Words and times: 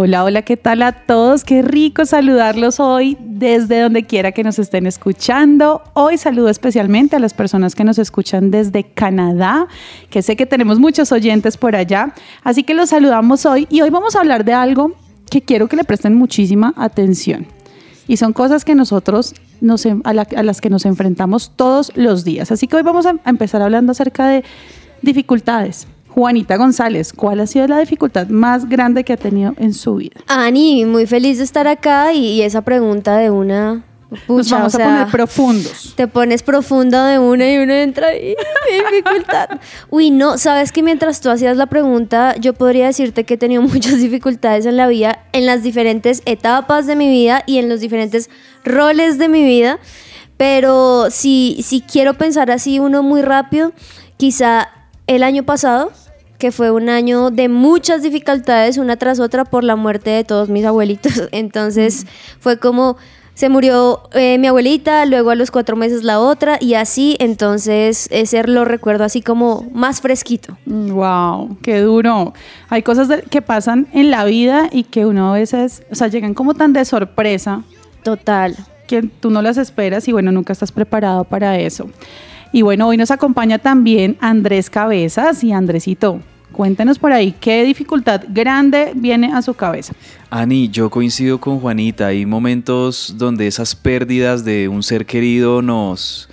Hola, 0.00 0.22
hola, 0.22 0.42
¿qué 0.42 0.56
tal 0.56 0.82
a 0.82 0.92
todos? 0.92 1.42
Qué 1.42 1.60
rico 1.60 2.06
saludarlos 2.06 2.78
hoy 2.78 3.16
desde 3.20 3.80
donde 3.80 4.04
quiera 4.06 4.30
que 4.30 4.44
nos 4.44 4.60
estén 4.60 4.86
escuchando. 4.86 5.82
Hoy 5.94 6.18
saludo 6.18 6.50
especialmente 6.50 7.16
a 7.16 7.18
las 7.18 7.34
personas 7.34 7.74
que 7.74 7.82
nos 7.82 7.98
escuchan 7.98 8.52
desde 8.52 8.84
Canadá, 8.84 9.66
que 10.08 10.22
sé 10.22 10.36
que 10.36 10.46
tenemos 10.46 10.78
muchos 10.78 11.10
oyentes 11.10 11.56
por 11.56 11.74
allá. 11.74 12.14
Así 12.44 12.62
que 12.62 12.74
los 12.74 12.90
saludamos 12.90 13.44
hoy 13.44 13.66
y 13.70 13.80
hoy 13.80 13.90
vamos 13.90 14.14
a 14.14 14.20
hablar 14.20 14.44
de 14.44 14.52
algo 14.52 14.92
que 15.32 15.42
quiero 15.42 15.66
que 15.66 15.74
le 15.74 15.82
presten 15.82 16.14
muchísima 16.14 16.74
atención. 16.76 17.46
Y 18.06 18.18
son 18.18 18.32
cosas 18.32 18.64
que 18.64 18.76
nosotros 18.76 19.34
nos, 19.60 19.84
a, 19.84 20.12
la- 20.14 20.28
a 20.36 20.42
las 20.44 20.60
que 20.60 20.70
nos 20.70 20.86
enfrentamos 20.86 21.50
todos 21.56 21.90
los 21.96 22.22
días. 22.22 22.52
Así 22.52 22.68
que 22.68 22.76
hoy 22.76 22.82
vamos 22.84 23.04
a 23.04 23.16
empezar 23.26 23.62
hablando 23.62 23.90
acerca 23.90 24.28
de 24.28 24.44
dificultades. 25.02 25.88
Juanita 26.18 26.56
González, 26.56 27.12
¿cuál 27.12 27.38
ha 27.38 27.46
sido 27.46 27.68
la 27.68 27.78
dificultad 27.78 28.26
más 28.26 28.68
grande 28.68 29.04
que 29.04 29.12
ha 29.12 29.16
tenido 29.16 29.54
en 29.56 29.72
su 29.72 29.94
vida? 29.94 30.20
Ani, 30.26 30.84
muy 30.84 31.06
feliz 31.06 31.38
de 31.38 31.44
estar 31.44 31.68
acá 31.68 32.12
y, 32.12 32.26
y 32.26 32.42
esa 32.42 32.62
pregunta 32.62 33.16
de 33.18 33.30
una. 33.30 33.84
Nos 34.10 34.20
pucha, 34.22 34.56
vamos 34.56 34.74
o 34.74 34.82
a 34.82 34.84
poner 34.84 35.06
profundos. 35.12 35.92
Te 35.94 36.08
pones 36.08 36.42
profundo 36.42 37.04
de 37.04 37.20
una 37.20 37.48
y 37.48 37.58
uno 37.58 37.72
entra 37.72 38.16
y 38.16 38.34
qué 38.34 38.82
dificultad. 38.90 39.60
Uy, 39.90 40.10
no, 40.10 40.38
sabes 40.38 40.72
que 40.72 40.82
mientras 40.82 41.20
tú 41.20 41.30
hacías 41.30 41.56
la 41.56 41.66
pregunta, 41.66 42.34
yo 42.34 42.52
podría 42.52 42.86
decirte 42.86 43.22
que 43.22 43.34
he 43.34 43.38
tenido 43.38 43.62
muchas 43.74 43.98
dificultades 43.98 44.66
en 44.66 44.76
la 44.76 44.88
vida, 44.88 45.24
en 45.30 45.46
las 45.46 45.62
diferentes 45.62 46.22
etapas 46.26 46.88
de 46.88 46.96
mi 46.96 47.08
vida 47.08 47.44
y 47.46 47.58
en 47.58 47.68
los 47.68 47.78
diferentes 47.78 48.28
roles 48.64 49.18
de 49.18 49.28
mi 49.28 49.44
vida. 49.44 49.78
Pero 50.36 51.12
si, 51.12 51.60
si 51.62 51.80
quiero 51.80 52.14
pensar 52.14 52.50
así 52.50 52.80
uno 52.80 53.04
muy 53.04 53.22
rápido, 53.22 53.72
quizá 54.16 54.70
el 55.06 55.22
año 55.22 55.44
pasado, 55.44 55.92
que 56.38 56.52
fue 56.52 56.70
un 56.70 56.88
año 56.88 57.30
de 57.30 57.48
muchas 57.48 58.02
dificultades, 58.02 58.78
una 58.78 58.96
tras 58.96 59.18
otra, 59.20 59.44
por 59.44 59.64
la 59.64 59.74
muerte 59.76 60.10
de 60.10 60.24
todos 60.24 60.48
mis 60.48 60.64
abuelitos. 60.64 61.12
Entonces 61.32 62.06
fue 62.38 62.58
como, 62.58 62.96
se 63.34 63.48
murió 63.48 64.02
eh, 64.12 64.38
mi 64.38 64.46
abuelita, 64.46 65.04
luego 65.06 65.30
a 65.30 65.34
los 65.34 65.50
cuatro 65.50 65.74
meses 65.76 66.04
la 66.04 66.20
otra, 66.20 66.56
y 66.60 66.74
así, 66.74 67.16
entonces 67.20 68.08
ese 68.10 68.42
lo 68.46 68.64
recuerdo 68.64 69.04
así 69.04 69.20
como 69.22 69.66
más 69.72 70.00
fresquito. 70.00 70.56
Wow, 70.66 71.56
qué 71.62 71.80
duro. 71.80 72.34
Hay 72.68 72.82
cosas 72.82 73.08
de- 73.08 73.22
que 73.22 73.42
pasan 73.42 73.86
en 73.92 74.10
la 74.10 74.24
vida 74.24 74.68
y 74.72 74.84
que 74.84 75.06
uno 75.06 75.30
a 75.30 75.34
veces, 75.38 75.82
o 75.90 75.94
sea, 75.94 76.08
llegan 76.08 76.34
como 76.34 76.54
tan 76.54 76.72
de 76.72 76.84
sorpresa 76.84 77.62
Total. 78.02 78.56
que 78.86 79.02
tú 79.02 79.30
no 79.30 79.42
las 79.42 79.56
esperas 79.56 80.06
y 80.08 80.12
bueno, 80.12 80.32
nunca 80.32 80.52
estás 80.52 80.72
preparado 80.72 81.24
para 81.24 81.58
eso. 81.58 81.88
Y 82.52 82.62
bueno, 82.62 82.88
hoy 82.88 82.96
nos 82.96 83.10
acompaña 83.10 83.58
también 83.58 84.16
Andrés 84.20 84.70
Cabezas 84.70 85.44
y 85.44 85.52
Andresito. 85.52 86.20
Cuéntenos 86.52 86.98
por 86.98 87.12
ahí 87.12 87.34
qué 87.38 87.62
dificultad 87.62 88.22
grande 88.28 88.92
viene 88.94 89.32
a 89.32 89.42
su 89.42 89.52
cabeza. 89.52 89.92
Ani, 90.30 90.68
yo 90.68 90.88
coincido 90.88 91.38
con 91.38 91.60
Juanita. 91.60 92.06
Hay 92.06 92.24
momentos 92.24 93.14
donde 93.18 93.46
esas 93.46 93.74
pérdidas 93.74 94.44
de 94.44 94.68
un 94.68 94.82
ser 94.82 95.04
querido 95.04 95.60
nos, 95.60 96.28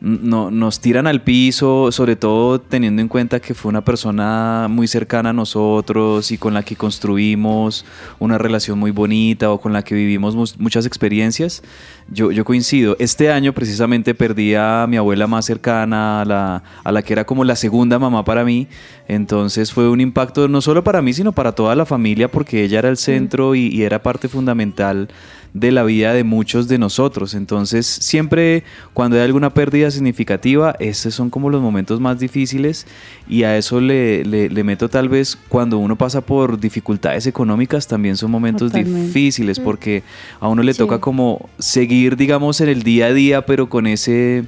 no- 0.00 0.50
nos 0.50 0.80
tiran 0.80 1.06
al 1.06 1.22
piso, 1.22 1.90
sobre 1.92 2.16
todo 2.16 2.60
teniendo 2.60 3.00
en 3.00 3.08
cuenta 3.08 3.40
que 3.40 3.54
fue 3.54 3.70
una 3.70 3.84
persona 3.84 4.66
muy 4.68 4.86
cercana 4.86 5.30
a 5.30 5.32
nosotros 5.32 6.30
y 6.30 6.38
con 6.38 6.52
la 6.54 6.62
que 6.62 6.76
construimos 6.76 7.84
una 8.18 8.36
relación 8.38 8.78
muy 8.78 8.90
bonita 8.90 9.50
o 9.50 9.60
con 9.60 9.72
la 9.72 9.82
que 9.82 9.94
vivimos 9.94 10.58
muchas 10.58 10.86
experiencias. 10.86 11.62
Yo, 12.08 12.30
yo 12.32 12.44
coincido. 12.44 12.96
Este 12.98 13.32
año 13.32 13.52
precisamente 13.54 14.14
perdí 14.14 14.54
a 14.54 14.86
mi 14.88 14.96
abuela 14.98 15.26
más 15.26 15.46
cercana, 15.46 16.20
a 16.20 16.24
la, 16.24 16.62
a 16.84 16.92
la 16.92 17.02
que 17.02 17.14
era 17.14 17.24
como 17.24 17.44
la 17.44 17.56
segunda 17.56 17.98
mamá 17.98 18.24
para 18.24 18.44
mí. 18.44 18.68
Entonces 19.08 19.72
fue 19.72 19.88
un 19.88 20.00
impacto 20.00 20.48
no 20.48 20.60
solo 20.60 20.84
para 20.84 21.00
mí, 21.00 21.12
sino 21.14 21.32
para 21.32 21.52
toda 21.52 21.74
la 21.74 21.86
familia, 21.86 22.30
porque 22.30 22.62
ella 22.64 22.80
era 22.80 22.88
el 22.90 22.96
centro 22.98 23.54
y, 23.54 23.68
y 23.68 23.82
era 23.82 24.02
parte 24.02 24.28
fundamental 24.28 25.08
de 25.54 25.70
la 25.72 25.84
vida 25.84 26.12
de 26.12 26.24
muchos 26.24 26.68
de 26.68 26.78
nosotros. 26.78 27.32
Entonces, 27.32 27.86
siempre 27.86 28.64
cuando 28.92 29.16
hay 29.16 29.22
alguna 29.22 29.50
pérdida 29.54 29.90
significativa, 29.90 30.74
estos 30.80 31.14
son 31.14 31.30
como 31.30 31.48
los 31.48 31.62
momentos 31.62 32.00
más 32.00 32.18
difíciles 32.18 32.86
y 33.28 33.44
a 33.44 33.56
eso 33.56 33.80
le, 33.80 34.24
le- 34.24 34.50
le 34.50 34.64
meto 34.64 34.88
tal 34.88 35.08
vez 35.08 35.38
cuando 35.48 35.78
uno 35.78 35.96
pasa 35.96 36.20
por 36.20 36.58
dificultades 36.58 37.26
económicas, 37.28 37.86
también 37.86 38.16
son 38.16 38.32
momentos 38.32 38.72
Totalmente. 38.72 39.06
difíciles 39.06 39.60
porque 39.60 40.02
a 40.40 40.48
uno 40.48 40.62
le 40.62 40.72
Sí. 40.74 40.78
toca 40.78 40.98
como 41.00 41.48
seguir, 41.58 42.16
digamos, 42.16 42.60
en 42.60 42.68
el 42.68 42.82
día 42.82 43.06
a 43.06 43.12
día, 43.14 43.46
pero 43.46 43.68
con 43.68 43.86
ese... 43.86 44.44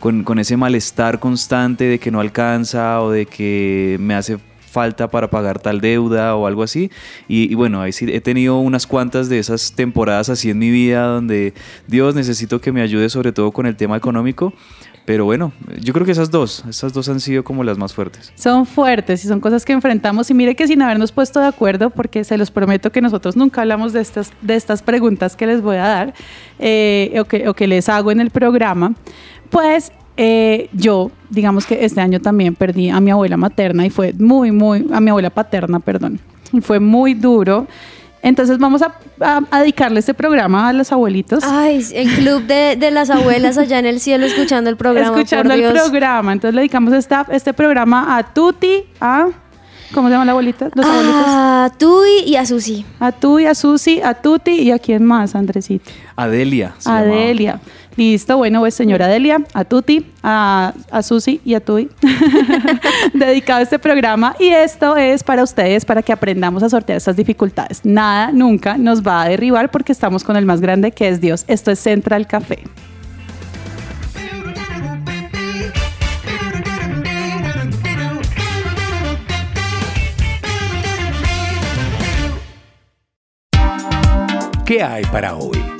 Con, 0.00 0.24
con 0.24 0.38
ese 0.38 0.58
malestar 0.58 1.20
constante 1.20 1.84
de 1.84 1.98
que 1.98 2.10
no 2.10 2.20
alcanza 2.20 3.00
o 3.00 3.10
de 3.10 3.24
que 3.24 3.96
me 3.98 4.14
hace 4.14 4.36
falta 4.76 5.08
para 5.08 5.30
pagar 5.30 5.58
tal 5.58 5.80
deuda 5.80 6.36
o 6.36 6.46
algo 6.46 6.62
así. 6.62 6.90
Y, 7.28 7.50
y 7.50 7.54
bueno, 7.54 7.80
ahí 7.80 7.92
sí 7.92 8.04
he 8.12 8.20
tenido 8.20 8.58
unas 8.58 8.86
cuantas 8.86 9.30
de 9.30 9.38
esas 9.38 9.72
temporadas 9.72 10.28
así 10.28 10.50
en 10.50 10.58
mi 10.58 10.70
vida 10.70 11.06
donde 11.06 11.54
Dios 11.86 12.14
necesito 12.14 12.60
que 12.60 12.72
me 12.72 12.82
ayude 12.82 13.08
sobre 13.08 13.32
todo 13.32 13.52
con 13.52 13.64
el 13.64 13.74
tema 13.74 13.96
económico. 13.96 14.52
Pero 15.06 15.24
bueno, 15.24 15.52
yo 15.80 15.94
creo 15.94 16.04
que 16.04 16.12
esas 16.12 16.30
dos, 16.30 16.64
esas 16.68 16.92
dos 16.92 17.08
han 17.08 17.20
sido 17.20 17.44
como 17.44 17.62
las 17.62 17.78
más 17.78 17.94
fuertes. 17.94 18.32
Son 18.34 18.66
fuertes 18.66 19.24
y 19.24 19.28
son 19.28 19.40
cosas 19.40 19.64
que 19.64 19.72
enfrentamos 19.72 20.28
y 20.30 20.34
mire 20.34 20.56
que 20.56 20.66
sin 20.66 20.82
habernos 20.82 21.12
puesto 21.12 21.38
de 21.38 21.46
acuerdo, 21.46 21.90
porque 21.90 22.24
se 22.24 22.36
los 22.36 22.50
prometo 22.50 22.90
que 22.90 23.00
nosotros 23.00 23.36
nunca 23.36 23.62
hablamos 23.62 23.92
de 23.92 24.00
estas, 24.00 24.32
de 24.42 24.56
estas 24.56 24.82
preguntas 24.82 25.36
que 25.36 25.46
les 25.46 25.62
voy 25.62 25.76
a 25.76 25.86
dar 25.86 26.14
eh, 26.58 27.16
o, 27.20 27.24
que, 27.24 27.48
o 27.48 27.54
que 27.54 27.68
les 27.68 27.88
hago 27.88 28.10
en 28.10 28.20
el 28.20 28.30
programa, 28.30 28.94
pues 29.48 29.92
eh, 30.16 30.68
yo, 30.72 31.10
digamos 31.30 31.66
que 31.66 31.84
este 31.84 32.00
año 32.00 32.20
también 32.20 32.54
perdí 32.54 32.88
a 32.90 33.00
mi 33.00 33.10
abuela 33.10 33.36
materna 33.36 33.84
y 33.86 33.90
fue 33.90 34.12
muy, 34.14 34.50
muy, 34.52 34.86
a 34.92 35.00
mi 35.00 35.10
abuela 35.10 35.30
paterna, 35.30 35.80
perdón, 35.80 36.20
y 36.52 36.60
fue 36.60 36.80
muy 36.80 37.14
duro. 37.14 37.66
Entonces 38.22 38.58
vamos 38.58 38.82
a, 38.82 38.92
a- 39.20 39.40
a 39.50 39.60
dedicarle 39.60 40.00
este 40.00 40.12
programa 40.14 40.68
a 40.68 40.72
los 40.72 40.90
abuelitos. 40.90 41.44
Ay, 41.44 41.84
el 41.94 42.08
club 42.14 42.42
de, 42.42 42.74
de 42.76 42.90
las 42.90 43.08
abuelas 43.10 43.56
allá 43.56 43.78
en 43.78 43.86
el 43.86 44.00
cielo 44.00 44.26
escuchando 44.26 44.68
el 44.68 44.76
programa. 44.76 45.14
escuchando 45.16 45.50
por 45.54 45.62
el 45.62 45.72
Dios. 45.72 45.88
programa. 45.88 46.32
Entonces 46.32 46.54
le 46.54 46.62
dedicamos 46.62 46.92
esta, 46.92 47.24
este 47.30 47.52
programa 47.54 48.16
a 48.16 48.22
Tuti, 48.34 48.84
a... 49.00 49.28
¿Cómo 49.94 50.08
se 50.08 50.12
llama 50.14 50.24
la 50.24 50.32
abuelita? 50.32 50.68
Los 50.74 50.84
abuelitos. 50.84 51.22
A 51.28 51.72
Tui 51.78 52.10
y 52.26 52.34
a 52.34 52.44
Susi. 52.44 52.84
A 52.98 53.12
y 53.40 53.46
a 53.46 53.54
Susi, 53.54 54.00
a 54.02 54.14
Tuti 54.14 54.50
y 54.50 54.72
a 54.72 54.80
quién 54.80 55.04
más, 55.04 55.36
Andresito. 55.36 55.88
Adelia. 56.16 56.74
se 56.78 56.88
llamaba. 56.90 57.60
Listo, 57.96 58.36
bueno, 58.36 58.60
pues 58.60 58.74
señora 58.74 59.06
Adelia, 59.06 59.38
a 59.54 59.64
Tuti, 59.64 60.06
a, 60.22 60.74
a 60.90 61.02
Susi 61.02 61.40
y 61.44 61.54
a 61.54 61.60
Tui. 61.60 61.88
Dedicado 63.14 63.62
este 63.62 63.78
programa. 63.78 64.36
Y 64.38 64.48
esto 64.48 64.96
es 64.96 65.24
para 65.24 65.42
ustedes, 65.42 65.86
para 65.86 66.02
que 66.02 66.12
aprendamos 66.12 66.62
a 66.62 66.68
sortear 66.68 66.98
estas 66.98 67.16
dificultades. 67.16 67.80
Nada 67.84 68.32
nunca 68.32 68.76
nos 68.76 69.02
va 69.02 69.22
a 69.22 69.28
derribar 69.28 69.70
porque 69.70 69.92
estamos 69.92 70.24
con 70.24 70.36
el 70.36 70.44
más 70.44 70.60
grande 70.60 70.92
que 70.92 71.08
es 71.08 71.20
Dios. 71.22 71.44
Esto 71.48 71.70
es 71.70 71.78
Central 71.78 72.26
Café. 72.26 72.64
¿Qué 84.66 84.82
hay 84.82 85.04
para 85.04 85.36
hoy? 85.36 85.75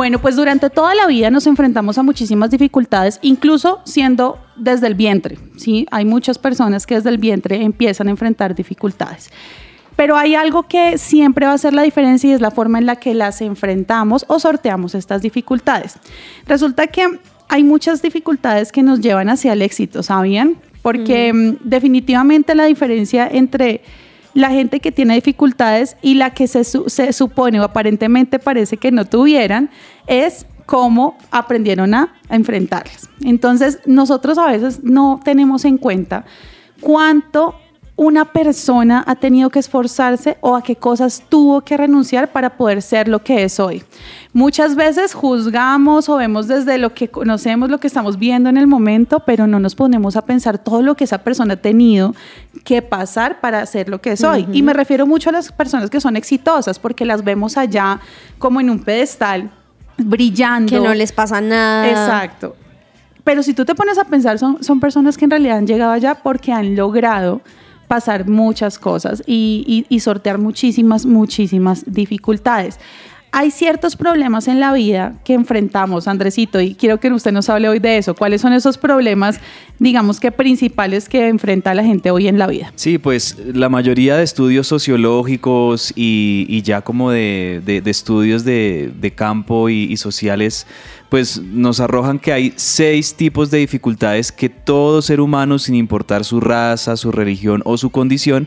Bueno, 0.00 0.18
pues 0.18 0.34
durante 0.34 0.70
toda 0.70 0.94
la 0.94 1.06
vida 1.06 1.28
nos 1.28 1.46
enfrentamos 1.46 1.98
a 1.98 2.02
muchísimas 2.02 2.50
dificultades, 2.50 3.18
incluso 3.20 3.82
siendo 3.84 4.38
desde 4.56 4.86
el 4.86 4.94
vientre. 4.94 5.38
¿sí? 5.58 5.86
Hay 5.90 6.06
muchas 6.06 6.38
personas 6.38 6.86
que 6.86 6.94
desde 6.94 7.10
el 7.10 7.18
vientre 7.18 7.62
empiezan 7.62 8.08
a 8.08 8.10
enfrentar 8.12 8.54
dificultades. 8.54 9.28
Pero 9.96 10.16
hay 10.16 10.34
algo 10.34 10.62
que 10.62 10.96
siempre 10.96 11.44
va 11.44 11.52
a 11.52 11.56
hacer 11.56 11.74
la 11.74 11.82
diferencia 11.82 12.30
y 12.30 12.32
es 12.32 12.40
la 12.40 12.50
forma 12.50 12.78
en 12.78 12.86
la 12.86 12.96
que 12.96 13.12
las 13.12 13.42
enfrentamos 13.42 14.24
o 14.26 14.40
sorteamos 14.40 14.94
estas 14.94 15.20
dificultades. 15.20 15.98
Resulta 16.46 16.86
que 16.86 17.06
hay 17.50 17.62
muchas 17.62 18.00
dificultades 18.00 18.72
que 18.72 18.82
nos 18.82 19.02
llevan 19.02 19.28
hacia 19.28 19.52
el 19.52 19.60
éxito, 19.60 20.02
¿sabían? 20.02 20.56
Porque 20.80 21.30
mm, 21.30 21.68
definitivamente 21.68 22.54
la 22.54 22.64
diferencia 22.64 23.28
entre 23.30 23.82
la 24.34 24.50
gente 24.50 24.80
que 24.80 24.92
tiene 24.92 25.14
dificultades 25.14 25.96
y 26.02 26.14
la 26.14 26.30
que 26.30 26.46
se, 26.46 26.64
se 26.64 27.12
supone 27.12 27.60
o 27.60 27.64
aparentemente 27.64 28.38
parece 28.38 28.76
que 28.76 28.92
no 28.92 29.04
tuvieran 29.04 29.70
es 30.06 30.46
cómo 30.66 31.18
aprendieron 31.30 31.94
a, 31.94 32.14
a 32.28 32.36
enfrentarlas. 32.36 33.08
Entonces, 33.24 33.80
nosotros 33.86 34.38
a 34.38 34.46
veces 34.46 34.84
no 34.84 35.20
tenemos 35.24 35.64
en 35.64 35.78
cuenta 35.78 36.24
cuánto 36.80 37.56
una 38.00 38.24
persona 38.24 39.04
ha 39.06 39.14
tenido 39.14 39.50
que 39.50 39.58
esforzarse 39.58 40.38
o 40.40 40.56
a 40.56 40.62
qué 40.62 40.74
cosas 40.74 41.22
tuvo 41.28 41.60
que 41.60 41.76
renunciar 41.76 42.32
para 42.32 42.56
poder 42.56 42.80
ser 42.80 43.08
lo 43.08 43.22
que 43.22 43.44
es 43.44 43.60
hoy. 43.60 43.84
Muchas 44.32 44.74
veces 44.74 45.12
juzgamos 45.12 46.08
o 46.08 46.16
vemos 46.16 46.48
desde 46.48 46.78
lo 46.78 46.94
que 46.94 47.08
conocemos, 47.08 47.68
lo 47.68 47.78
que 47.78 47.86
estamos 47.86 48.18
viendo 48.18 48.48
en 48.48 48.56
el 48.56 48.66
momento, 48.66 49.20
pero 49.26 49.46
no 49.46 49.60
nos 49.60 49.74
ponemos 49.74 50.16
a 50.16 50.22
pensar 50.22 50.56
todo 50.56 50.80
lo 50.80 50.94
que 50.94 51.04
esa 51.04 51.18
persona 51.18 51.52
ha 51.52 51.56
tenido 51.58 52.14
que 52.64 52.80
pasar 52.80 53.38
para 53.42 53.66
ser 53.66 53.90
lo 53.90 54.00
que 54.00 54.12
es 54.12 54.24
hoy. 54.24 54.48
Y 54.50 54.62
me 54.62 54.72
refiero 54.72 55.06
mucho 55.06 55.28
a 55.28 55.32
las 55.34 55.52
personas 55.52 55.90
que 55.90 56.00
son 56.00 56.16
exitosas 56.16 56.78
porque 56.78 57.04
las 57.04 57.22
vemos 57.22 57.58
allá 57.58 58.00
como 58.38 58.62
en 58.62 58.70
un 58.70 58.78
pedestal 58.78 59.50
brillando. 59.98 60.70
Que 60.70 60.80
no 60.80 60.94
les 60.94 61.12
pasa 61.12 61.42
nada. 61.42 61.86
Exacto. 61.86 62.56
Pero 63.24 63.42
si 63.42 63.52
tú 63.52 63.66
te 63.66 63.74
pones 63.74 63.98
a 63.98 64.04
pensar, 64.04 64.38
son, 64.38 64.64
son 64.64 64.80
personas 64.80 65.18
que 65.18 65.26
en 65.26 65.32
realidad 65.32 65.58
han 65.58 65.66
llegado 65.66 65.92
allá 65.92 66.14
porque 66.14 66.50
han 66.50 66.74
logrado 66.76 67.42
pasar 67.90 68.28
muchas 68.28 68.78
cosas 68.78 69.20
y, 69.26 69.84
sortear 70.00 70.38
muchísimas, 70.38 71.04
muchísimas 71.04 71.82
dificultades. 71.84 72.78
Hay 73.32 73.50
ciertos 73.50 73.96
problemas 73.96 74.46
en 74.46 74.60
la 74.60 74.72
vida 74.72 75.14
que 75.24 75.34
enfrentamos, 75.34 76.06
Andresito, 76.06 76.60
y 76.60 76.76
quiero 76.76 77.00
que 77.00 77.10
usted 77.10 77.32
nos 77.32 77.48
hable 77.48 77.68
hoy 77.68 77.80
de 77.80 77.98
eso. 77.98 78.14
¿Cuáles 78.14 78.42
son 78.42 78.52
esos 78.52 78.78
problemas, 78.78 79.40
digamos 79.80 80.20
que 80.20 80.30
principales 80.30 81.08
que 81.08 81.26
enfrenta 81.26 81.74
la 81.74 81.82
gente 81.82 82.12
hoy 82.12 82.28
en 82.28 82.38
la 82.38 82.46
vida? 82.46 82.72
Sí, 82.76 82.98
pues 82.98 83.36
la 83.54 83.68
mayoría 83.68 84.16
de 84.16 84.22
estudios 84.22 84.68
sociológicos 84.68 85.92
y, 85.96 86.62
ya 86.62 86.82
como 86.82 87.10
de, 87.10 87.82
estudios 87.86 88.44
de, 88.44 89.12
campo 89.16 89.68
y 89.68 89.96
sociales, 89.96 90.66
pues 91.10 91.42
nos 91.42 91.80
arrojan 91.80 92.20
que 92.20 92.32
hay 92.32 92.54
seis 92.56 93.14
tipos 93.14 93.50
de 93.50 93.58
dificultades 93.58 94.32
que 94.32 94.48
todo 94.48 95.02
ser 95.02 95.20
humano, 95.20 95.58
sin 95.58 95.74
importar 95.74 96.24
su 96.24 96.40
raza, 96.40 96.96
su 96.96 97.10
religión 97.10 97.62
o 97.66 97.76
su 97.76 97.90
condición, 97.90 98.46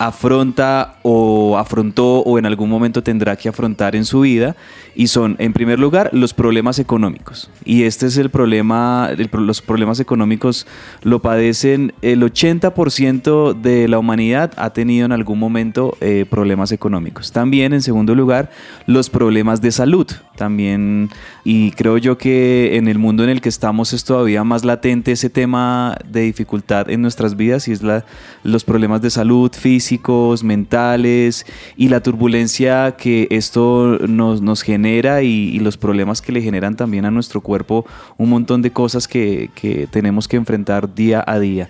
afronta 0.00 0.94
o 1.02 1.58
afrontó 1.58 2.20
o 2.20 2.38
en 2.38 2.46
algún 2.46 2.70
momento 2.70 3.02
tendrá 3.02 3.36
que 3.36 3.50
afrontar 3.50 3.94
en 3.94 4.06
su 4.06 4.20
vida 4.20 4.56
y 4.94 5.08
son 5.08 5.36
en 5.38 5.52
primer 5.52 5.78
lugar 5.78 6.08
los 6.14 6.32
problemas 6.32 6.78
económicos. 6.78 7.50
Y 7.66 7.82
este 7.82 8.06
es 8.06 8.16
el 8.16 8.30
problema 8.30 9.10
los 9.32 9.60
problemas 9.60 10.00
económicos 10.00 10.66
lo 11.02 11.20
padecen 11.20 11.92
el 12.00 12.22
80% 12.22 13.60
de 13.60 13.88
la 13.88 13.98
humanidad 13.98 14.52
ha 14.56 14.70
tenido 14.70 15.04
en 15.04 15.12
algún 15.12 15.38
momento 15.38 15.94
eh, 16.00 16.24
problemas 16.28 16.72
económicos. 16.72 17.30
También 17.30 17.74
en 17.74 17.82
segundo 17.82 18.14
lugar 18.14 18.50
los 18.86 19.10
problemas 19.10 19.60
de 19.60 19.70
salud. 19.70 20.06
También 20.34 21.10
y 21.44 21.72
creo 21.72 21.98
yo 21.98 22.16
que 22.16 22.78
en 22.78 22.88
el 22.88 22.98
mundo 22.98 23.22
en 23.22 23.28
el 23.28 23.42
que 23.42 23.50
estamos 23.50 23.92
es 23.92 24.04
todavía 24.04 24.44
más 24.44 24.64
latente 24.64 25.12
ese 25.12 25.28
tema 25.28 25.98
de 26.08 26.22
dificultad 26.22 26.88
en 26.88 27.02
nuestras 27.02 27.36
vidas 27.36 27.68
y 27.68 27.72
es 27.72 27.82
la, 27.82 28.06
los 28.44 28.64
problemas 28.64 29.02
de 29.02 29.10
salud 29.10 29.52
físicos, 29.90 30.44
mentales 30.44 31.44
y 31.76 31.88
la 31.88 32.00
turbulencia 32.00 32.94
que 32.96 33.26
esto 33.30 33.98
nos, 34.06 34.40
nos 34.40 34.62
genera 34.62 35.22
y, 35.22 35.48
y 35.52 35.58
los 35.58 35.76
problemas 35.76 36.22
que 36.22 36.30
le 36.30 36.40
generan 36.42 36.76
también 36.76 37.04
a 37.06 37.10
nuestro 37.10 37.40
cuerpo 37.40 37.84
un 38.16 38.28
montón 38.30 38.62
de 38.62 38.70
cosas 38.70 39.08
que, 39.08 39.50
que 39.56 39.88
tenemos 39.90 40.28
que 40.28 40.36
enfrentar 40.36 40.94
día 40.94 41.24
a 41.26 41.40
día. 41.40 41.68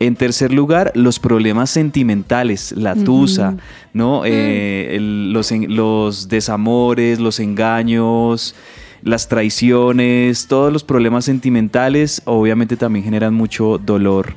En 0.00 0.16
tercer 0.16 0.52
lugar, 0.52 0.90
los 0.96 1.20
problemas 1.20 1.70
sentimentales, 1.70 2.72
la 2.76 2.96
tusa, 2.96 3.54
¿no? 3.94 4.24
Eh, 4.24 4.96
el- 4.96 5.32
los, 5.32 5.52
los 5.52 6.26
desamores, 6.28 7.20
los 7.20 7.38
engaños, 7.38 8.56
las 9.04 9.28
traiciones, 9.28 10.48
todos 10.48 10.72
los 10.72 10.82
problemas 10.82 11.24
sentimentales 11.24 12.22
obviamente 12.24 12.76
también 12.76 13.04
generan 13.04 13.34
mucho 13.34 13.78
dolor 13.78 14.34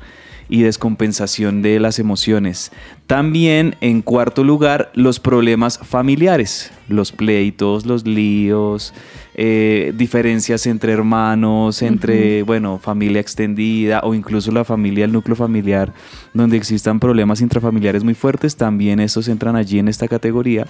y 0.49 0.61
descompensación 0.61 1.61
de 1.61 1.79
las 1.79 1.99
emociones. 1.99 2.71
También, 3.07 3.75
en 3.81 4.01
cuarto 4.01 4.43
lugar, 4.43 4.91
los 4.93 5.19
problemas 5.19 5.79
familiares, 5.79 6.71
los 6.87 7.11
pleitos, 7.11 7.85
los 7.85 8.05
líos, 8.05 8.93
eh, 9.35 9.93
diferencias 9.95 10.65
entre 10.65 10.93
hermanos, 10.93 11.81
entre, 11.81 12.43
bueno, 12.43 12.79
familia 12.79 13.19
extendida 13.19 14.01
o 14.03 14.13
incluso 14.13 14.51
la 14.51 14.63
familia, 14.63 15.05
el 15.05 15.11
núcleo 15.11 15.35
familiar, 15.35 15.93
donde 16.33 16.57
existan 16.57 16.99
problemas 16.99 17.41
intrafamiliares 17.41 18.03
muy 18.03 18.13
fuertes, 18.13 18.55
también 18.55 18.99
esos 18.99 19.27
entran 19.27 19.55
allí 19.55 19.79
en 19.79 19.87
esta 19.87 20.07
categoría. 20.07 20.67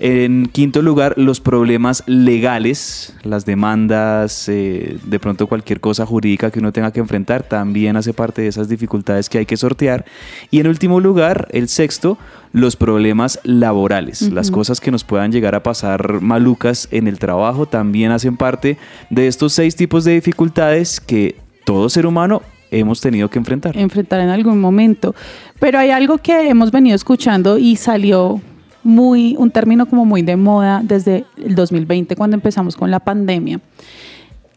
En 0.00 0.46
quinto 0.46 0.80
lugar, 0.80 1.14
los 1.16 1.40
problemas 1.40 2.04
legales, 2.06 3.14
las 3.24 3.44
demandas, 3.44 4.48
eh, 4.48 4.96
de 5.02 5.18
pronto 5.18 5.48
cualquier 5.48 5.80
cosa 5.80 6.06
jurídica 6.06 6.52
que 6.52 6.60
uno 6.60 6.72
tenga 6.72 6.92
que 6.92 7.00
enfrentar, 7.00 7.42
también 7.42 7.96
hace 7.96 8.12
parte 8.12 8.42
de 8.42 8.48
esas 8.48 8.68
dificultades 8.68 9.28
que 9.28 9.38
hay 9.38 9.46
que 9.46 9.56
sortear. 9.56 10.04
Y 10.52 10.60
en 10.60 10.68
último 10.68 11.00
lugar, 11.00 11.48
el 11.50 11.68
sexto, 11.68 12.16
los 12.52 12.76
problemas 12.76 13.40
laborales, 13.42 14.30
las 14.30 14.52
cosas 14.52 14.80
que 14.80 14.92
nos 14.92 15.02
puedan 15.02 15.32
llegar 15.32 15.56
a 15.56 15.64
pasar 15.64 16.20
malucas 16.20 16.86
en 16.92 17.08
el 17.08 17.18
trabajo, 17.18 17.66
también 17.66 18.12
hacen 18.12 18.36
parte 18.36 18.78
de 19.10 19.26
estos 19.26 19.52
seis 19.52 19.74
tipos 19.74 20.04
de 20.04 20.12
dificultades 20.12 21.00
que 21.00 21.36
todo 21.64 21.88
ser 21.88 22.06
humano 22.06 22.42
hemos 22.70 23.00
tenido 23.00 23.28
que 23.30 23.38
enfrentar. 23.38 23.76
enfrentar 23.76 24.20
en 24.20 24.28
algún 24.28 24.60
momento. 24.60 25.16
Pero 25.58 25.78
hay 25.80 25.90
algo 25.90 26.18
que 26.18 26.48
hemos 26.48 26.70
venido 26.70 26.94
escuchando 26.94 27.58
y 27.58 27.76
salió 27.76 28.40
muy, 28.82 29.36
un 29.38 29.50
término 29.50 29.86
como 29.86 30.04
muy 30.04 30.22
de 30.22 30.36
moda 30.36 30.80
desde 30.82 31.24
el 31.36 31.54
2020 31.54 32.16
cuando 32.16 32.36
empezamos 32.36 32.76
con 32.76 32.90
la 32.90 33.00
pandemia 33.00 33.60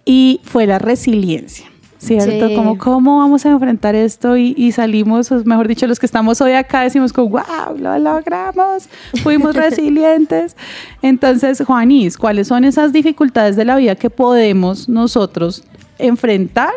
y 0.05 0.39
fue 0.43 0.65
la 0.65 0.79
resiliencia. 0.79 1.65
¿Cierto? 1.97 2.47
Sí. 2.47 2.55
Como 2.55 2.79
cómo 2.79 3.19
vamos 3.19 3.45
a 3.45 3.51
enfrentar 3.51 3.93
esto 3.93 4.35
y, 4.35 4.55
y 4.57 4.71
salimos, 4.71 5.29
mejor 5.45 5.67
dicho, 5.67 5.85
los 5.85 5.99
que 5.99 6.07
estamos 6.07 6.41
hoy 6.41 6.53
acá 6.53 6.81
decimos 6.81 7.13
como, 7.13 7.29
wow, 7.29 7.77
lo 7.77 7.99
logramos, 7.99 8.89
fuimos 9.21 9.55
resilientes. 9.55 10.57
Entonces, 11.03 11.61
Juanis, 11.63 12.17
¿cuáles 12.17 12.47
son 12.47 12.65
esas 12.65 12.91
dificultades 12.91 13.55
de 13.55 13.65
la 13.65 13.75
vida 13.75 13.93
que 13.93 14.09
podemos 14.09 14.89
nosotros 14.89 15.63
enfrentar 15.99 16.71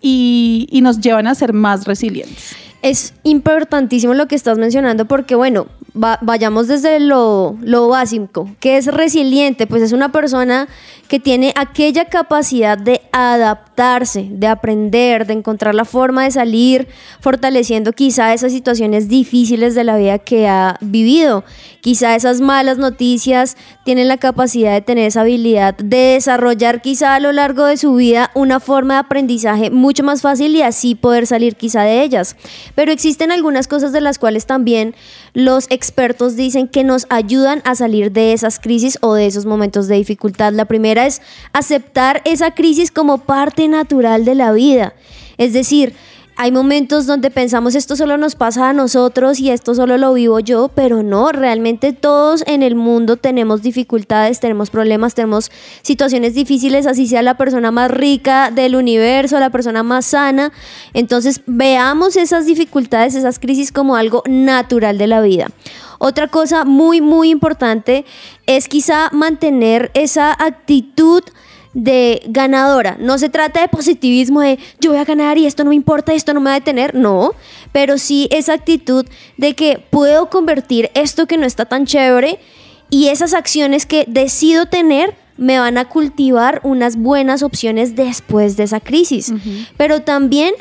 y, 0.00 0.68
y 0.70 0.82
nos 0.82 1.00
llevan 1.00 1.26
a 1.26 1.34
ser 1.34 1.52
más 1.52 1.84
resilientes? 1.84 2.54
Es 2.80 3.12
importantísimo 3.24 4.14
lo 4.14 4.28
que 4.28 4.36
estás 4.36 4.56
mencionando 4.56 5.04
porque, 5.06 5.34
bueno, 5.34 5.66
va- 5.94 6.18
vayamos 6.22 6.68
desde 6.68 7.00
lo, 7.00 7.56
básico. 7.88 8.48
¿Qué 8.60 8.76
es 8.76 8.86
resiliente? 8.86 9.66
Pues 9.66 9.82
es 9.82 9.92
una 9.92 10.12
persona 10.12 10.68
que 11.08 11.18
tiene 11.18 11.52
aquella 11.56 12.04
capacidad 12.04 12.78
de 12.78 13.02
adaptarse, 13.12 14.28
de 14.30 14.46
aprender, 14.46 15.26
de 15.26 15.32
encontrar 15.32 15.74
la 15.74 15.84
forma 15.84 16.24
de 16.24 16.30
salir, 16.30 16.88
fortaleciendo 17.20 17.92
quizá 17.92 18.32
esas 18.32 18.52
situaciones 18.52 19.08
difíciles 19.08 19.74
de 19.74 19.84
la 19.84 19.96
vida 19.96 20.18
que 20.18 20.46
ha 20.48 20.76
vivido. 20.80 21.44
Quizá 21.80 22.14
esas 22.14 22.40
malas 22.40 22.78
noticias 22.78 23.56
tienen 23.84 24.06
la 24.08 24.18
capacidad 24.18 24.72
de 24.72 24.82
tener 24.82 25.06
esa 25.06 25.22
habilidad 25.22 25.74
de 25.76 25.96
desarrollar 26.14 26.82
quizá 26.82 27.14
a 27.14 27.20
lo 27.20 27.32
largo 27.32 27.64
de 27.64 27.76
su 27.76 27.94
vida 27.94 28.30
una 28.34 28.60
forma 28.60 28.94
de 28.94 29.00
aprendizaje 29.00 29.70
mucho 29.70 30.04
más 30.04 30.22
fácil 30.22 30.54
y 30.54 30.62
así 30.62 30.94
poder 30.94 31.26
salir 31.26 31.56
quizá 31.56 31.82
de 31.82 32.02
ellas. 32.02 32.36
Pero 32.74 32.92
existen 32.92 33.32
algunas 33.32 33.66
cosas 33.66 33.92
de 33.92 34.00
las 34.00 34.18
cuales 34.18 34.46
también 34.46 34.94
los 35.32 35.66
expertos 35.80 36.36
dicen 36.36 36.68
que 36.68 36.84
nos 36.84 37.06
ayudan 37.08 37.62
a 37.64 37.74
salir 37.74 38.12
de 38.12 38.34
esas 38.34 38.58
crisis 38.58 38.98
o 39.00 39.14
de 39.14 39.24
esos 39.24 39.46
momentos 39.46 39.88
de 39.88 39.94
dificultad. 39.94 40.52
La 40.52 40.66
primera 40.66 41.06
es 41.06 41.22
aceptar 41.54 42.20
esa 42.26 42.50
crisis 42.50 42.90
como 42.90 43.16
parte 43.16 43.66
natural 43.66 44.26
de 44.26 44.34
la 44.34 44.52
vida. 44.52 44.92
Es 45.38 45.54
decir, 45.54 45.94
hay 46.42 46.52
momentos 46.52 47.04
donde 47.04 47.30
pensamos 47.30 47.74
esto 47.74 47.96
solo 47.96 48.16
nos 48.16 48.34
pasa 48.34 48.70
a 48.70 48.72
nosotros 48.72 49.40
y 49.40 49.50
esto 49.50 49.74
solo 49.74 49.98
lo 49.98 50.14
vivo 50.14 50.40
yo, 50.40 50.70
pero 50.74 51.02
no, 51.02 51.32
realmente 51.32 51.92
todos 51.92 52.44
en 52.46 52.62
el 52.62 52.76
mundo 52.76 53.18
tenemos 53.18 53.60
dificultades, 53.60 54.40
tenemos 54.40 54.70
problemas, 54.70 55.12
tenemos 55.12 55.52
situaciones 55.82 56.32
difíciles, 56.32 56.86
así 56.86 57.06
sea 57.06 57.20
la 57.20 57.36
persona 57.36 57.70
más 57.72 57.90
rica 57.90 58.50
del 58.50 58.74
universo, 58.74 59.38
la 59.38 59.50
persona 59.50 59.82
más 59.82 60.06
sana. 60.06 60.50
Entonces 60.94 61.42
veamos 61.44 62.16
esas 62.16 62.46
dificultades, 62.46 63.14
esas 63.14 63.38
crisis 63.38 63.70
como 63.70 63.94
algo 63.94 64.22
natural 64.26 64.96
de 64.96 65.08
la 65.08 65.20
vida. 65.20 65.48
Otra 65.98 66.28
cosa 66.28 66.64
muy, 66.64 67.02
muy 67.02 67.28
importante 67.28 68.06
es 68.46 68.66
quizá 68.66 69.10
mantener 69.12 69.90
esa 69.92 70.32
actitud 70.32 71.22
de 71.72 72.22
ganadora. 72.26 72.96
No 72.98 73.18
se 73.18 73.28
trata 73.28 73.60
de 73.60 73.68
positivismo 73.68 74.40
de 74.40 74.58
yo 74.80 74.90
voy 74.90 74.98
a 74.98 75.04
ganar 75.04 75.38
y 75.38 75.46
esto 75.46 75.64
no 75.64 75.70
me 75.70 75.76
importa, 75.76 76.12
esto 76.12 76.34
no 76.34 76.40
me 76.40 76.50
va 76.50 76.56
a 76.56 76.60
detener. 76.60 76.94
No, 76.94 77.32
pero 77.72 77.98
sí 77.98 78.28
esa 78.30 78.54
actitud 78.54 79.06
de 79.36 79.54
que 79.54 79.78
puedo 79.78 80.30
convertir 80.30 80.90
esto 80.94 81.26
que 81.26 81.36
no 81.36 81.46
está 81.46 81.64
tan 81.64 81.86
chévere 81.86 82.38
y 82.90 83.08
esas 83.08 83.34
acciones 83.34 83.86
que 83.86 84.04
decido 84.08 84.66
tener 84.66 85.14
me 85.36 85.58
van 85.58 85.78
a 85.78 85.86
cultivar 85.86 86.60
unas 86.64 86.96
buenas 86.96 87.42
opciones 87.42 87.96
después 87.96 88.56
de 88.56 88.64
esa 88.64 88.80
crisis. 88.80 89.32
Pero 89.76 90.02
también 90.02 90.52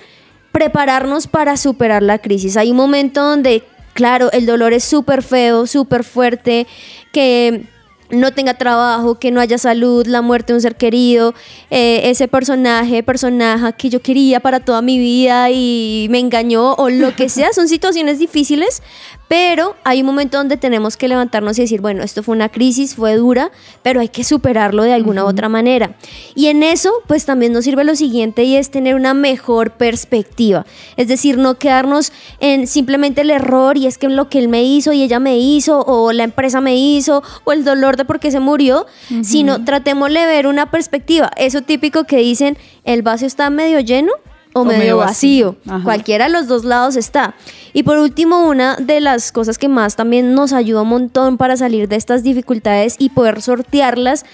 prepararnos 0.51 1.27
para 1.27 1.57
superar 1.57 2.01
la 2.01 2.19
crisis. 2.19 2.55
Hay 2.55 2.71
un 2.71 2.77
momento 2.77 3.21
donde, 3.21 3.63
claro, 3.93 4.31
el 4.31 4.45
dolor 4.45 4.71
es 4.73 4.85
súper 4.85 5.21
feo, 5.21 5.67
súper 5.67 6.03
fuerte, 6.03 6.65
que 7.11 7.65
no 8.09 8.31
tenga 8.31 8.55
trabajo, 8.55 9.15
que 9.19 9.31
no 9.31 9.39
haya 9.39 9.57
salud, 9.57 10.05
la 10.07 10.21
muerte 10.21 10.53
de 10.53 10.57
un 10.57 10.61
ser 10.61 10.75
querido, 10.75 11.33
eh, 11.69 12.09
ese 12.09 12.27
personaje, 12.27 13.03
personaje 13.03 13.73
que 13.77 13.89
yo 13.89 14.01
quería 14.01 14.39
para 14.39 14.59
toda 14.59 14.81
mi 14.81 14.97
vida 14.97 15.49
y 15.51 16.07
me 16.09 16.19
engañó 16.19 16.73
o 16.73 16.89
lo 16.89 17.15
que 17.15 17.29
sea, 17.29 17.53
son 17.53 17.67
situaciones 17.67 18.19
difíciles, 18.19 18.81
pero 19.29 19.75
hay 19.83 20.01
un 20.01 20.07
momento 20.07 20.39
donde 20.39 20.57
tenemos 20.57 20.97
que 20.97 21.07
levantarnos 21.07 21.57
y 21.59 21.61
decir, 21.61 21.81
bueno, 21.81 22.03
esto 22.03 22.23
fue 22.23 22.35
una 22.35 22.49
crisis, 22.49 22.95
fue 22.95 23.15
dura, 23.15 23.51
pero 23.83 24.01
hay 24.01 24.09
que 24.09 24.23
superarlo 24.23 24.81
de 24.81 24.91
alguna 24.91 25.23
u 25.23 25.27
otra 25.27 25.47
manera. 25.49 25.95
Y 26.33 26.47
en 26.47 26.63
eso, 26.63 26.91
pues 27.05 27.25
también 27.25 27.53
nos 27.53 27.63
sirve 27.63 27.83
lo 27.83 27.95
siguiente 27.95 28.43
y 28.43 28.55
es 28.55 28.71
tener 28.71 28.95
una 28.95 29.13
mejor 29.13 29.69
perspectiva. 29.71 30.65
Es 30.97 31.07
decir, 31.07 31.37
no 31.37 31.59
quedarnos 31.59 32.11
en 32.39 32.65
simplemente 32.65 33.21
el 33.21 33.29
error 33.29 33.77
y 33.77 33.85
es 33.85 33.99
que 33.99 34.09
lo 34.09 34.29
que 34.29 34.39
él 34.39 34.47
me 34.47 34.63
hizo 34.63 34.93
y 34.93 35.03
ella 35.03 35.19
me 35.19 35.37
hizo 35.37 35.79
o 35.85 36.11
la 36.11 36.23
empresa 36.23 36.59
me 36.59 36.75
hizo 36.75 37.21
o 37.43 37.51
el 37.51 37.63
dolor 37.63 37.97
de 37.97 38.05
por 38.05 38.19
qué 38.19 38.31
se 38.31 38.39
murió, 38.39 38.87
sino 39.21 39.63
tratémosle 39.63 40.21
de 40.21 40.25
ver 40.25 40.47
una 40.47 40.71
perspectiva. 40.71 41.29
Eso 41.37 41.61
típico 41.61 42.05
que 42.05 42.17
dicen, 42.17 42.57
el 42.83 43.03
vaso 43.03 43.27
está 43.27 43.51
medio 43.51 43.79
lleno 43.79 44.11
o, 44.53 44.65
medio, 44.65 44.97
vacío. 44.97 45.55
Cualquiera 45.83 46.25
de 46.25 46.31
los 46.31 46.47
dos 46.47 46.63
lados 46.63 46.95
está. 46.95 47.35
Y 47.73 47.83
por 47.83 47.97
último, 47.97 48.47
una 48.47 48.75
de 48.77 48.99
las 48.99 49.31
cosas 49.31 49.57
que 49.57 49.69
más 49.69 49.95
también 49.95 50.33
nos 50.33 50.53
ayuda 50.53 50.81
un 50.81 50.89
montón 50.89 51.37
para 51.37 51.55
salir 51.57 51.87
de 51.87 51.95
estas 51.95 52.23
dificultades 52.23 52.95
y 52.97 53.09
poder 53.09 53.41
sortearlas 53.41 54.25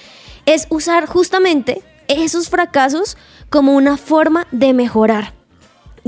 es 0.45 0.67
usar 0.69 1.05
justamente 1.05 1.81
esos 2.07 2.49
fracasos 2.49 3.17
como 3.49 3.75
una 3.75 3.97
forma 3.97 4.47
de 4.51 4.73
mejorar. 4.73 5.33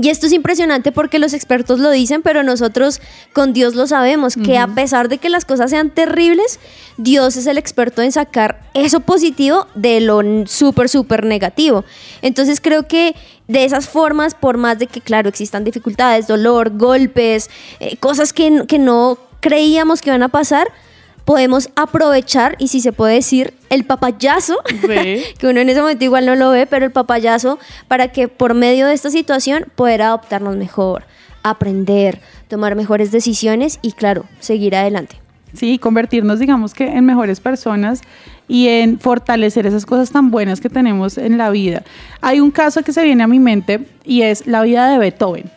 Y 0.00 0.10
esto 0.10 0.26
es 0.26 0.32
impresionante 0.32 0.92
porque 0.92 1.18
los 1.18 1.32
expertos 1.32 1.80
lo 1.80 1.90
dicen, 1.90 2.22
pero 2.22 2.44
nosotros 2.44 3.00
con 3.32 3.52
Dios 3.52 3.74
lo 3.74 3.88
sabemos, 3.88 4.36
que 4.36 4.56
a 4.56 4.68
pesar 4.68 5.08
de 5.08 5.18
que 5.18 5.28
las 5.28 5.44
cosas 5.44 5.70
sean 5.70 5.90
terribles, 5.90 6.60
Dios 6.98 7.36
es 7.36 7.48
el 7.48 7.58
experto 7.58 8.00
en 8.00 8.12
sacar 8.12 8.60
eso 8.74 9.00
positivo 9.00 9.66
de 9.74 10.00
lo 10.00 10.20
súper, 10.46 10.88
súper 10.88 11.24
negativo. 11.24 11.84
Entonces 12.22 12.60
creo 12.60 12.86
que 12.86 13.16
de 13.48 13.64
esas 13.64 13.88
formas, 13.88 14.36
por 14.36 14.56
más 14.56 14.78
de 14.78 14.86
que, 14.86 15.00
claro, 15.00 15.28
existan 15.28 15.64
dificultades, 15.64 16.28
dolor, 16.28 16.78
golpes, 16.78 17.50
eh, 17.80 17.96
cosas 17.96 18.32
que, 18.32 18.66
que 18.68 18.78
no 18.78 19.18
creíamos 19.40 20.00
que 20.00 20.10
iban 20.10 20.22
a 20.22 20.28
pasar, 20.28 20.68
podemos 21.28 21.68
aprovechar 21.76 22.56
y 22.58 22.68
si 22.68 22.80
se 22.80 22.90
puede 22.90 23.16
decir 23.16 23.52
el 23.68 23.84
papayazo, 23.84 24.56
que 24.80 25.46
uno 25.46 25.60
en 25.60 25.68
ese 25.68 25.82
momento 25.82 26.02
igual 26.02 26.24
no 26.24 26.34
lo 26.34 26.48
ve, 26.48 26.64
pero 26.64 26.86
el 26.86 26.90
papayazo 26.90 27.58
para 27.86 28.08
que 28.08 28.28
por 28.28 28.54
medio 28.54 28.86
de 28.86 28.94
esta 28.94 29.10
situación 29.10 29.66
poder 29.74 30.00
adoptarnos 30.00 30.56
mejor, 30.56 31.04
aprender, 31.42 32.22
tomar 32.48 32.76
mejores 32.76 33.12
decisiones 33.12 33.78
y 33.82 33.92
claro, 33.92 34.24
seguir 34.40 34.74
adelante. 34.74 35.16
Sí, 35.52 35.78
convertirnos, 35.78 36.38
digamos 36.38 36.72
que, 36.72 36.86
en 36.86 37.04
mejores 37.04 37.40
personas 37.40 38.00
y 38.48 38.68
en 38.68 38.98
fortalecer 38.98 39.66
esas 39.66 39.84
cosas 39.84 40.10
tan 40.10 40.30
buenas 40.30 40.62
que 40.62 40.70
tenemos 40.70 41.18
en 41.18 41.36
la 41.36 41.50
vida. 41.50 41.82
Hay 42.22 42.40
un 42.40 42.50
caso 42.50 42.82
que 42.82 42.94
se 42.94 43.02
viene 43.02 43.22
a 43.22 43.26
mi 43.26 43.38
mente 43.38 43.86
y 44.02 44.22
es 44.22 44.46
la 44.46 44.62
vida 44.62 44.88
de 44.88 44.96
Beethoven. 44.96 45.50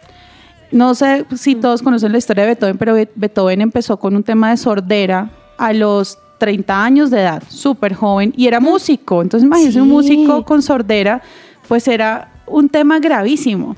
No 0.70 0.96
sé 0.96 1.24
si 1.38 1.56
todos 1.56 1.82
conocen 1.82 2.12
la 2.12 2.18
historia 2.18 2.44
de 2.44 2.50
Beethoven, 2.50 2.78
pero 2.78 2.94
Beethoven 3.16 3.62
empezó 3.62 3.96
con 3.96 4.18
un 4.18 4.24
tema 4.24 4.50
de 4.50 4.58
sordera 4.58 5.30
a 5.62 5.74
los 5.74 6.18
30 6.40 6.84
años 6.84 7.12
de 7.12 7.22
edad, 7.22 7.44
súper 7.48 7.94
joven, 7.94 8.34
y 8.36 8.48
era 8.48 8.60
músico. 8.60 9.22
Entonces, 9.22 9.46
imagínense 9.46 9.80
un 9.80 9.90
músico 9.90 10.44
con 10.44 10.64
sordera, 10.64 11.22
pues 11.68 11.88
era 11.88 12.32
un 12.48 12.68
tema 12.68 13.00
gravísimo. 13.00 13.76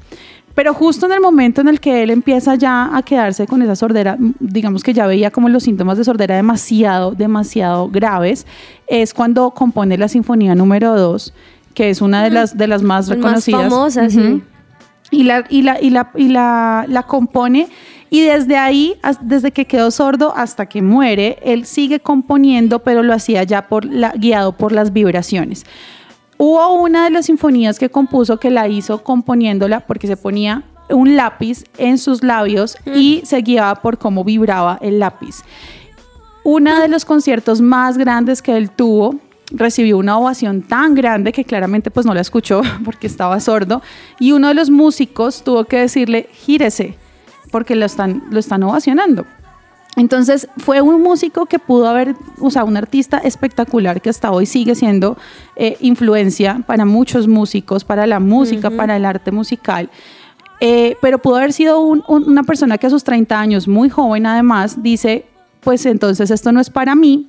Pero 0.55 0.73
justo 0.73 1.07
en 1.07 1.11
el 1.11 1.19
momento 1.19 1.59
en 1.59 1.67
el 1.67 1.81
que 1.81 2.01
él 2.03 2.09
empieza 2.09 2.55
ya 2.55 2.95
a 2.95 3.01
quedarse 3.01 3.47
con 3.47 3.61
esa 3.61 3.75
sordera, 3.75 4.15
digamos 4.39 4.81
que 4.81 4.93
ya 4.93 5.07
veía 5.07 5.29
como 5.29 5.49
los 5.49 5.63
síntomas 5.63 5.97
de 5.97 6.05
sordera 6.05 6.37
demasiado, 6.37 7.11
demasiado 7.11 7.89
graves, 7.89 8.47
es 8.87 9.13
cuando 9.13 9.51
compone 9.51 9.97
la 9.97 10.07
Sinfonía 10.07 10.55
número 10.55 10.95
2, 10.95 11.33
que 11.73 11.89
es 11.89 12.01
una 12.01 12.23
de 12.23 12.29
las, 12.29 12.57
de 12.57 12.67
las 12.67 12.81
más 12.81 13.09
reconocidas. 13.09 13.63
Más 13.63 13.69
famosas, 13.73 14.13
sí. 14.13 14.41
Y 15.11 15.23
la, 15.23 15.43
y 15.49 15.63
la, 15.63 15.81
y 15.81 15.89
la, 15.89 16.11
y 16.15 16.29
la, 16.29 16.85
la 16.87 17.03
compone 17.03 17.67
y 18.13 18.21
desde 18.21 18.57
ahí, 18.57 18.95
desde 19.21 19.51
que 19.51 19.65
quedó 19.65 19.89
sordo 19.89 20.35
hasta 20.35 20.67
que 20.67 20.83
muere, 20.83 21.39
él 21.41 21.65
sigue 21.65 21.99
componiendo, 21.99 22.77
pero 22.77 23.01
lo 23.01 23.11
hacía 23.11 23.41
ya 23.41 23.67
por 23.67 23.85
la, 23.85 24.11
guiado 24.11 24.51
por 24.55 24.71
las 24.71 24.93
vibraciones. 24.93 25.65
Hubo 26.37 26.73
una 26.73 27.05
de 27.05 27.09
las 27.09 27.25
sinfonías 27.25 27.79
que 27.79 27.89
compuso 27.89 28.39
que 28.39 28.51
la 28.51 28.67
hizo 28.67 29.03
componiéndola 29.03 29.79
porque 29.79 30.05
se 30.05 30.15
ponía 30.15 30.61
un 30.91 31.15
lápiz 31.15 31.63
en 31.79 31.97
sus 31.97 32.21
labios 32.21 32.77
mm. 32.85 32.91
y 32.93 33.23
se 33.25 33.41
guiaba 33.41 33.81
por 33.81 33.97
cómo 33.97 34.23
vibraba 34.23 34.77
el 34.83 34.99
lápiz. 34.99 35.37
Uno 36.43 36.79
de 36.79 36.89
los 36.89 37.05
conciertos 37.05 37.61
más 37.61 37.97
grandes 37.97 38.43
que 38.43 38.55
él 38.55 38.69
tuvo 38.69 39.15
recibió 39.49 39.97
una 39.97 40.19
ovación 40.19 40.61
tan 40.61 40.93
grande 40.93 41.31
que 41.31 41.45
claramente 41.45 41.89
pues 41.89 42.05
no 42.05 42.13
la 42.13 42.21
escuchó 42.21 42.61
porque 42.85 43.07
estaba 43.07 43.39
sordo 43.39 43.81
y 44.19 44.33
uno 44.33 44.49
de 44.49 44.53
los 44.53 44.69
músicos 44.69 45.43
tuvo 45.43 45.63
que 45.63 45.77
decirle 45.77 46.29
gírese 46.31 47.01
porque 47.53 47.75
lo 47.75 47.85
están, 47.85 48.23
lo 48.31 48.39
están 48.39 48.63
ovacionando. 48.63 49.27
Entonces 49.95 50.47
fue 50.57 50.81
un 50.81 51.03
músico 51.03 51.45
que 51.45 51.59
pudo 51.59 51.87
haber, 51.87 52.15
o 52.39 52.49
sea, 52.49 52.63
un 52.63 52.75
artista 52.77 53.19
espectacular 53.19 54.01
que 54.01 54.09
hasta 54.09 54.31
hoy 54.31 54.47
sigue 54.47 54.73
siendo 54.73 55.17
eh, 55.55 55.77
influencia 55.79 56.63
para 56.65 56.83
muchos 56.83 57.27
músicos, 57.27 57.83
para 57.83 58.07
la 58.07 58.19
música, 58.19 58.71
para 58.71 58.97
el 58.97 59.05
arte 59.05 59.31
musical. 59.31 59.91
Eh, 60.61 60.97
pero 60.99 61.19
pudo 61.19 61.35
haber 61.35 61.53
sido 61.53 61.79
una 61.79 62.41
persona 62.41 62.79
que 62.79 62.87
a 62.87 62.89
sus 62.89 63.03
30 63.03 63.39
años, 63.39 63.67
muy 63.67 63.87
joven 63.91 64.25
además, 64.25 64.81
dice, 64.81 65.25
pues 65.59 65.85
entonces 65.85 66.31
esto 66.31 66.51
no 66.51 66.59
es 66.59 66.71
para 66.71 66.95
mí, 66.95 67.27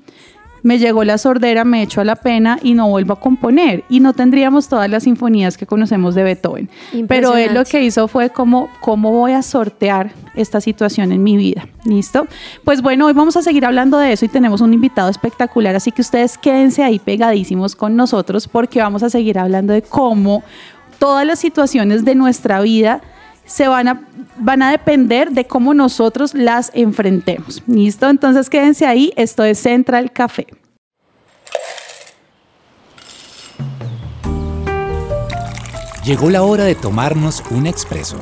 me 0.64 0.78
llegó 0.78 1.04
la 1.04 1.18
sordera, 1.18 1.62
me 1.64 1.83
echó 1.83 2.00
a 2.00 2.04
la 2.04 2.16
pena 2.16 2.59
y 2.62 2.73
no 2.73 2.88
vuelvo 2.88 3.12
a 3.12 3.21
componer. 3.21 3.85
Y 3.90 4.00
no 4.00 4.14
tendríamos 4.14 4.66
todas 4.66 4.90
las 4.90 5.02
sinfonías 5.02 5.59
que 5.59 5.66
conocemos 5.66 6.14
de 6.14 6.25
Beethoven. 6.25 6.71
Pero 7.06 7.37
él 7.37 7.52
lo 7.52 7.64
que 7.66 7.83
hizo 7.85 8.09
fue 8.09 8.30
como, 8.30 8.71
¿cómo 8.80 9.12
voy 9.12 9.33
a 9.33 9.42
sortear 9.42 10.12
esta 10.35 10.62
situación 10.62 11.12
en 11.12 11.23
mi 11.23 11.37
vida? 11.37 11.68
¿Listo? 11.85 12.26
Pues 12.64 12.80
bueno, 12.80 13.06
hoy 13.06 13.12
vamos 13.12 13.37
a 13.37 13.42
seguir 13.42 13.66
hablando 13.66 13.99
de 13.99 14.12
eso 14.12 14.25
y 14.25 14.28
tenemos 14.28 14.62
un 14.62 14.73
invitado 14.73 15.11
espectacular, 15.11 15.76
así 15.76 15.92
que 15.92 16.00
ustedes 16.00 16.38
quédense 16.38 16.83
ahí 16.83 16.99
pegadísimos 16.99 17.76
con 17.76 17.94
nosotros 17.94 18.49
porque 18.49 18.80
vamos 18.80 19.02
a 19.02 19.11
seguir 19.11 19.38
hablando 19.38 19.75
de 19.75 19.83
cómo 19.83 20.42
todas 20.99 21.26
las 21.26 21.38
situaciones 21.38 22.06
de 22.06 22.14
nuestra 22.14 22.62
vida 22.62 23.02
se 23.44 23.68
van 23.68 23.88
a, 23.88 24.06
van 24.38 24.62
a 24.62 24.70
depender 24.70 25.30
de 25.30 25.46
cómo 25.46 25.74
nosotros 25.74 26.34
las 26.34 26.70
enfrentemos. 26.74 27.62
¿Listo? 27.66 28.08
Entonces 28.08 28.50
quédense 28.50 28.86
ahí, 28.86 29.12
esto 29.16 29.44
es 29.44 29.58
Central 29.58 30.12
Café. 30.12 30.46
Llegó 36.04 36.28
la 36.28 36.42
hora 36.42 36.64
de 36.64 36.74
tomarnos 36.74 37.42
un 37.50 37.66
expreso. 37.66 38.18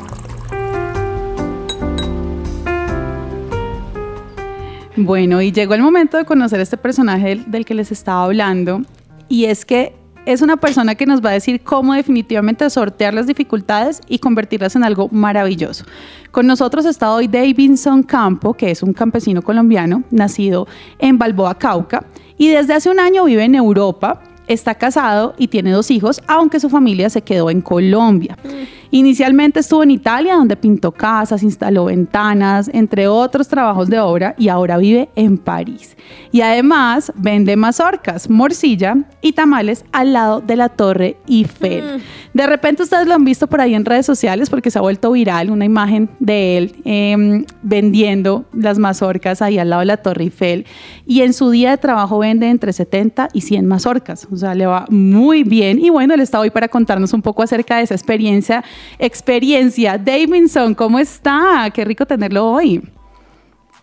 Bueno, 4.95 5.41
y 5.41 5.51
llegó 5.51 5.75
el 5.75 5.83
momento 5.83 6.17
de 6.17 6.25
conocer 6.25 6.61
este 6.61 6.77
personaje 6.77 7.43
del 7.47 7.65
que 7.65 7.75
les 7.75 7.91
estaba 7.91 8.25
hablando, 8.25 8.83
y 9.29 9.47
es 9.47 9.65
que 9.65 9.97
es 10.27 10.43
una 10.43 10.57
persona 10.57 10.95
que 10.95 11.07
nos 11.07 11.25
va 11.25 11.31
a 11.31 11.35
decir 11.35 11.63
cómo 11.63 11.95
definitivamente 11.95 12.69
sortear 12.71 13.15
las 13.15 13.27
dificultades 13.27 14.01
y 14.09 14.19
convertirlas 14.19 14.77
en 14.77 14.85
algo 14.85 15.09
maravilloso. 15.11 15.85
Con 16.31 16.47
nosotros 16.47 16.85
está 16.85 17.13
hoy 17.13 17.29
Davidson 17.29 18.03
Campo, 18.03 18.55
que 18.55 18.71
es 18.71 18.83
un 18.83 18.93
campesino 18.93 19.43
colombiano, 19.43 20.05
nacido 20.11 20.67
en 20.99 21.19
Balboa, 21.19 21.57
Cauca, 21.57 22.07
y 22.39 22.49
desde 22.49 22.75
hace 22.75 22.91
un 22.91 23.01
año 23.01 23.25
vive 23.25 23.45
en 23.45 23.55
Europa 23.55 24.23
está 24.47 24.75
casado 24.75 25.35
y 25.39 25.49
tiene 25.49 25.71
dos 25.71 25.91
hijos, 25.91 26.21
aunque 26.27 26.61
su 26.61 26.69
familia 26.69 27.11
se 27.11 27.23
quedó 27.23 27.51
en 27.51 27.61
Colombia. 27.61 28.37
Mm. 28.45 28.83
Inicialmente 28.95 29.61
estuvo 29.61 29.83
en 29.83 29.91
Italia, 29.91 30.35
donde 30.35 30.55
pintó 30.55 30.93
casas, 30.93 31.43
instaló 31.43 31.87
ventanas, 31.87 32.71
entre 32.75 33.09
otros 33.09 33.49
trabajos 33.49 33.89
de 33.89 33.99
obra, 33.99 34.35
y 34.37 34.49
ahora 34.49 34.77
vive 34.77 35.09
en 35.17 35.39
París. 35.39 35.97
Y 36.31 36.43
además 36.43 37.11
vende 37.17 37.57
mazorcas, 37.57 38.29
morcilla 38.29 38.99
y 39.23 39.33
tamales 39.33 39.87
al 39.93 40.13
lado 40.13 40.43
de 40.43 40.57
la 40.57 40.69
Torre 40.69 41.17
Eiffel. 41.27 41.83
Mm. 41.83 42.01
De 42.35 42.47
repente 42.47 42.83
ustedes 42.83 43.07
lo 43.07 43.15
han 43.15 43.25
visto 43.25 43.47
por 43.47 43.63
ahí 43.63 43.75
en 43.75 43.87
redes 43.87 44.05
sociales 44.05 44.51
porque 44.51 44.71
se 44.71 44.79
ha 44.79 44.83
vuelto 44.83 45.13
viral 45.13 45.51
una 45.51 45.65
imagen 45.65 46.11
de 46.19 46.59
él 46.59 46.77
em, 46.85 47.45
vendiendo 47.63 48.45
las 48.53 48.79
mazorcas 48.79 49.41
ahí 49.41 49.59
al 49.59 49.71
lado 49.71 49.81
de 49.81 49.87
la 49.87 49.97
Torre 49.99 50.25
Eiffel. 50.25 50.67
Y 51.07 51.23
en 51.23 51.33
su 51.33 51.51
día 51.51 51.71
de 51.71 51.79
trabajo 51.79 52.19
vende 52.19 52.49
entre 52.49 52.75
70 52.75 53.29
y 53.33 53.41
100 53.41 53.67
mazorcas. 53.67 54.29
O 54.33 54.37
sea, 54.37 54.55
le 54.55 54.65
va 54.65 54.87
muy 54.89 55.45
bien. 55.45 55.79
Y 55.79 55.91
bueno, 55.91 56.15
él 56.15 56.21
está 56.21 56.41
hoy 56.41 56.49
para 56.49 56.67
contarnos 56.67 57.13
un 57.13 57.21
poco 57.21 57.43
acerca 57.43 57.77
de 57.77 57.83
esa 57.83 57.95
experiencia 57.95 58.65
experiencia. 58.99 59.99
Davidson, 59.99 60.75
¿cómo 60.75 60.99
está? 60.99 61.71
Qué 61.75 61.85
rico 61.85 62.07
tenerlo 62.07 62.47
hoy. 62.47 62.83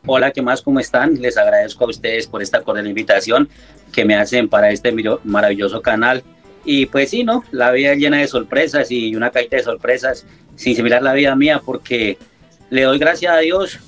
Hola, 0.08 0.32
¿qué 0.32 0.42
más? 0.42 0.62
¿Cómo 0.62 0.80
están? 0.80 1.22
Les 1.22 1.38
agradezco 1.38 1.86
a 1.86 1.90
ustedes 1.90 2.26
por 2.26 2.42
esta 2.42 2.62
cordial 2.62 2.88
invitación 2.88 3.48
que 3.92 4.06
me 4.06 4.16
hacen 4.16 4.50
para 4.50 4.72
este 4.72 4.92
maravilloso 5.24 5.84
canal. 5.84 6.24
Y 6.66 6.88
pues 6.88 7.12
sí, 7.12 7.24
¿no? 7.24 7.44
La 7.52 7.72
vida 7.72 7.94
llena 7.94 8.18
de 8.18 8.28
sorpresas 8.28 8.90
y 8.90 9.16
una 9.16 9.30
cajita 9.30 9.58
de 9.58 9.64
sorpresas, 9.64 10.26
sin 10.56 10.76
similar 10.76 11.04
la 11.04 11.14
vida 11.14 11.36
mía, 11.36 11.62
porque 11.64 12.18
le 12.72 12.84
doy 12.84 12.98
gracias 12.98 13.34
a 13.34 13.38
Dios 13.38 13.80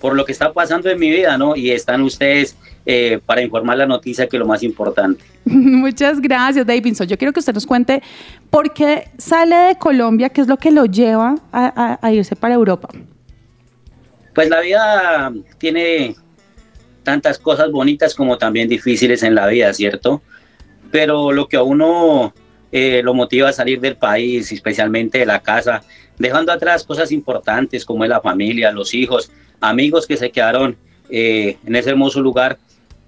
por 0.00 0.14
lo 0.14 0.24
que 0.26 0.32
está 0.32 0.52
pasando 0.52 0.90
en 0.90 0.98
mi 0.98 1.10
vida, 1.10 1.38
¿no? 1.38 1.56
Y 1.56 1.70
están 1.70 2.02
ustedes 2.02 2.56
eh, 2.86 3.20
para 3.24 3.42
informar 3.42 3.76
la 3.78 3.86
noticia, 3.86 4.26
que 4.26 4.36
es 4.36 4.40
lo 4.40 4.46
más 4.46 4.62
importante. 4.62 5.24
Muchas 5.44 6.20
gracias, 6.20 6.66
Davidson. 6.66 7.06
Yo 7.06 7.16
quiero 7.16 7.32
que 7.32 7.40
usted 7.40 7.54
nos 7.54 7.66
cuente 7.66 8.02
por 8.50 8.72
qué 8.72 9.08
sale 9.18 9.56
de 9.56 9.74
Colombia, 9.76 10.28
qué 10.28 10.40
es 10.40 10.48
lo 10.48 10.56
que 10.56 10.70
lo 10.70 10.86
lleva 10.86 11.36
a, 11.52 11.98
a 12.00 12.12
irse 12.12 12.36
para 12.36 12.54
Europa. 12.54 12.88
Pues 14.34 14.48
la 14.48 14.60
vida 14.60 15.32
tiene 15.58 16.14
tantas 17.02 17.38
cosas 17.38 17.70
bonitas 17.70 18.14
como 18.14 18.38
también 18.38 18.68
difíciles 18.68 19.22
en 19.22 19.34
la 19.34 19.46
vida, 19.46 19.72
¿cierto? 19.74 20.22
Pero 20.90 21.32
lo 21.32 21.48
que 21.48 21.56
a 21.56 21.62
uno 21.62 22.32
eh, 22.72 23.00
lo 23.02 23.14
motiva 23.14 23.48
a 23.48 23.52
salir 23.52 23.80
del 23.80 23.96
país, 23.96 24.52
especialmente 24.52 25.18
de 25.18 25.26
la 25.26 25.40
casa, 25.40 25.82
dejando 26.18 26.52
atrás 26.52 26.84
cosas 26.84 27.10
importantes 27.10 27.84
como 27.84 28.04
es 28.04 28.10
la 28.10 28.20
familia, 28.20 28.70
los 28.70 28.94
hijos, 28.94 29.32
amigos 29.60 30.06
que 30.06 30.16
se 30.16 30.30
quedaron 30.30 30.76
eh, 31.08 31.56
en 31.66 31.74
ese 31.74 31.90
hermoso 31.90 32.20
lugar, 32.20 32.58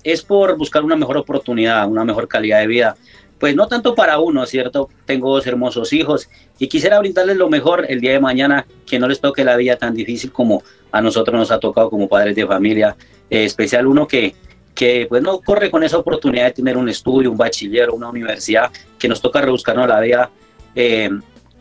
es 0.05 0.23
por 0.23 0.57
buscar 0.57 0.83
una 0.83 0.97
mejor 0.97 1.17
oportunidad, 1.17 1.89
una 1.89 2.05
mejor 2.05 2.29
calidad 2.29 2.61
de 2.61 2.67
vida. 2.67 2.97
Pues 3.39 3.57
no 3.57 3.67
tanto 3.67 3.95
para 3.95 4.19
uno, 4.21 4.47
¿cierto? 4.47 4.89
Tengo 5.05 5.35
dos 5.35 5.47
hermosos 5.47 5.93
hijos 5.93 6.29
y 6.59 6.69
quisiera 6.69 6.99
brindarles 7.01 7.37
lo 7.37 7.49
mejor 7.49 7.87
el 7.89 8.01
día 8.01 8.13
de 8.13 8.21
mañana, 8.21 8.67
que 8.87 9.01
no 9.01 9.09
les 9.09 9.21
toque 9.21 9.45
la 9.45 9.57
vida 9.57 9.77
tan 9.77 9.95
difícil 9.95 10.31
como 10.31 10.63
a 10.93 11.01
nosotros 11.01 11.37
nos 11.37 11.51
ha 11.51 11.59
tocado 11.59 11.91
como 11.91 12.09
padres 12.09 12.37
de 12.37 12.47
familia, 12.47 12.95
eh, 13.29 13.45
especial 13.45 13.87
uno 13.87 14.07
que, 14.07 14.35
que 14.75 15.07
pues 15.09 15.23
no 15.23 15.41
corre 15.41 15.71
con 15.71 15.83
esa 15.83 15.99
oportunidad 15.99 16.45
de 16.45 16.53
tener 16.53 16.77
un 16.77 16.89
estudio, 16.89 17.33
un 17.33 17.37
bachiller, 17.37 17.91
una 17.91 18.09
universidad, 18.09 18.71
que 18.99 19.09
nos 19.09 19.21
toca 19.21 19.41
rebuscarnos 19.41 19.89
la 19.89 19.99
vida, 20.01 20.31
eh, 20.77 21.11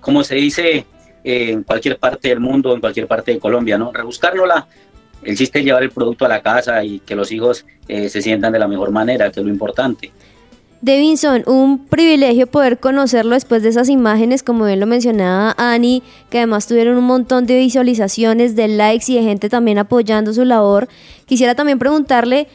como 0.02 0.24
se 0.24 0.36
dice 0.36 0.86
en 1.24 1.64
cualquier 1.64 1.98
parte 1.98 2.30
del 2.30 2.40
mundo, 2.40 2.74
en 2.74 2.80
cualquier 2.80 3.08
parte 3.08 3.32
de 3.32 3.40
Colombia, 3.40 3.78
¿no? 3.78 3.92
Rebuscárnosla, 3.92 4.68
el 5.24 5.38
chiste 5.38 5.60
es 5.60 5.66
llevar 5.66 5.84
el 5.84 5.92
producto 5.92 6.25
a 6.25 6.30
la 6.30 6.42
casa 6.42 6.84
y 6.84 7.00
que 7.00 7.16
los 7.16 7.32
hijos 7.32 7.66
eh, 7.88 8.10
se 8.10 8.22
sientan 8.22 8.54
de 8.54 8.60
la 8.60 8.68
mejor 8.68 8.92
manera, 8.92 9.32
que 9.32 9.40
es 9.40 9.46
lo 9.46 9.51
importante. 9.51 10.12
Devinson, 10.82 11.44
un 11.46 11.86
privilegio 11.86 12.48
poder 12.48 12.80
conocerlo 12.80 13.36
después 13.36 13.62
de 13.62 13.70
esas 13.70 13.88
imágenes, 13.88 14.42
como 14.42 14.66
bien 14.66 14.80
lo 14.80 14.88
mencionaba 14.88 15.54
Ani, 15.58 16.01
que 16.32 16.40
además 16.40 16.66
tuvieron 16.66 16.98
un 16.98 17.04
montón 17.04 17.46
de 17.46 17.56
visualizaciones, 17.56 18.56
de 18.56 18.68
likes 18.68 19.12
y 19.12 19.16
de 19.16 19.22
gente 19.22 19.48
también 19.48 19.78
apoyando 19.78 20.34
su 20.34 20.44
labor. 20.44 20.88
Quisiera 21.28 21.54
también 21.54 21.78
preguntarle, 21.78 22.48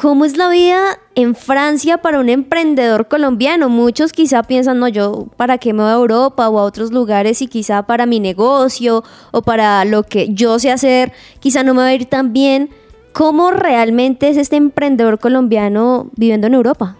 ¿cómo 0.00 0.24
es 0.24 0.38
la 0.38 0.48
vida 0.48 0.98
en 1.14 1.34
Francia 1.34 1.98
para 1.98 2.20
un 2.20 2.30
emprendedor 2.30 3.06
colombiano? 3.06 3.68
Muchos 3.68 4.14
quizá 4.14 4.42
piensan, 4.42 4.78
no, 4.78 4.88
yo 4.88 5.28
para 5.36 5.58
qué 5.58 5.74
me 5.74 5.82
voy 5.82 5.92
a 5.92 5.96
Europa 5.96 6.48
o 6.48 6.58
a 6.58 6.62
otros 6.62 6.90
lugares 6.90 7.42
y 7.42 7.48
quizá 7.48 7.82
para 7.82 8.06
mi 8.06 8.18
negocio 8.18 9.04
o 9.30 9.42
para 9.42 9.84
lo 9.84 10.02
que 10.02 10.28
yo 10.30 10.58
sé 10.58 10.70
hacer, 10.70 11.12
quizá 11.38 11.62
no 11.64 11.74
me 11.74 11.82
va 11.82 11.88
a 11.88 11.94
ir 11.94 12.06
tan 12.06 12.32
bien. 12.32 12.70
¿Cómo 13.12 13.50
realmente 13.50 14.30
es 14.30 14.38
este 14.38 14.56
emprendedor 14.56 15.18
colombiano 15.18 16.08
viviendo 16.16 16.46
en 16.46 16.54
Europa? 16.54 16.96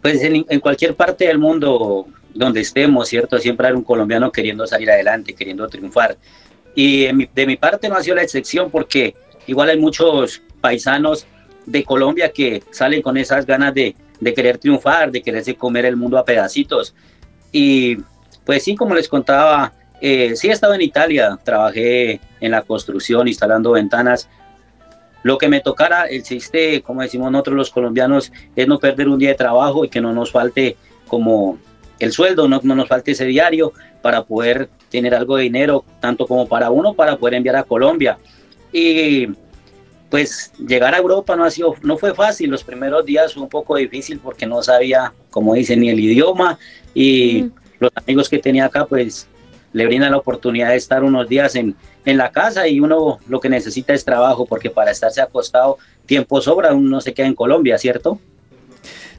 pues 0.00 0.20
en, 0.24 0.58
cualquier 0.58 0.96
parte 0.96 1.28
del 1.28 1.38
mundo 1.38 2.08
donde 2.34 2.62
estemos, 2.62 3.08
¿cierto? 3.08 3.38
Siempre 3.38 3.68
hay 3.68 3.74
un 3.74 3.84
colombiano 3.84 4.32
queriendo 4.32 4.66
salir 4.66 4.90
adelante, 4.90 5.32
queriendo 5.32 5.68
triunfar. 5.68 6.16
Y 6.74 7.04
de 7.04 7.46
mi 7.46 7.56
parte 7.56 7.88
no 7.88 7.94
ha 7.94 8.02
sido 8.02 8.16
la 8.16 8.24
excepción 8.24 8.68
porque 8.68 9.14
igual 9.46 9.68
hay 9.70 9.78
muchos 9.78 10.42
paisanos 10.60 11.28
de 11.66 11.84
Colombia 11.84 12.32
que 12.32 12.62
salen 12.70 13.02
con 13.02 13.16
esas 13.16 13.46
ganas 13.46 13.74
de, 13.74 13.94
de 14.20 14.34
querer 14.34 14.58
triunfar, 14.58 15.10
de 15.10 15.22
quererse 15.22 15.54
comer 15.54 15.84
el 15.84 15.96
mundo 15.96 16.18
a 16.18 16.24
pedacitos. 16.24 16.94
Y 17.50 17.98
pues 18.44 18.64
sí, 18.64 18.74
como 18.74 18.94
les 18.94 19.08
contaba, 19.08 19.72
eh, 20.00 20.34
sí 20.36 20.48
he 20.48 20.52
estado 20.52 20.74
en 20.74 20.82
Italia, 20.82 21.38
trabajé 21.42 22.20
en 22.40 22.50
la 22.50 22.62
construcción, 22.62 23.28
instalando 23.28 23.72
ventanas, 23.72 24.28
lo 25.22 25.38
que 25.38 25.48
me 25.48 25.60
tocara, 25.60 26.06
el 26.06 26.22
chiste, 26.22 26.82
como 26.82 27.02
decimos 27.02 27.30
nosotros 27.30 27.56
los 27.56 27.70
colombianos, 27.70 28.32
es 28.56 28.66
no 28.66 28.78
perder 28.78 29.08
un 29.08 29.18
día 29.18 29.30
de 29.30 29.34
trabajo 29.36 29.84
y 29.84 29.88
que 29.88 30.00
no 30.00 30.12
nos 30.12 30.32
falte 30.32 30.76
como 31.06 31.58
el 32.00 32.10
sueldo, 32.10 32.48
no, 32.48 32.60
no 32.64 32.74
nos 32.74 32.88
falte 32.88 33.12
ese 33.12 33.26
diario 33.26 33.72
para 34.02 34.24
poder 34.24 34.68
tener 34.90 35.14
algo 35.14 35.36
de 35.36 35.44
dinero, 35.44 35.84
tanto 36.00 36.26
como 36.26 36.48
para 36.48 36.70
uno, 36.70 36.94
para 36.94 37.16
poder 37.16 37.34
enviar 37.34 37.54
a 37.54 37.62
Colombia. 37.62 38.18
Y 38.72 39.28
pues 40.12 40.52
llegar 40.58 40.94
a 40.94 40.98
Europa 40.98 41.34
no 41.36 41.42
ha 41.42 41.50
sido, 41.50 41.74
no 41.82 41.96
fue 41.96 42.14
fácil, 42.14 42.50
los 42.50 42.62
primeros 42.62 43.02
días 43.06 43.32
fue 43.32 43.44
un 43.44 43.48
poco 43.48 43.76
difícil 43.76 44.20
porque 44.22 44.44
no 44.44 44.62
sabía, 44.62 45.14
como 45.30 45.54
dicen, 45.54 45.80
ni 45.80 45.88
el 45.88 45.98
idioma. 45.98 46.58
Y 46.92 47.50
los 47.78 47.90
amigos 47.94 48.28
que 48.28 48.38
tenía 48.38 48.66
acá 48.66 48.84
pues 48.84 49.26
le 49.72 49.86
brindan 49.86 50.10
la 50.10 50.18
oportunidad 50.18 50.68
de 50.68 50.76
estar 50.76 51.02
unos 51.02 51.30
días 51.30 51.54
en, 51.54 51.74
en 52.04 52.18
la 52.18 52.30
casa 52.30 52.68
y 52.68 52.78
uno 52.78 53.20
lo 53.26 53.40
que 53.40 53.48
necesita 53.48 53.94
es 53.94 54.04
trabajo, 54.04 54.44
porque 54.44 54.68
para 54.68 54.90
estarse 54.90 55.22
acostado 55.22 55.78
tiempo 56.04 56.42
sobra, 56.42 56.74
uno 56.74 56.90
no 56.90 57.00
se 57.00 57.14
queda 57.14 57.26
en 57.26 57.34
Colombia, 57.34 57.78
¿cierto? 57.78 58.20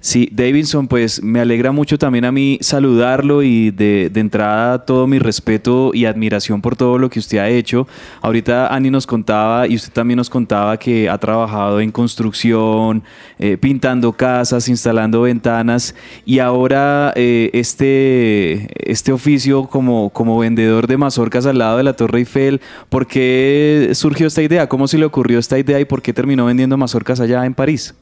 Sí, 0.04 0.28
Davidson, 0.34 0.90
pues 0.90 1.24
me 1.24 1.40
alegra 1.40 1.72
mucho 1.72 1.98
también 1.98 2.26
a 2.26 2.32
mí 2.34 2.58
saludarlo 2.60 3.42
y 3.42 3.72
de, 3.72 4.12
entrada 4.16 4.84
todo 4.84 5.08
mi 5.08 5.18
respeto 5.18 5.92
y 5.94 6.04
admiración 6.04 6.62
por 6.62 6.76
todo 6.76 6.98
lo 6.98 7.10
que 7.10 7.20
usted 7.20 7.38
ha 7.38 7.48
hecho. 7.48 7.88
Ahorita 8.20 8.68
Ani 8.68 8.90
nos 8.90 9.08
contaba 9.08 9.66
y 9.66 9.76
usted 9.76 9.94
también 9.94 10.18
nos 10.18 10.30
contaba 10.30 10.76
que 10.76 11.08
ha 11.10 11.18
trabajado 11.20 11.80
en 11.80 11.90
construcción, 11.90 13.02
eh, 13.40 13.56
pintando 13.56 14.12
casas, 14.12 14.68
instalando 14.68 15.22
ventanas 15.22 15.96
y 16.26 16.40
ahora 16.40 17.14
eh, 17.16 17.50
este, 17.54 18.68
este 18.92 19.14
oficio 19.14 19.68
como, 19.68 20.10
como 20.10 20.38
vendedor 20.38 20.86
de 20.86 20.98
mazorcas 20.98 21.46
al 21.46 21.60
lado 21.60 21.78
de 21.78 21.84
la 21.84 21.94
Torre 21.94 22.20
Eiffel. 22.20 22.60
¿Por 22.90 23.08
qué 23.08 23.92
surgió 23.94 24.28
esta 24.28 24.42
idea? 24.42 24.68
¿Cómo 24.68 24.90
se 24.90 24.98
le 24.98 25.06
ocurrió 25.06 25.40
esta 25.40 25.58
idea 25.58 25.80
y 25.80 25.86
por 25.86 26.02
qué 26.02 26.12
terminó 26.12 26.44
vendiendo 26.44 26.76
mazorcas 26.76 27.22
allá 27.22 27.46
en 27.46 27.54
París? 27.54 27.96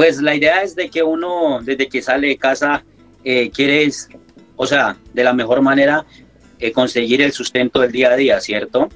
Pues 0.00 0.22
la 0.22 0.34
idea 0.34 0.62
es 0.62 0.74
de 0.74 0.88
que 0.88 1.02
uno 1.02 1.60
desde 1.62 1.86
que 1.86 2.00
sale 2.00 2.28
de 2.28 2.38
casa 2.38 2.82
eh, 3.22 3.50
quiere, 3.50 3.86
o 4.56 4.66
sea, 4.66 4.96
de 5.12 5.22
la 5.22 5.34
mejor 5.34 5.60
manera 5.60 6.06
eh, 6.58 6.72
conseguir 6.72 7.20
el 7.20 7.32
sustento 7.32 7.80
del 7.80 7.92
día 7.92 8.10
a 8.10 8.16
día, 8.16 8.40
¿cierto? 8.40 8.88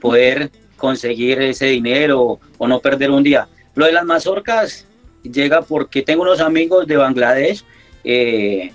Poder 0.00 0.50
conseguir 0.78 1.42
ese 1.42 1.66
dinero 1.66 2.40
o 2.56 2.66
no 2.66 2.80
perder 2.80 3.10
un 3.10 3.22
día. 3.22 3.48
Lo 3.74 3.84
de 3.84 3.92
las 3.92 4.06
mazorcas 4.06 4.86
llega 5.22 5.60
porque 5.60 6.00
tengo 6.00 6.22
unos 6.22 6.40
amigos 6.40 6.86
de 6.86 6.96
Bangladesh 6.96 7.62
eh, 8.02 8.72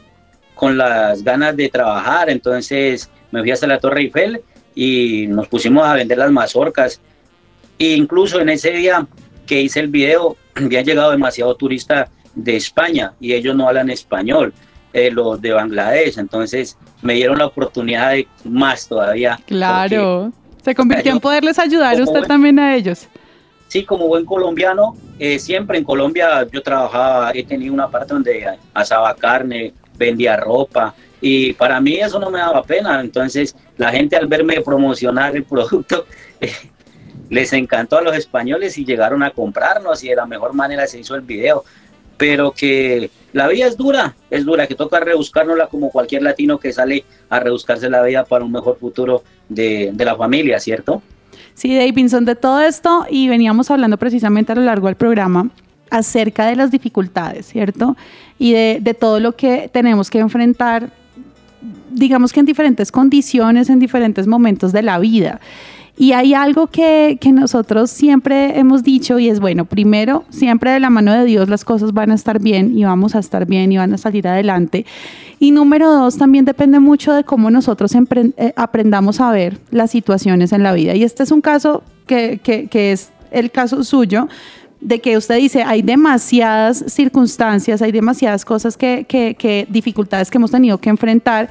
con 0.53 0.77
las 0.77 1.23
ganas 1.23 1.57
de 1.57 1.67
trabajar, 1.67 2.29
entonces 2.29 3.09
me 3.31 3.41
fui 3.41 3.49
hasta 3.49 3.65
la 3.65 3.79
Torre 3.79 4.01
Eiffel 4.01 4.43
y 4.75 5.25
nos 5.25 5.47
pusimos 5.47 5.83
a 5.87 5.95
vender 5.95 6.19
las 6.19 6.31
mazorcas. 6.31 7.01
E 7.79 7.95
incluso 7.95 8.39
en 8.39 8.49
ese 8.49 8.69
día 8.69 9.07
que 9.51 9.61
hice 9.61 9.81
el 9.81 9.89
video, 9.89 10.37
habían 10.55 10.85
llegado 10.85 11.11
demasiado 11.11 11.53
turistas 11.55 12.09
de 12.33 12.55
España 12.55 13.11
y 13.19 13.33
ellos 13.33 13.53
no 13.53 13.67
hablan 13.67 13.89
español, 13.89 14.53
eh, 14.93 15.11
los 15.11 15.41
de 15.41 15.51
Bangladesh, 15.51 16.17
entonces 16.19 16.77
me 17.01 17.15
dieron 17.15 17.37
la 17.37 17.47
oportunidad 17.47 18.11
de 18.11 18.29
más 18.45 18.87
todavía. 18.87 19.37
Claro, 19.45 20.31
se 20.63 20.73
convirtió 20.73 21.11
en 21.11 21.19
poderles 21.19 21.59
ayudar 21.59 22.01
usted 22.01 22.21
también 22.21 22.59
a 22.59 22.75
ellos. 22.77 23.09
Sí, 23.67 23.83
como 23.83 24.07
buen 24.07 24.23
colombiano, 24.23 24.95
eh, 25.19 25.37
siempre 25.37 25.77
en 25.77 25.83
Colombia 25.83 26.47
yo 26.49 26.63
trabajaba, 26.63 27.31
he 27.33 27.43
tenido 27.43 27.73
una 27.73 27.89
parte 27.89 28.13
donde 28.13 28.57
asaba 28.73 29.13
carne, 29.15 29.73
vendía 29.97 30.37
ropa, 30.37 30.95
y 31.19 31.51
para 31.53 31.79
mí 31.81 31.95
eso 31.95 32.19
no 32.19 32.31
me 32.31 32.39
daba 32.39 32.63
pena. 32.63 32.99
Entonces, 32.99 33.55
la 33.77 33.91
gente 33.91 34.15
al 34.15 34.27
verme 34.27 34.59
promocionar 34.61 35.35
el 35.35 35.43
producto, 35.45 36.05
eh, 36.39 36.51
les 37.31 37.53
encantó 37.53 37.97
a 37.97 38.01
los 38.01 38.15
españoles 38.15 38.77
y 38.77 38.85
llegaron 38.85 39.23
a 39.23 39.31
comprarnos 39.31 40.03
y 40.03 40.09
de 40.09 40.17
la 40.17 40.25
mejor 40.25 40.53
manera 40.53 40.85
se 40.85 40.99
hizo 40.99 41.15
el 41.15 41.21
video. 41.21 41.63
Pero 42.17 42.51
que 42.51 43.09
la 43.31 43.47
vida 43.47 43.65
es 43.65 43.77
dura, 43.77 44.13
es 44.29 44.45
dura, 44.45 44.67
que 44.67 44.75
toca 44.75 44.99
rebuscárnosla 44.99 45.67
como 45.67 45.89
cualquier 45.89 46.23
latino 46.23 46.59
que 46.59 46.73
sale 46.73 47.05
a 47.29 47.39
rebuscarse 47.39 47.89
la 47.89 48.03
vida 48.03 48.25
para 48.25 48.43
un 48.43 48.51
mejor 48.51 48.77
futuro 48.77 49.23
de, 49.47 49.93
la 49.97 50.15
familia, 50.17 50.59
¿cierto? 50.59 51.01
Sí, 51.55 51.73
Davidson, 51.75 52.25
de 52.25 52.35
todo 52.35 52.59
esto, 52.59 53.05
y 53.09 53.29
veníamos 53.29 53.71
hablando 53.71 53.97
precisamente 53.97 54.51
a 54.51 54.55
lo 54.55 54.63
largo 54.63 54.87
del 54.87 54.97
programa 54.97 55.49
acerca 55.89 56.47
de 56.47 56.57
las 56.57 56.69
dificultades, 56.69 57.47
¿cierto? 57.47 57.95
Y 58.37 58.51
de, 58.51 58.79
de 58.81 58.93
todo 58.93 59.21
lo 59.21 59.37
que 59.37 59.69
tenemos 59.71 60.09
que 60.09 60.19
enfrentar, 60.19 60.91
digamos 61.91 62.33
que 62.33 62.41
en 62.41 62.45
diferentes 62.45 62.91
condiciones, 62.91 63.69
en 63.69 63.79
diferentes 63.79 64.27
momentos 64.27 64.73
de 64.73 64.81
la 64.81 64.99
vida. 64.99 65.39
Y 65.97 66.13
hay 66.13 66.33
algo 66.33 66.67
que, 66.67 67.19
nosotros 67.33 67.91
siempre 67.91 68.57
hemos 68.57 68.83
dicho 68.83 69.19
y 69.19 69.29
es, 69.29 69.39
bueno, 69.39 69.65
primero, 69.65 70.23
siempre 70.29 70.71
de 70.71 70.79
la 70.79 70.89
mano 70.89 71.13
de 71.13 71.25
Dios 71.25 71.49
las 71.49 71.65
cosas 71.65 71.93
van 71.93 72.11
a 72.11 72.15
estar 72.15 72.39
bien 72.39 72.77
y 72.77 72.83
vamos 72.83 73.15
a 73.15 73.19
estar 73.19 73.45
bien 73.45 73.71
y 73.71 73.77
van 73.77 73.93
a 73.93 73.97
salir 73.97 74.27
adelante. 74.27 74.85
Y 75.39 75.51
número 75.51 75.91
dos, 75.91 76.17
también 76.17 76.45
depende 76.45 76.79
mucho 76.79 77.13
de 77.13 77.23
cómo 77.23 77.49
nosotros 77.51 77.93
eh, 77.95 78.53
aprendamos 78.55 79.19
a 79.19 79.31
ver 79.31 79.59
las 79.71 79.91
situaciones 79.91 80.53
en 80.53 80.63
la 80.63 80.73
vida. 80.73 80.95
Y 80.95 81.03
este 81.03 81.23
es 81.23 81.31
un 81.31 81.41
caso 81.41 81.83
que, 82.07 82.39
es 82.71 83.11
el 83.31 83.51
caso 83.51 83.83
suyo, 83.83 84.27
de 84.79 84.99
que 84.99 85.17
usted 85.17 85.37
dice, 85.37 85.63
hay 85.63 85.81
demasiadas 85.81 86.83
circunstancias, 86.87 87.81
hay 87.81 87.91
demasiadas 87.91 88.45
cosas 88.45 88.77
que, 88.77 89.05
que, 89.07 89.67
dificultades 89.69 90.31
que 90.31 90.37
hemos 90.37 90.51
tenido 90.51 90.79
que 90.79 90.89
enfrentar 90.89 91.49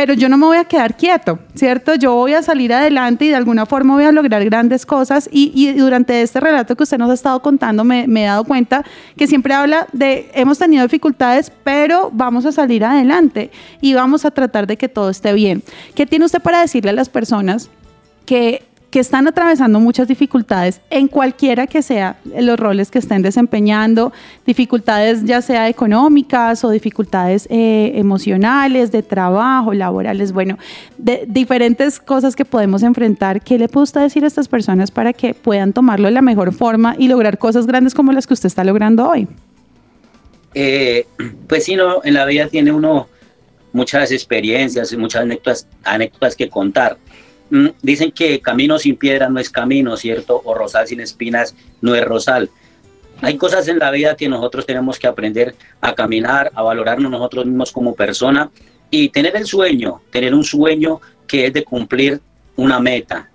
pero 0.00 0.14
yo 0.14 0.30
no 0.30 0.38
me 0.38 0.46
voy 0.46 0.56
a 0.56 0.64
quedar 0.64 0.96
quieto, 0.96 1.38
¿cierto? 1.54 1.94
Yo 1.94 2.14
voy 2.14 2.32
a 2.32 2.40
salir 2.40 2.72
adelante 2.72 3.26
y 3.26 3.28
de 3.28 3.34
alguna 3.34 3.66
forma 3.66 3.92
voy 3.92 4.04
a 4.04 4.12
lograr 4.12 4.42
grandes 4.46 4.86
cosas 4.86 5.28
y, 5.30 5.74
durante 5.74 6.22
este 6.22 6.40
relato 6.40 6.74
que 6.74 6.84
usted 6.84 6.96
nos 6.96 7.10
ha 7.10 7.12
estado 7.12 7.42
contando 7.42 7.84
me, 7.84 8.06
me 8.06 8.22
he 8.22 8.26
dado 8.26 8.44
cuenta 8.44 8.82
que 9.14 9.26
siempre 9.26 9.52
habla 9.52 9.88
de 9.92 10.30
hemos 10.32 10.58
tenido 10.58 10.84
dificultades, 10.84 11.52
pero 11.64 12.08
vamos 12.14 12.46
a 12.46 12.52
salir 12.52 12.82
adelante 12.82 13.50
y 13.82 13.92
vamos 13.92 14.24
a 14.24 14.30
tratar 14.30 14.66
de 14.66 14.78
que 14.78 14.88
todo 14.88 15.10
esté 15.10 15.34
bien. 15.34 15.62
¿Qué 15.94 16.06
tiene 16.06 16.24
usted 16.24 16.40
para 16.40 16.62
decirle 16.62 16.92
a 16.92 16.94
las 16.94 17.10
personas 17.10 17.68
que 18.24 18.69
que 18.90 18.98
están 18.98 19.28
atravesando 19.28 19.78
muchas 19.78 20.08
dificultades 20.08 20.80
en 20.90 21.06
cualquiera 21.06 21.66
que 21.66 21.80
sea 21.80 22.16
los 22.24 22.58
roles 22.58 22.90
que 22.90 22.98
estén 22.98 23.22
desempeñando, 23.22 24.12
dificultades 24.44 25.24
ya 25.24 25.42
sea 25.42 25.68
económicas 25.68 26.64
o 26.64 26.70
dificultades 26.70 27.46
eh, 27.50 27.92
emocionales, 27.94 28.90
de 28.90 29.02
trabajo, 29.02 29.72
laborales, 29.72 30.32
bueno, 30.32 30.58
de 30.98 31.24
diferentes 31.28 32.00
cosas 32.00 32.34
que 32.34 32.44
podemos 32.44 32.82
enfrentar. 32.82 33.42
¿Qué 33.42 33.58
le 33.58 33.68
puede 33.68 33.84
usted 33.84 34.00
decir 34.00 34.24
a 34.24 34.26
estas 34.26 34.48
personas 34.48 34.90
para 34.90 35.12
que 35.12 35.34
puedan 35.34 35.72
tomarlo 35.72 36.08
de 36.08 36.12
la 36.12 36.22
mejor 36.22 36.52
forma 36.52 36.96
y 36.98 37.06
lograr 37.06 37.38
cosas 37.38 37.66
grandes 37.66 37.94
como 37.94 38.12
las 38.12 38.26
que 38.26 38.34
usted 38.34 38.48
está 38.48 38.64
logrando 38.64 39.08
hoy? 39.08 39.28
Eh, 40.54 41.06
pues 41.46 41.64
sí, 41.64 41.76
no, 41.76 42.00
en 42.02 42.14
la 42.14 42.24
vida 42.24 42.48
tiene 42.48 42.72
uno 42.72 43.08
muchas 43.72 44.10
experiencias 44.10 44.92
y 44.92 44.96
muchas 44.96 45.22
anécdotas, 45.22 45.68
anécdotas 45.84 46.34
que 46.34 46.48
contar. 46.48 46.98
Mm, 47.50 47.68
dicen 47.82 48.12
que 48.12 48.40
camino 48.40 48.78
sin 48.78 48.96
piedra 48.96 49.28
no 49.28 49.40
es 49.40 49.50
camino, 49.50 49.96
¿cierto? 49.96 50.40
O 50.44 50.54
rosal 50.54 50.86
sin 50.86 51.00
espinas 51.00 51.54
no 51.80 51.94
es 51.94 52.04
rosal. 52.04 52.48
Hay 53.22 53.36
cosas 53.36 53.68
en 53.68 53.78
la 53.78 53.90
vida 53.90 54.16
que 54.16 54.28
nosotros 54.28 54.64
tenemos 54.64 54.98
que 54.98 55.06
aprender 55.06 55.54
a 55.80 55.94
caminar, 55.94 56.50
a 56.54 56.62
valorarnos 56.62 57.10
nosotros 57.10 57.44
mismos 57.44 57.72
como 57.72 57.94
persona 57.94 58.50
y 58.90 59.10
tener 59.10 59.36
el 59.36 59.46
sueño, 59.46 60.00
tener 60.10 60.34
un 60.34 60.44
sueño 60.44 61.00
que 61.26 61.46
es 61.46 61.52
de 61.52 61.64
cumplir 61.64 62.20
una 62.56 62.80
meta. 62.80 63.28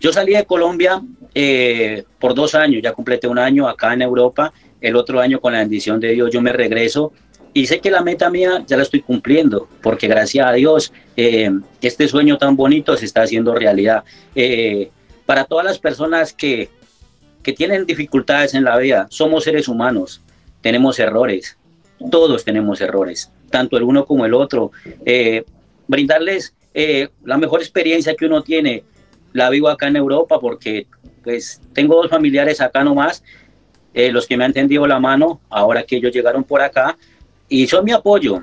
Yo 0.00 0.12
salí 0.12 0.34
de 0.34 0.44
Colombia 0.44 1.00
eh, 1.34 2.04
por 2.18 2.34
dos 2.34 2.54
años, 2.54 2.82
ya 2.82 2.92
completé 2.92 3.26
un 3.26 3.38
año 3.38 3.68
acá 3.68 3.92
en 3.94 4.02
Europa, 4.02 4.52
el 4.80 4.96
otro 4.96 5.20
año 5.20 5.40
con 5.40 5.52
la 5.52 5.60
bendición 5.60 6.00
de 6.00 6.12
Dios 6.12 6.30
yo 6.32 6.40
me 6.40 6.52
regreso 6.52 7.12
y 7.52 7.66
sé 7.66 7.80
que 7.80 7.90
la 7.90 8.02
meta 8.02 8.30
mía 8.30 8.64
ya 8.66 8.76
la 8.76 8.84
estoy 8.84 9.00
cumpliendo, 9.00 9.68
porque 9.82 10.06
gracias 10.06 10.46
a 10.46 10.52
Dios 10.52 10.92
eh, 11.16 11.50
este 11.80 12.06
sueño 12.06 12.38
tan 12.38 12.56
bonito 12.56 12.96
se 12.96 13.04
está 13.04 13.22
haciendo 13.22 13.54
realidad. 13.54 14.04
Eh, 14.34 14.90
para 15.26 15.44
todas 15.44 15.64
las 15.64 15.78
personas 15.78 16.32
que, 16.32 16.68
que 17.42 17.52
tienen 17.52 17.86
dificultades 17.86 18.54
en 18.54 18.64
la 18.64 18.76
vida, 18.76 19.06
somos 19.10 19.44
seres 19.44 19.68
humanos, 19.68 20.20
tenemos 20.60 20.98
errores, 20.98 21.56
todos 22.10 22.44
tenemos 22.44 22.80
errores, 22.80 23.30
tanto 23.50 23.76
el 23.76 23.82
uno 23.82 24.04
como 24.04 24.24
el 24.24 24.34
otro. 24.34 24.70
Eh, 25.04 25.44
brindarles 25.86 26.54
la 27.24 27.36
mejor 27.36 27.60
experiencia 27.60 28.14
que 28.14 28.26
uno 28.26 28.42
tiene, 28.42 28.84
la 29.32 29.50
vivo 29.50 29.68
acá 29.68 29.88
en 29.88 29.96
Europa 29.96 30.38
porque 30.38 30.86
pues 31.24 31.60
tengo 31.72 31.96
dos 31.96 32.08
familiares 32.08 32.60
acá 32.60 32.84
nomás, 32.84 33.24
los 33.92 34.28
que 34.28 34.36
me 34.36 34.44
han 34.44 34.52
tendido 34.52 34.86
la 34.86 35.00
mano 35.00 35.40
ahora 35.50 35.82
que 35.82 35.96
ellos 35.96 36.12
llegaron 36.12 36.44
por 36.44 36.62
acá 36.62 36.96
y 37.50 37.66
son 37.66 37.84
mi 37.84 37.92
apoyo, 37.92 38.42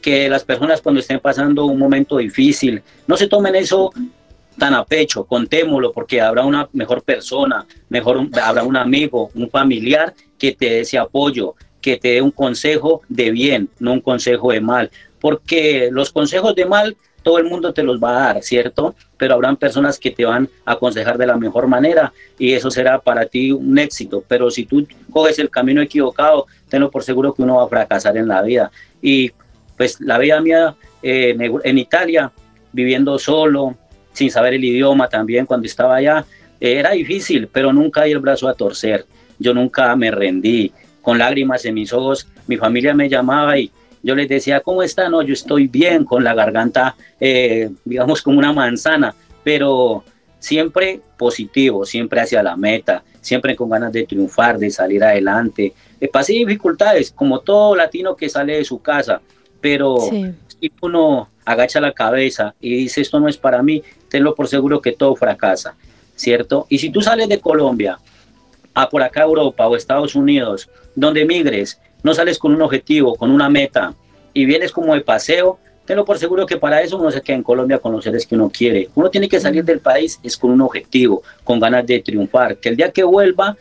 que 0.00 0.28
las 0.28 0.44
personas 0.44 0.82
cuando 0.82 1.00
estén 1.00 1.18
pasando 1.18 1.64
un 1.64 1.78
momento 1.78 2.18
difícil, 2.18 2.82
no 3.06 3.16
se 3.16 3.26
tomen 3.26 3.56
eso 3.56 3.90
tan 4.58 4.74
a 4.74 4.84
pecho, 4.84 5.24
contémoslo, 5.24 5.92
porque 5.92 6.20
habrá 6.20 6.44
una 6.44 6.68
mejor 6.74 7.02
persona, 7.02 7.66
mejor 7.88 8.28
habrá 8.40 8.62
un 8.62 8.76
amigo, 8.76 9.30
un 9.34 9.50
familiar 9.50 10.14
que 10.38 10.52
te 10.52 10.66
dé 10.66 10.80
ese 10.80 10.98
apoyo, 10.98 11.54
que 11.80 11.96
te 11.96 12.08
dé 12.08 12.22
un 12.22 12.30
consejo 12.30 13.00
de 13.08 13.30
bien, 13.30 13.68
no 13.80 13.94
un 13.94 14.00
consejo 14.00 14.52
de 14.52 14.60
mal, 14.60 14.90
porque 15.20 15.88
los 15.90 16.12
consejos 16.12 16.54
de 16.54 16.66
mal 16.66 16.96
todo 17.24 17.38
el 17.38 17.46
mundo 17.46 17.72
te 17.72 17.82
los 17.82 17.98
va 17.98 18.10
a 18.10 18.26
dar, 18.26 18.42
¿cierto? 18.42 18.94
Pero 19.16 19.34
habrán 19.34 19.56
personas 19.56 19.98
que 19.98 20.12
te 20.12 20.24
van 20.24 20.48
a 20.64 20.72
aconsejar 20.72 21.18
de 21.18 21.26
la 21.26 21.36
mejor 21.36 21.66
manera 21.66 22.12
y 22.38 22.52
eso 22.52 22.70
será 22.70 23.00
para 23.00 23.26
ti 23.26 23.50
un 23.50 23.76
éxito. 23.78 24.22
Pero 24.28 24.50
si 24.50 24.66
tú 24.66 24.86
coges 25.10 25.38
el 25.40 25.50
camino 25.50 25.80
equivocado, 25.82 26.46
tenlo 26.68 26.90
por 26.90 27.02
seguro 27.02 27.34
que 27.34 27.42
uno 27.42 27.56
va 27.56 27.64
a 27.64 27.68
fracasar 27.68 28.16
en 28.16 28.28
la 28.28 28.42
vida. 28.42 28.70
Y 29.02 29.32
pues 29.76 30.00
la 30.00 30.18
vida 30.18 30.40
mía 30.40 30.76
eh, 31.02 31.34
en 31.64 31.78
Italia, 31.78 32.30
viviendo 32.72 33.18
solo, 33.18 33.74
sin 34.12 34.30
saber 34.30 34.54
el 34.54 34.64
idioma 34.64 35.08
también 35.08 35.46
cuando 35.46 35.66
estaba 35.66 35.96
allá, 35.96 36.24
era 36.60 36.90
difícil, 36.90 37.48
pero 37.48 37.72
nunca 37.72 38.04
di 38.04 38.12
el 38.12 38.20
brazo 38.20 38.48
a 38.48 38.54
torcer. 38.54 39.06
Yo 39.38 39.52
nunca 39.54 39.96
me 39.96 40.10
rendí. 40.10 40.72
Con 41.02 41.18
lágrimas 41.18 41.64
en 41.64 41.74
mis 41.74 41.92
ojos, 41.92 42.26
mi 42.46 42.56
familia 42.56 42.94
me 42.94 43.08
llamaba 43.08 43.58
y 43.58 43.70
yo 44.04 44.14
les 44.14 44.28
decía, 44.28 44.60
¿cómo 44.60 44.82
están? 44.82 45.12
No, 45.12 45.22
yo 45.22 45.32
estoy 45.32 45.66
bien, 45.66 46.04
con 46.04 46.22
la 46.22 46.34
garganta, 46.34 46.94
eh, 47.18 47.70
digamos, 47.86 48.20
como 48.20 48.38
una 48.38 48.52
manzana, 48.52 49.14
pero 49.42 50.04
siempre 50.38 51.00
positivo, 51.16 51.86
siempre 51.86 52.20
hacia 52.20 52.42
la 52.42 52.54
meta, 52.54 53.02
siempre 53.22 53.56
con 53.56 53.70
ganas 53.70 53.90
de 53.94 54.04
triunfar, 54.04 54.58
de 54.58 54.70
salir 54.70 55.02
adelante. 55.02 55.72
Eh, 55.98 56.08
pasé 56.08 56.34
dificultades, 56.34 57.12
como 57.12 57.40
todo 57.40 57.74
latino 57.74 58.14
que 58.14 58.28
sale 58.28 58.58
de 58.58 58.64
su 58.64 58.82
casa, 58.82 59.22
pero 59.62 59.96
si 59.98 60.70
uno 60.82 61.30
agacha 61.46 61.80
la 61.80 61.92
cabeza 61.92 62.54
y 62.60 62.76
dice, 62.76 63.00
esto 63.00 63.18
no 63.18 63.28
es 63.28 63.38
para 63.38 63.62
mí, 63.62 63.82
tenlo 64.10 64.34
por 64.34 64.48
seguro 64.48 64.82
que 64.82 64.92
todo 64.92 65.16
fracasa, 65.16 65.76
¿cierto? 66.14 66.66
Y 66.68 66.76
si 66.76 66.90
tú 66.90 67.00
sales 67.00 67.26
de 67.30 67.40
Colombia 67.40 67.98
a 68.74 68.88
por 68.90 69.02
acá 69.02 69.22
Europa 69.22 69.66
o 69.66 69.76
Estados 69.76 70.14
Unidos, 70.14 70.68
donde 70.94 71.24
migres, 71.24 71.80
no 72.04 72.14
sales 72.14 72.38
con 72.38 72.54
un 72.54 72.62
objetivo, 72.62 73.16
con 73.16 73.32
una 73.32 73.48
meta 73.48 73.94
y 74.32 74.44
vienes 74.44 74.70
como 74.70 74.94
de 74.94 75.00
paseo, 75.00 75.58
tenlo 75.86 76.04
por 76.04 76.18
seguro 76.18 76.46
que 76.46 76.58
para 76.58 76.82
eso 76.82 76.98
uno 76.98 77.10
se 77.10 77.22
queda 77.22 77.36
en 77.36 77.42
Colombia 77.42 77.78
con 77.78 77.92
los 77.92 78.04
seres 78.04 78.26
que 78.26 78.34
uno 78.34 78.50
quiere. 78.50 78.90
Uno 78.94 79.10
tiene 79.10 79.28
que 79.28 79.40
salir 79.40 79.64
del 79.64 79.80
país 79.80 80.20
es 80.22 80.36
con 80.36 80.50
un 80.50 80.60
objetivo, 80.60 81.22
con 81.42 81.58
ganas 81.58 81.86
de 81.86 82.00
triunfar, 82.00 82.58
que 82.58 82.68
el 82.68 82.76
día 82.76 82.92
que 82.92 83.02
vuelva, 83.02 83.56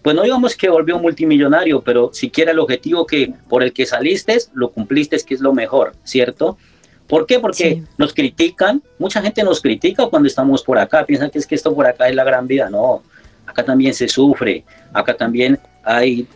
pues 0.00 0.16
no 0.16 0.22
digamos 0.22 0.56
que 0.56 0.68
volvió 0.68 0.98
multimillonario, 0.98 1.82
pero 1.82 2.10
siquiera 2.12 2.52
el 2.52 2.58
objetivo 2.58 3.06
que 3.06 3.34
por 3.48 3.62
el 3.62 3.72
que 3.72 3.84
saliste, 3.84 4.38
lo 4.54 4.70
cumpliste, 4.70 5.18
que 5.18 5.34
es 5.34 5.40
lo 5.40 5.52
mejor, 5.52 5.92
¿cierto? 6.04 6.56
¿Por 7.06 7.26
qué? 7.26 7.38
Porque 7.38 7.82
nos 7.98 8.14
critican, 8.14 8.82
mucha 8.98 9.20
gente 9.20 9.42
nos 9.42 9.60
critica 9.60 10.06
cuando 10.06 10.26
estamos 10.26 10.62
por 10.62 10.78
acá, 10.78 11.04
piensan 11.04 11.30
que 11.30 11.38
es 11.38 11.46
que 11.46 11.54
esto 11.54 11.74
por 11.74 11.86
acá 11.86 12.08
es 12.08 12.14
la 12.14 12.24
gran 12.24 12.46
vida, 12.46 12.70
no, 12.70 13.02
acá 13.44 13.62
también 13.62 13.92
se 13.92 14.08
sufre, 14.08 14.64
acá 14.94 15.14
también 15.14 15.58
hay 15.84 16.26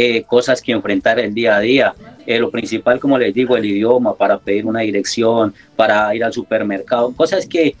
eh, 0.00 0.22
cosas 0.22 0.62
que 0.62 0.70
enfrentar 0.70 1.18
el 1.18 1.34
día 1.34 1.56
a 1.56 1.60
día. 1.60 1.92
Eh, 2.24 2.38
lo 2.38 2.52
principal, 2.52 3.00
como 3.00 3.18
les 3.18 3.34
digo, 3.34 3.56
el 3.56 3.64
idioma 3.64 4.14
para 4.14 4.38
pedir 4.38 4.64
una 4.64 4.78
dirección, 4.78 5.52
para 5.74 6.14
ir 6.14 6.22
al 6.22 6.32
supermercado, 6.32 7.10
cosas 7.16 7.44
que 7.44 7.74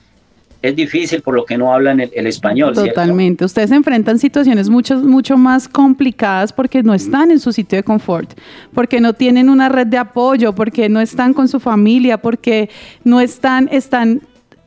es 0.60 0.74
difícil 0.74 1.22
por 1.22 1.36
lo 1.36 1.44
que 1.44 1.56
no 1.56 1.72
hablan 1.72 2.00
el, 2.00 2.26
español. 2.26 2.74
Totalmente. 2.74 3.44
Ustedes 3.44 3.70
enfrentan 3.70 4.18
situaciones 4.18 4.68
mucho, 4.68 4.96
mucho 4.96 5.36
más 5.36 5.68
complicadas 5.68 6.52
porque 6.52 6.82
no 6.82 6.92
están 6.92 7.30
en 7.30 7.38
su 7.38 7.52
sitio 7.52 7.76
de 7.76 7.84
confort, 7.84 8.36
porque 8.74 9.00
no 9.00 9.12
tienen 9.12 9.48
una 9.48 9.68
red 9.68 9.86
de 9.86 9.98
apoyo, 9.98 10.52
porque 10.56 10.88
no 10.88 11.00
están 11.00 11.32
con 11.32 11.46
su 11.46 11.60
familia, 11.60 12.18
porque 12.18 12.68
no 13.04 13.20
están, 13.20 13.68
están 13.70 14.22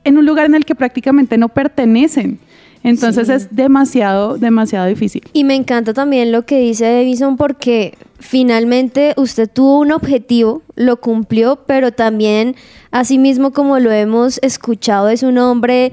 en 0.06 0.18
un 0.18 0.26
lugar 0.26 0.46
en 0.46 0.56
el 0.56 0.64
que 0.64 0.74
prácticamente 0.74 1.38
no 1.38 1.50
pertenecen. 1.50 2.40
Entonces 2.84 3.30
es 3.30 3.56
demasiado, 3.56 4.38
demasiado 4.38 4.88
difícil. 4.88 5.24
Y 5.34 5.44
me 5.44 5.56
encanta 5.56 5.94
también 5.94 6.32
lo 6.32 6.46
que 6.46 6.60
dice 6.60 6.86
Davison 6.86 7.38
porque 7.38 7.98
finalmente 8.20 9.14
usted 9.18 9.50
tuvo 9.52 9.80
un 9.80 9.92
objetivo, 9.92 10.62
lo 10.76 10.98
cumplió, 10.98 11.58
pero 11.68 11.92
también, 11.92 12.56
así 12.92 13.18
mismo 13.18 13.52
como 13.52 13.80
lo 13.80 13.92
hemos 13.92 14.40
escuchado, 14.42 15.10
es 15.10 15.22
un 15.22 15.38
hombre, 15.38 15.92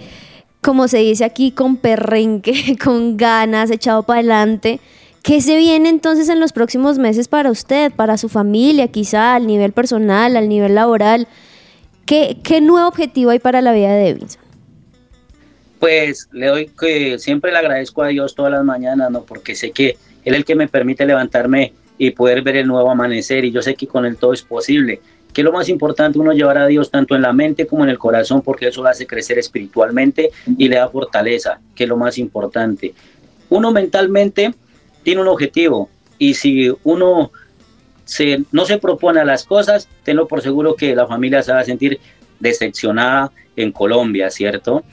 como 0.62 0.88
se 0.88 0.98
dice 0.98 1.24
aquí, 1.24 1.50
con 1.50 1.76
perrenque, 1.76 2.76
con 2.82 3.16
ganas, 3.16 3.70
echado 3.70 4.04
para 4.04 4.20
adelante. 4.20 4.80
¿Qué 5.22 5.42
se 5.42 5.58
viene 5.58 5.90
entonces 5.90 6.30
en 6.30 6.40
los 6.40 6.52
próximos 6.52 6.98
meses 6.98 7.28
para 7.28 7.50
usted, 7.50 7.92
para 7.92 8.16
su 8.16 8.30
familia, 8.30 8.88
quizá 8.88 9.34
al 9.34 9.46
nivel 9.46 9.72
personal, 9.72 10.36
al 10.36 10.48
nivel 10.48 10.74
laboral? 10.74 11.28
¿Qué, 12.06 12.38
qué 12.42 12.62
nuevo 12.62 12.88
objetivo 12.88 13.30
hay 13.30 13.38
para 13.38 13.60
la 13.60 13.72
vida 13.72 13.92
de 13.92 14.12
Davidson? 14.12 14.47
Pues 15.78 16.28
le 16.32 16.46
doy 16.46 16.66
que 16.66 17.18
siempre 17.18 17.52
le 17.52 17.58
agradezco 17.58 18.02
a 18.02 18.08
Dios 18.08 18.34
todas 18.34 18.52
las 18.52 18.64
mañanas, 18.64 19.10
¿no? 19.10 19.22
Porque 19.22 19.54
sé 19.54 19.70
que 19.70 19.96
Él 20.24 20.34
es 20.34 20.38
el 20.38 20.44
que 20.44 20.54
me 20.54 20.68
permite 20.68 21.06
levantarme 21.06 21.72
y 21.96 22.10
poder 22.10 22.42
ver 22.42 22.56
el 22.56 22.66
nuevo 22.66 22.90
amanecer 22.90 23.44
y 23.44 23.50
yo 23.50 23.62
sé 23.62 23.74
que 23.74 23.86
con 23.86 24.04
Él 24.04 24.16
todo 24.16 24.32
es 24.32 24.42
posible. 24.42 25.00
Que 25.32 25.42
lo 25.42 25.52
más 25.52 25.68
importante 25.68 26.18
uno 26.18 26.32
llevar 26.32 26.58
a 26.58 26.66
Dios 26.66 26.90
tanto 26.90 27.14
en 27.14 27.22
la 27.22 27.32
mente 27.32 27.66
como 27.66 27.84
en 27.84 27.90
el 27.90 27.98
corazón 27.98 28.42
porque 28.42 28.68
eso 28.68 28.82
lo 28.82 28.88
hace 28.88 29.06
crecer 29.06 29.38
espiritualmente 29.38 30.30
y 30.56 30.68
le 30.68 30.76
da 30.76 30.88
fortaleza, 30.88 31.60
que 31.74 31.84
es 31.84 31.88
lo 31.88 31.96
más 31.96 32.18
importante. 32.18 32.94
Uno 33.50 33.70
mentalmente 33.70 34.54
tiene 35.02 35.20
un 35.20 35.28
objetivo 35.28 35.88
y 36.18 36.34
si 36.34 36.72
uno 36.84 37.30
se, 38.04 38.42
no 38.52 38.64
se 38.64 38.78
propone 38.78 39.20
a 39.20 39.24
las 39.24 39.44
cosas, 39.44 39.88
tenlo 40.02 40.26
por 40.26 40.40
seguro 40.40 40.74
que 40.74 40.94
la 40.94 41.06
familia 41.06 41.42
se 41.42 41.52
va 41.52 41.60
a 41.60 41.64
sentir 41.64 42.00
decepcionada 42.40 43.30
en 43.54 43.72
Colombia, 43.72 44.30
¿cierto? 44.30 44.84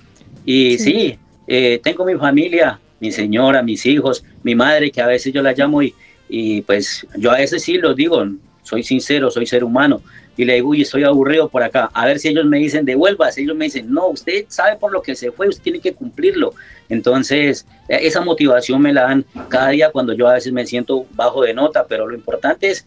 Y 0.45 0.77
sí, 0.77 1.17
eh, 1.47 1.79
tengo 1.83 2.05
mi 2.05 2.15
familia, 2.15 2.79
mi 2.99 3.11
señora, 3.11 3.63
mis 3.63 3.85
hijos, 3.85 4.23
mi 4.43 4.55
madre, 4.55 4.91
que 4.91 5.01
a 5.01 5.07
veces 5.07 5.33
yo 5.33 5.41
la 5.41 5.53
llamo 5.53 5.81
y, 5.81 5.93
y 6.29 6.61
pues 6.61 7.05
yo 7.17 7.31
a 7.31 7.37
veces 7.37 7.63
sí 7.63 7.77
lo 7.77 7.93
digo, 7.93 8.23
soy 8.65 8.83
sincero, 8.83 9.31
soy 9.31 9.45
ser 9.45 9.63
humano. 9.63 10.01
Y 10.37 10.43
le 10.43 10.55
digo, 10.55 10.69
uy, 10.69 10.81
estoy 10.81 11.03
aburrido 11.03 11.47
por 11.47 11.63
acá. 11.63 11.89
A 11.93 12.05
ver 12.05 12.19
si 12.19 12.27
ellos 12.27 12.45
me 12.45 12.57
dicen, 12.57 12.83
devuelvas. 12.83 13.37
Ellos 13.37 13.55
me 13.55 13.65
dicen, 13.65 13.91
no, 13.93 14.07
usted 14.07 14.45
sabe 14.49 14.75
por 14.75 14.91
lo 14.91 15.01
que 15.01 15.15
se 15.15 15.31
fue, 15.31 15.47
usted 15.47 15.63
tiene 15.63 15.79
que 15.79 15.93
cumplirlo. 15.93 16.53
Entonces, 16.89 17.65
e, 17.87 18.05
esa 18.05 18.21
motivación 18.21 18.81
me 18.81 18.91
la 18.91 19.03
dan 19.03 19.25
cada 19.47 19.69
día 19.69 19.91
cuando 19.91 20.13
yo 20.13 20.27
a 20.27 20.33
veces 20.33 20.51
me 20.51 20.65
siento 20.65 21.05
bajo 21.11 21.43
de 21.43 21.53
nota, 21.53 21.85
pero 21.87 22.07
lo 22.07 22.15
importante 22.15 22.69
es, 22.69 22.85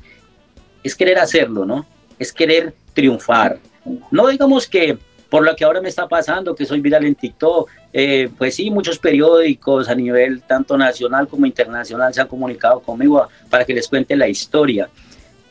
es 0.83 0.95
querer 0.95 1.19
hacerlo, 1.19 1.65
¿no? 1.65 1.87
Es 2.19 2.33
querer 2.33 2.75
triunfar. 2.93 3.59
No 4.11 4.27
digamos 4.27 4.67
que 4.67 4.99
por 5.31 5.45
lo 5.45 5.55
que 5.55 5.65
ahora 5.65 5.81
me 5.81 5.89
está 5.89 6.09
pasando, 6.09 6.55
que 6.55 6.65
soy 6.65 6.81
viral 6.81 7.05
en 7.05 7.15
TikTok, 7.15 7.69
eh, 7.93 8.31
pues 8.37 8.55
sí, 8.55 8.71
muchos 8.71 8.99
periódicos 8.99 9.89
a 9.89 9.95
nivel 9.95 10.43
tanto 10.43 10.77
nacional 10.79 11.29
como 11.29 11.45
internacional 11.47 12.15
se 12.15 12.21
han 12.21 12.29
comunicado 12.29 12.81
conmigo 12.81 13.29
para 13.51 13.65
que 13.65 13.75
les 13.75 13.89
cuente 13.89 14.17
la 14.17 14.29
historia. 14.29 14.89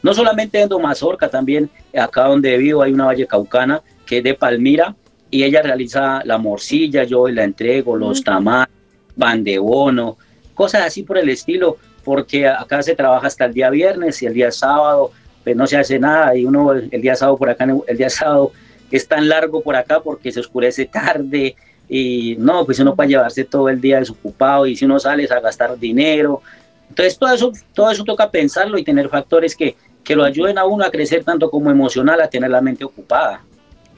No 0.02 0.14
solamente 0.14 0.60
en 0.60 0.70
Domazorca, 0.70 1.30
también 1.30 1.70
acá 1.96 2.24
donde 2.24 2.58
vivo 2.58 2.82
hay 2.82 2.94
una 2.94 3.06
valle 3.06 3.28
caucana 3.28 3.82
que 4.06 4.20
es 4.20 4.24
de 4.24 4.34
Palmira 4.34 4.96
y 5.30 5.44
ella 5.44 5.62
realiza 5.62 6.22
la 6.24 6.38
morcilla, 6.38 7.04
yo 7.04 7.28
la 7.28 7.44
entrego, 7.44 7.96
los 7.98 8.24
tamales, 8.24 8.74
pan 9.18 9.44
de 9.44 9.60
bono, 9.60 10.18
cosas 10.54 10.86
así 10.86 11.04
por 11.04 11.18
el 11.18 11.30
estilo, 11.30 11.78
porque 12.04 12.48
acá 12.48 12.82
se 12.82 12.96
trabaja 12.96 13.28
hasta 13.28 13.46
el 13.46 13.54
día 13.54 13.70
viernes 13.70 14.22
y 14.22 14.26
el 14.26 14.34
día 14.34 14.52
sábado 14.52 15.12
pues 15.44 15.56
no 15.56 15.68
se 15.68 15.78
hace 15.78 16.00
nada 16.00 16.36
y 16.36 16.46
uno 16.46 16.74
el 16.74 17.02
día 17.02 17.16
sábado 17.16 17.38
por 17.38 17.50
acá, 17.50 17.68
el 17.88 17.98
día 17.98 18.10
sábado 18.10 18.52
es 18.92 19.08
tan 19.08 19.28
largo 19.28 19.62
por 19.62 19.76
acá 19.76 20.00
porque 20.00 20.32
se 20.32 20.40
oscurece 20.40 20.86
tarde 20.86 21.56
y 21.90 22.36
no, 22.38 22.66
pues 22.66 22.80
uno 22.80 22.96
puede 22.96 23.10
llevarse 23.10 23.44
todo 23.44 23.70
el 23.70 23.80
día 23.80 24.00
desocupado 24.00 24.66
y 24.66 24.76
si 24.76 24.86
uno 24.86 25.00
sale 25.00 25.28
a 25.30 25.40
gastar 25.40 25.78
dinero. 25.78 26.42
Entonces 26.90 27.18
todo 27.18 27.34
eso, 27.34 27.52
todo 27.74 27.92
eso 27.92 28.04
toca 28.04 28.30
pensarlo 28.30 28.78
y 28.78 28.84
tener 28.84 29.10
factores 29.10 29.56
que, 29.56 29.76
que 30.04 30.16
lo 30.16 30.24
ayuden 30.24 30.58
a 30.58 30.66
uno 30.66 30.86
a 30.86 30.92
crecer 30.92 31.24
tanto 31.24 31.50
como 31.50 31.70
emocional, 31.72 32.22
a 32.22 32.30
tener 32.30 32.50
la 32.50 32.62
mente 32.62 32.84
ocupada. 32.84 33.42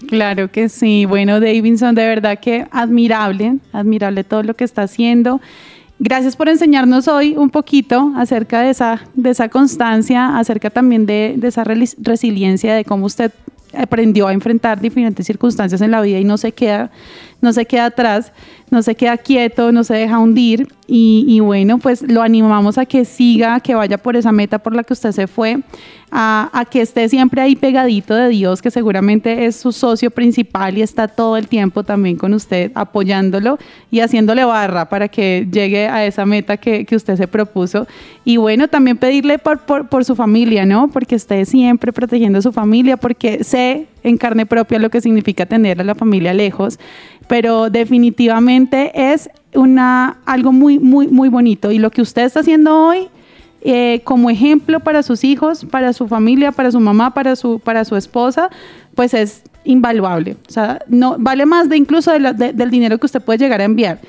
Claro 0.07 0.49
que 0.49 0.69
sí. 0.69 1.05
Bueno, 1.05 1.39
Davidson, 1.39 1.93
de 1.93 2.07
verdad 2.07 2.39
que 2.39 2.65
admirable, 2.71 3.57
admirable 3.73 4.23
todo 4.23 4.43
lo 4.43 4.53
que 4.53 4.63
está 4.63 4.83
haciendo. 4.83 5.41
Gracias 6.01 6.37
por 6.37 6.47
enseñarnos 6.47 7.09
hoy 7.09 7.35
un 7.35 7.49
poquito 7.49 8.13
acerca 8.15 8.61
de 8.61 8.69
esa, 8.69 9.01
de 9.15 9.31
esa 9.31 9.49
constancia, 9.49 10.37
acerca 10.37 10.69
también 10.69 11.05
de, 11.05 11.33
de 11.35 11.49
esa 11.49 11.65
resiliencia, 11.65 12.73
de 12.73 12.85
cómo 12.85 13.05
usted 13.05 13.33
aprendió 13.73 14.27
a 14.27 14.33
enfrentar 14.33 14.79
diferentes 14.79 15.25
circunstancias 15.25 15.81
en 15.81 15.91
la 15.91 16.01
vida 16.01 16.19
y 16.19 16.23
no 16.23 16.37
se 16.37 16.51
queda, 16.51 16.91
no 17.41 17.53
se 17.53 17.65
queda 17.65 17.85
atrás, 17.85 18.31
no 18.69 18.83
se 18.83 18.95
queda 18.95 19.17
quieto, 19.17 19.71
no 19.71 19.83
se 19.83 19.95
deja 19.95 20.19
hundir 20.19 20.67
y, 20.91 21.39
bueno, 21.39 21.77
pues 21.77 22.01
lo 22.01 22.23
animamos 22.23 22.79
a 22.79 22.85
que 22.85 23.05
siga, 23.05 23.59
que 23.59 23.75
vaya 23.75 23.99
por 23.99 24.15
esa 24.15 24.31
meta 24.31 24.57
por 24.57 24.75
la 24.75 24.83
que 24.83 24.93
usted 24.93 25.11
se 25.11 25.27
fue, 25.27 25.59
a, 26.11 26.65
que 26.71 26.81
esté 26.81 27.07
siempre 27.09 27.41
ahí 27.41 27.55
pegadito 27.55 28.15
de 28.15 28.29
Dios, 28.29 28.59
que 28.59 28.71
seguramente 28.71 29.45
es 29.45 29.55
su 29.55 29.71
socio 29.71 30.09
principal 30.09 30.77
y 30.77 30.81
está 30.81 31.07
todo 31.07 31.37
el 31.37 31.47
tiempo 31.47 31.83
también 31.83 32.17
con 32.17 32.33
usted 32.33 32.71
apoyándolo 32.73 33.59
y 33.91 33.99
haciéndole 33.99 34.43
barra 34.45 34.89
para 34.89 35.07
que 35.07 35.47
llegue 35.51 35.87
a 35.87 36.05
esa 36.05 36.25
meta 36.25 36.57
que, 36.57 36.85
que 36.85 36.95
usted 36.95 37.15
se 37.17 37.27
propuso. 37.27 37.87
Y 38.25 38.37
bueno, 38.37 38.67
también 38.67 38.97
pedirle 38.97 39.37
por, 39.37 39.59
por, 39.59 39.89
por, 39.89 40.05
su 40.05 40.15
familia, 40.15 40.65
¿no? 40.65 40.87
Porque 40.87 41.15
esté 41.15 41.45
siempre 41.45 41.93
protegiendo 41.93 42.39
a 42.39 42.41
su 42.41 42.51
familia, 42.51 42.97
porque 42.97 43.43
sé 43.43 43.87
en 44.03 44.17
carne 44.17 44.45
propia 44.45 44.79
lo 44.79 44.89
que 44.89 45.01
significa 45.01 45.45
tener 45.45 45.79
a 45.81 45.83
la 45.83 45.95
familia 45.95 46.33
lejos, 46.33 46.79
pero 47.27 47.69
definitivamente 47.69 48.91
es 49.13 49.29
una, 49.53 50.17
algo 50.25 50.51
muy, 50.51 50.79
muy, 50.79 51.07
muy 51.07 51.29
bonito. 51.29 51.71
Y 51.71 51.79
lo 51.79 51.91
que 51.91 52.01
usted 52.01 52.23
está 52.23 52.39
haciendo 52.39 52.75
hoy 52.75 53.09
eh, 53.61 54.01
como 54.05 54.29
ejemplo 54.29 54.79
para 54.79 55.03
sus 55.03 55.23
hijos, 55.23 55.65
para 55.65 55.91
su 55.91 56.07
familia, 56.07 56.51
para 56.53 56.71
su 56.71 56.79
mamá, 56.79 57.13
para 57.13 57.35
su, 57.35 57.59
para 57.59 57.83
su 57.83 57.97
esposa, 57.97 58.49
pues 58.95 59.13
es 59.13 59.43
invaluable. 59.65 60.37
O 60.47 60.51
sea, 60.51 60.79
no, 60.87 61.17
vale 61.19 61.45
más 61.45 61.67
de 61.67 61.75
incluso 61.75 62.11
del 62.11 62.71
dinero 62.71 62.97
que 62.97 63.05
usted 63.05 63.21
puede 63.21 63.39
llegar 63.39 63.59
a 63.59 63.65
enviar 63.65 63.99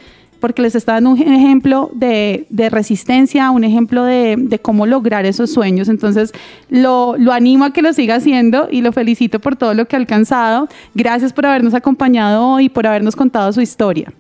porque 0.41 0.63
les 0.63 0.75
está 0.75 0.95
dando 0.95 1.11
un 1.11 1.21
ejemplo 1.21 1.91
de, 1.93 2.47
resistencia, 2.71 3.51
un 3.51 3.65
ejemplo 3.65 4.05
de, 4.05 4.59
cómo 4.63 4.87
lograr 4.87 5.27
esos 5.27 5.53
sueños. 5.53 5.89
Entonces, 5.89 6.33
lo, 6.69 7.17
lo, 7.19 7.33
animo 7.33 7.65
a 7.67 7.73
que 7.73 7.83
lo 7.83 7.93
siga 7.93 8.17
haciendo 8.17 8.69
y 8.71 8.81
lo 8.83 8.93
felicito 8.93 9.39
por 9.39 9.57
todo 9.57 9.75
lo 9.75 9.87
que 9.87 9.97
ha 9.97 9.99
alcanzado. 9.99 10.69
Gracias 10.95 11.33
por 11.33 11.47
habernos 11.47 11.75
acompañado 11.75 12.47
hoy 12.47 12.65
y 12.65 12.69
por 12.69 12.87
habernos 12.87 13.15
contado 13.15 13.53
su 13.53 13.61
historia. 13.61 14.13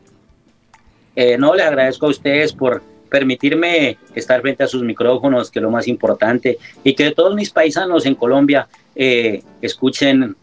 Eh, 1.16 1.36
no, 1.38 1.54
le 1.54 1.62
agradezco 1.62 2.06
a 2.06 2.10
ustedes 2.10 2.52
por 2.52 2.82
permitirme 3.08 3.98
estar 4.14 4.40
frente 4.40 4.62
a 4.62 4.68
sus 4.68 4.82
micrófonos, 4.82 5.50
que 5.50 5.58
es 5.58 5.62
lo 5.62 5.70
más 5.70 5.88
importante, 5.88 6.58
y 6.84 6.94
que 6.94 7.10
todos 7.10 7.34
mis 7.34 7.50
paisanos 7.50 8.06
en 8.06 8.14
Colombia 8.14 8.68
eh, 8.94 9.42
escuchen 9.60 10.36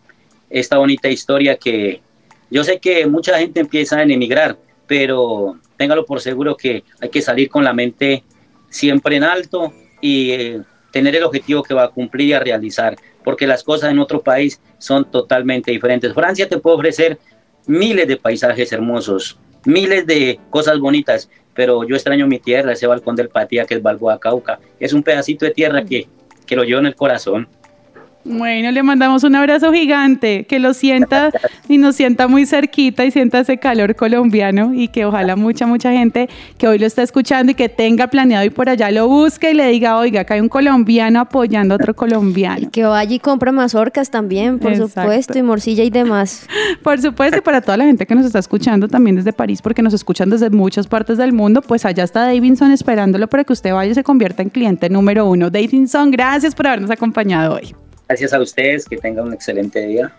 esta 0.50 0.78
bonita 0.78 1.10
historia 1.10 1.56
que 1.58 2.02
yo 2.50 2.64
sé 2.64 2.80
que 2.80 3.06
mucha 3.08 3.38
gente 3.38 3.60
empieza 3.60 3.98
a 3.98 4.04
emigrar, 4.04 4.58
pero 4.88 5.60
téngalo 5.78 6.06
por 6.06 6.22
seguro 6.22 6.56
que 6.56 6.84
hay 7.00 7.10
que 7.10 7.22
salir 7.22 7.50
con 7.50 7.64
la 7.64 7.74
mente 7.74 8.24
siempre 8.70 9.18
en 9.18 9.24
alto 9.24 9.74
y 10.02 10.32
eh, 10.32 10.62
tener 10.92 11.16
el 11.16 11.24
objetivo 11.24 11.62
que 11.62 11.74
va 11.74 11.84
a 11.84 11.90
cumplir 11.90 12.30
y 12.30 12.34
a 12.34 12.40
realizar, 12.40 12.96
porque 13.24 13.46
las 13.46 13.64
cosas 13.64 13.92
en 13.92 14.00
otro 14.00 14.22
país 14.22 14.62
son 14.78 15.10
totalmente 15.12 15.72
diferentes. 15.72 16.14
Francia 16.14 16.48
te 16.48 16.58
puede 16.58 16.78
ofrecer 16.78 17.20
miles 17.68 18.08
de 18.08 18.18
paisajes 18.18 18.72
hermosos, 18.72 19.38
miles 19.66 20.08
de 20.08 20.40
cosas 20.50 20.80
bonitas, 20.80 21.30
pero 21.54 21.84
yo 21.84 21.96
extraño 21.96 22.28
mi 22.28 22.40
tierra, 22.40 22.72
ese 22.72 22.88
balcón 22.88 23.16
del 23.16 23.30
Patía 23.30 23.66
que 23.66 23.76
es 23.76 23.82
Balboa 23.82 24.20
Cauca, 24.20 24.60
es 24.80 24.94
un 24.94 25.04
pedacito 25.04 25.46
de 25.46 25.52
tierra 25.52 25.84
que, 25.84 26.08
que 26.46 26.56
lo 26.56 26.64
llevo 26.64 26.80
en 26.80 26.86
el 26.88 26.96
corazón. 26.96 27.48
Bueno, 28.28 28.72
le 28.72 28.84
mandamos 28.84 29.24
un 29.24 29.36
abrazo 29.36 29.72
gigante, 29.72 30.46
que 30.46 30.60
lo 30.60 30.74
sienta 30.74 31.32
y 31.70 31.78
nos 31.78 31.96
sienta 31.96 32.28
muy 32.28 32.46
cerquita 32.46 33.06
y 33.06 33.12
sienta 33.12 33.40
ese 33.40 33.58
calor 33.58 33.96
colombiano 33.96 34.74
y 34.74 34.90
que 34.90 35.06
ojalá 35.06 35.38
mucha, 35.38 35.66
mucha 35.66 35.94
gente 35.94 36.28
que 36.58 36.68
hoy 36.68 36.78
lo 36.78 36.86
está 36.86 37.04
escuchando 37.04 37.54
y 37.54 37.56
que 37.56 37.70
tenga 37.70 38.08
planeado 38.08 38.44
ir 38.46 38.54
por 38.54 38.68
allá 38.68 38.92
lo 38.92 39.08
busque 39.08 39.52
y 39.52 39.54
le 39.54 39.68
diga, 39.68 39.98
oiga, 39.98 40.22
acá 40.22 40.34
hay 40.34 40.42
un 40.42 40.50
colombiano 40.50 41.22
apoyando 41.22 41.74
a 41.74 41.78
otro 41.78 41.96
colombiano. 41.96 42.64
Y 42.64 42.68
que 42.68 42.84
vaya 42.84 43.16
y 43.16 43.20
compra 43.20 43.54
mazorcas 43.54 44.10
también, 44.10 44.60
por 44.60 44.76
supuesto, 44.76 45.38
y 45.38 45.42
morcilla 45.42 45.84
y 45.84 45.90
demás. 45.90 46.46
Por 46.84 47.02
supuesto, 47.02 47.38
y 47.38 47.42
para 47.42 47.62
toda 47.62 47.78
la 47.78 47.86
gente 47.86 48.06
que 48.06 48.16
nos 48.16 48.26
está 48.26 48.40
escuchando 48.40 48.88
también 48.88 49.16
desde 49.16 49.34
París, 49.34 49.62
porque 49.62 49.82
nos 49.82 49.94
escuchan 49.94 50.30
desde 50.30 50.50
muchas 50.50 50.88
partes 50.88 51.18
del 51.18 51.34
mundo, 51.34 51.62
pues 51.62 51.86
allá 51.86 52.04
está 52.04 52.26
Davidson 52.26 52.72
esperándolo 52.72 53.28
para 53.28 53.44
que 53.44 53.54
usted 53.54 53.74
vaya 53.74 53.92
y 53.92 53.96
se 53.96 54.04
convierta 54.04 54.42
en 54.42 54.50
cliente 54.50 54.90
número 54.90 55.28
uno. 55.28 55.50
Davidson, 55.50 56.12
gracias 56.12 56.56
por 56.56 56.68
habernos 56.68 56.92
acompañado 56.92 57.56
hoy. 57.56 57.87
Gracias 58.08 58.34
a 58.34 58.40
ustedes, 58.40 58.86
que 58.86 58.98
tengan 58.98 59.28
un 59.28 59.34
excelente 59.34 59.86
día. 59.86 60.12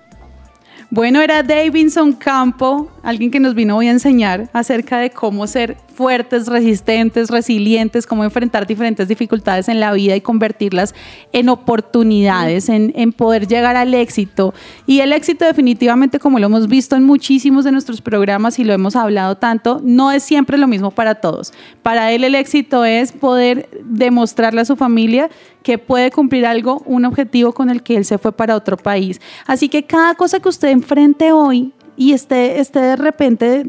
Bueno, 0.91 1.21
era 1.21 1.43
Davidson 1.43 2.13
Campo, 2.15 2.91
alguien 3.03 3.31
que 3.31 3.41
nos 3.41 3.55
vino 3.55 3.77
hoy 3.77 3.89
a 3.89 3.91
enseñar 3.91 4.49
acerca 4.53 4.99
de 4.99 5.11
cómo 5.11 5.47
ser 5.47 5.77
fuertes, 5.99 6.47
resistentes, 6.47 7.29
resilientes, 7.29 8.07
cómo 8.07 8.23
enfrentar 8.23 8.69
diferentes 8.69 9.09
dificultades 9.09 9.69
en 9.69 9.81
la 9.81 9.91
vida 9.91 10.15
y 10.15 10.21
convertirlas 10.21 10.95
en 11.33 11.49
oportunidades, 11.49 12.69
en, 12.69 13.13
poder 13.13 13.49
llegar 13.49 13.75
al 13.75 13.93
éxito. 13.95 14.55
Y 14.87 15.01
el 15.01 15.13
éxito 15.13 15.45
definitivamente, 15.45 16.21
como 16.21 16.39
lo 16.39 16.47
hemos 16.47 16.69
visto 16.69 16.95
en 16.95 17.03
muchísimos 17.03 17.65
de 17.65 17.73
nuestros 17.73 18.01
programas 18.01 18.61
y 18.61 18.65
lo 18.65 18.75
hemos 18.75 18.95
hablado 18.95 19.39
tanto, 19.39 19.81
no 19.83 20.13
es 20.13 20.23
siempre 20.23 20.57
lo 20.57 20.69
mismo 20.69 20.93
para 20.93 21.17
todos. 21.17 21.53
Para 21.83 22.13
él 22.13 22.23
el 22.23 22.37
éxito 22.37 22.85
es 22.85 23.11
poder 23.11 23.69
demostrarle 23.83 24.61
a 24.61 24.67
su 24.67 24.77
familia 24.77 25.29
que 25.65 25.79
puede 25.79 26.13
cumplir 26.13 26.47
algo, 26.47 26.81
un 26.87 27.07
objetivo 27.07 27.53
con 27.53 27.71
el 27.71 27.83
que 27.83 27.97
él 27.97 28.05
se 28.05 28.19
fue 28.19 28.31
para 28.31 28.55
otro 28.55 28.77
país. 28.77 29.21
Así 29.49 29.69
que 29.69 29.83
cada 29.83 30.15
cosa 30.15 30.39
que 30.39 30.49
usted 30.49 30.69
enfrente 30.69 31.33
hoy 31.33 31.73
y 31.97 32.13
esté, 32.13 32.61
esté 32.61 32.79
de 32.79 32.95
repente 32.95 33.65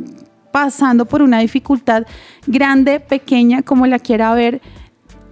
pasando 0.52 1.06
por 1.06 1.22
una 1.22 1.40
dificultad 1.40 2.04
grande, 2.48 3.00
pequeña, 3.00 3.62
como 3.62 3.88
la 3.88 4.00
quiera 4.00 4.34
ver, 4.34 4.62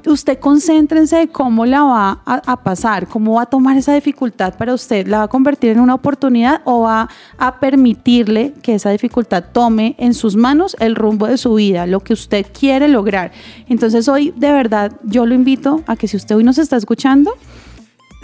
usted 0.05 0.39
concéntrense 0.39 1.17
de 1.17 1.27
cómo 1.27 1.65
la 1.65 1.83
va 1.83 2.21
a, 2.25 2.63
pasar, 2.63 3.07
cómo 3.07 3.35
va 3.35 3.43
a 3.43 3.45
tomar 3.45 3.77
esa 3.77 3.93
dificultad 3.93 4.55
para 4.55 4.73
usted, 4.73 5.07
la 5.07 5.19
va 5.19 5.23
a 5.23 5.27
convertir 5.27 5.71
en 5.71 5.79
una 5.79 5.95
oportunidad 5.95 6.61
o 6.65 6.81
va 6.81 7.09
a 7.37 7.59
permitirle 7.59 8.53
que 8.61 8.75
esa 8.75 8.89
dificultad 8.89 9.45
tome 9.51 9.95
en 9.97 10.13
sus 10.13 10.35
manos 10.35 10.75
el 10.79 10.95
rumbo 10.95 11.27
de 11.27 11.37
su 11.37 11.53
vida, 11.55 11.85
lo 11.85 11.99
que 11.99 12.13
usted 12.13 12.45
quiere 12.57 12.87
lograr. 12.87 13.31
Entonces 13.67 14.07
hoy 14.07 14.33
de 14.35 14.51
verdad 14.51 14.93
yo 15.03 15.25
lo 15.25 15.33
invito 15.33 15.83
a 15.87 15.95
que 15.95 16.07
si 16.07 16.17
usted 16.17 16.35
hoy 16.35 16.43
nos 16.43 16.57
está 16.57 16.77
escuchando, 16.77 17.33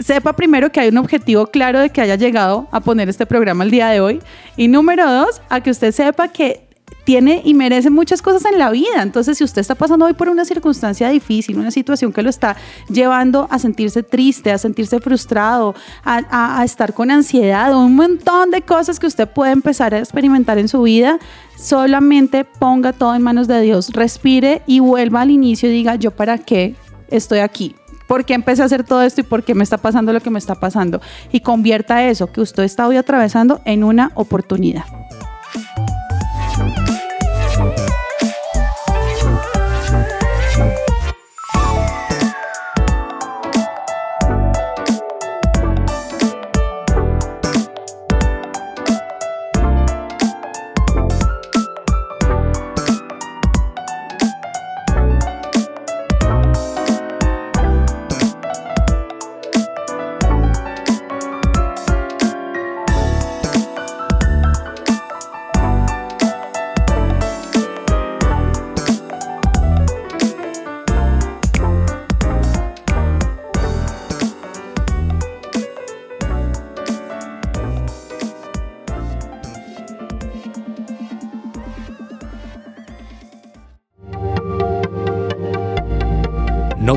sepa 0.00 0.34
primero 0.34 0.72
que 0.72 0.80
hay 0.80 0.88
un 0.88 0.98
objetivo 0.98 1.46
claro 1.46 1.80
de 1.80 1.90
que 1.90 2.00
haya 2.00 2.16
llegado 2.16 2.66
a 2.72 2.80
poner 2.80 3.08
este 3.08 3.26
programa 3.26 3.64
el 3.64 3.70
día 3.70 3.88
de 3.88 4.00
hoy. 4.00 4.20
Y 4.56 4.68
número 4.68 5.10
dos, 5.10 5.40
a 5.48 5.60
que 5.60 5.70
usted 5.70 5.92
sepa 5.92 6.28
que 6.28 6.66
tiene 7.04 7.42
y 7.44 7.54
merece 7.54 7.90
muchas 7.90 8.22
cosas 8.22 8.44
en 8.50 8.58
la 8.58 8.70
vida. 8.70 9.02
Entonces, 9.02 9.38
si 9.38 9.44
usted 9.44 9.60
está 9.60 9.74
pasando 9.74 10.06
hoy 10.06 10.14
por 10.14 10.28
una 10.28 10.44
circunstancia 10.44 11.08
difícil, 11.10 11.58
una 11.58 11.70
situación 11.70 12.12
que 12.12 12.22
lo 12.22 12.30
está 12.30 12.56
llevando 12.88 13.46
a 13.50 13.58
sentirse 13.58 14.02
triste, 14.02 14.50
a 14.50 14.58
sentirse 14.58 15.00
frustrado, 15.00 15.74
a, 16.04 16.62
estar 16.64 16.94
con 16.94 17.10
ansiedad, 17.10 17.74
un 17.76 17.94
montón 17.94 18.50
de 18.50 18.62
cosas 18.62 18.98
que 18.98 19.06
usted 19.06 19.28
puede 19.28 19.52
empezar 19.52 19.94
a 19.94 19.98
experimentar 19.98 20.58
en 20.58 20.68
su 20.68 20.82
vida, 20.82 21.18
solamente 21.56 22.44
ponga 22.44 22.92
todo 22.92 23.14
en 23.14 23.22
manos 23.22 23.48
de 23.48 23.60
Dios, 23.60 23.90
respire 23.92 24.62
y 24.66 24.80
vuelva 24.80 25.20
al 25.20 25.30
inicio 25.30 25.68
y 25.68 25.72
diga, 25.72 25.96
yo 25.96 26.10
para 26.10 26.38
qué 26.38 26.74
estoy 27.10 27.40
aquí 27.40 27.76
¿Por 28.06 28.24
qué 28.24 28.34
empecé 28.34 28.62
a 28.62 28.66
hacer 28.66 28.84
todo 28.84 29.02
esto 29.02 29.22
y 29.22 29.24
por 29.24 29.44
qué 29.44 29.54
me 29.54 29.64
está 29.64 29.78
pasando 29.78 30.12
lo 30.12 30.20
que 30.20 30.30
me 30.30 30.38
está 30.38 30.54
pasando? 30.54 31.00
Y 31.32 31.40
convierta 31.40 32.04
eso 32.04 32.30
que 32.30 32.40
usted 32.40 32.64
está 32.64 32.86
hoy 32.86 32.96
atravesando 32.96 33.60
en 33.64 33.82
una 33.84 34.12
oportunidad. 34.14 34.84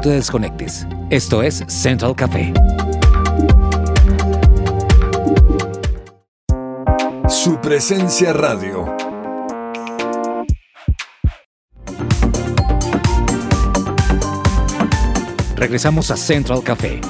Te 0.08 0.14
desconectes. 0.14 0.88
Esto 1.10 1.44
es 1.44 1.66
Central 1.68 2.16
Café. 2.16 2.54
Su 7.28 7.60
presencia 7.60 8.32
radio. 8.32 8.86
Regresamos 15.58 16.10
a 16.10 16.16
Central 16.16 16.64
Café. 16.64 17.02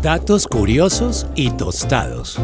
Datos 0.00 0.46
curiosos 0.46 1.26
y 1.34 1.50
tostados. 1.50 2.38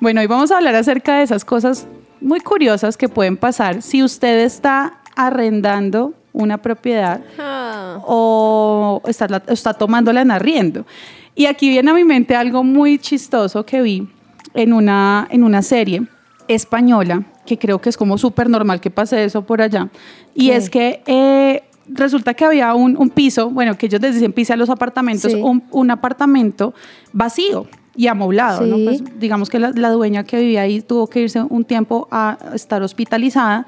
Bueno, 0.00 0.20
hoy 0.20 0.26
vamos 0.26 0.50
a 0.50 0.56
hablar 0.56 0.74
acerca 0.74 1.18
de 1.18 1.24
esas 1.24 1.44
cosas 1.44 1.86
muy 2.20 2.40
curiosas 2.40 2.96
que 2.96 3.08
pueden 3.08 3.36
pasar 3.36 3.82
si 3.82 4.02
usted 4.02 4.40
está 4.40 4.94
arrendando 5.16 6.14
una 6.32 6.58
propiedad 6.58 7.20
Ah. 7.38 7.98
o 8.06 9.02
está, 9.06 9.42
está 9.48 9.74
tomándola 9.74 10.22
en 10.22 10.30
arriendo. 10.30 10.86
Y 11.34 11.46
aquí 11.46 11.68
viene 11.68 11.90
a 11.90 11.94
mi 11.94 12.04
mente 12.04 12.34
algo 12.34 12.62
muy 12.64 12.98
chistoso 12.98 13.64
que 13.66 13.82
vi 13.82 14.08
en 14.54 14.72
una, 14.72 15.26
en 15.30 15.44
una 15.44 15.62
serie 15.62 16.02
española, 16.48 17.22
que 17.46 17.58
creo 17.58 17.80
que 17.80 17.88
es 17.88 17.96
como 17.96 18.16
súper 18.18 18.48
normal 18.48 18.80
que 18.80 18.90
pase 18.90 19.22
eso 19.24 19.42
por 19.42 19.60
allá. 19.62 19.88
Y 20.34 20.48
¿Qué? 20.50 20.56
es 20.56 20.70
que 20.70 21.02
eh, 21.06 21.62
resulta 21.88 22.34
que 22.34 22.44
había 22.44 22.74
un, 22.74 22.96
un 22.96 23.10
piso, 23.10 23.50
bueno, 23.50 23.76
que 23.76 23.86
ellos 23.86 24.00
les 24.00 24.14
dicen 24.14 24.32
piso 24.32 24.52
a 24.52 24.56
los 24.56 24.70
apartamentos, 24.70 25.32
Sí. 25.32 25.40
un, 25.40 25.62
un 25.70 25.90
apartamento 25.90 26.74
vacío 27.12 27.66
y 28.00 28.06
amoblado, 28.06 28.64
¿no? 28.64 28.76
Sí. 28.76 28.84
Pues, 28.84 29.20
digamos 29.20 29.50
que 29.50 29.58
la, 29.58 29.72
la 29.74 29.90
dueña 29.90 30.24
que 30.24 30.38
vivía 30.38 30.62
ahí 30.62 30.80
tuvo 30.80 31.06
que 31.06 31.20
irse 31.20 31.42
un 31.42 31.66
tiempo 31.66 32.08
a 32.10 32.38
estar 32.54 32.82
hospitalizada. 32.82 33.66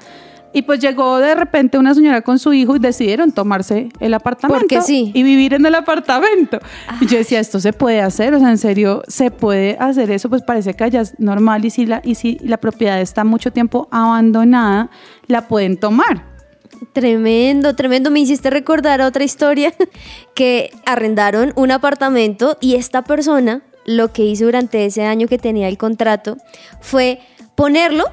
Y 0.53 0.63
pues 0.63 0.79
llegó 0.79 1.19
de 1.19 1.35
repente 1.35 1.77
una 1.77 1.93
señora 1.93 2.23
con 2.23 2.39
su 2.39 2.51
hijo 2.51 2.75
y 2.75 2.79
decidieron 2.79 3.31
tomarse 3.31 3.89
el 3.99 4.11
apartamento 4.15 4.59
Porque 4.59 4.81
sí. 4.81 5.11
y 5.13 5.21
vivir 5.21 5.53
en 5.53 5.63
el 5.67 5.75
apartamento. 5.75 6.57
Y 6.99 7.05
yo 7.05 7.19
decía, 7.19 7.39
esto 7.39 7.59
se 7.59 7.73
puede 7.73 8.01
hacer, 8.01 8.33
o 8.33 8.39
sea, 8.39 8.49
en 8.49 8.57
serio, 8.57 9.03
se 9.07 9.29
puede 9.29 9.77
hacer 9.79 10.09
eso, 10.09 10.29
pues 10.29 10.41
parece 10.41 10.73
que 10.73 10.83
allá 10.83 11.01
es 11.01 11.13
normal 11.19 11.63
y 11.65 11.69
si 11.69 11.85
la, 11.85 12.01
y 12.03 12.15
si 12.15 12.39
la 12.41 12.57
propiedad 12.57 12.99
está 13.01 13.23
mucho 13.23 13.51
tiempo 13.51 13.87
abandonada, 13.91 14.89
la 15.27 15.47
pueden 15.47 15.77
tomar. 15.77 16.25
Tremendo, 16.91 17.75
tremendo. 17.75 18.09
Me 18.09 18.21
hiciste 18.21 18.49
recordar 18.49 18.99
otra 19.01 19.23
historia 19.23 19.71
que 20.33 20.71
arrendaron 20.87 21.53
un 21.55 21.69
apartamento 21.69 22.57
y 22.61 22.75
esta 22.75 23.03
persona 23.03 23.61
lo 23.85 24.11
que 24.13 24.23
hizo 24.23 24.45
durante 24.45 24.85
ese 24.85 25.03
año 25.03 25.27
que 25.27 25.37
tenía 25.37 25.67
el 25.67 25.77
contrato 25.77 26.37
fue 26.81 27.19
ponerlo 27.55 28.05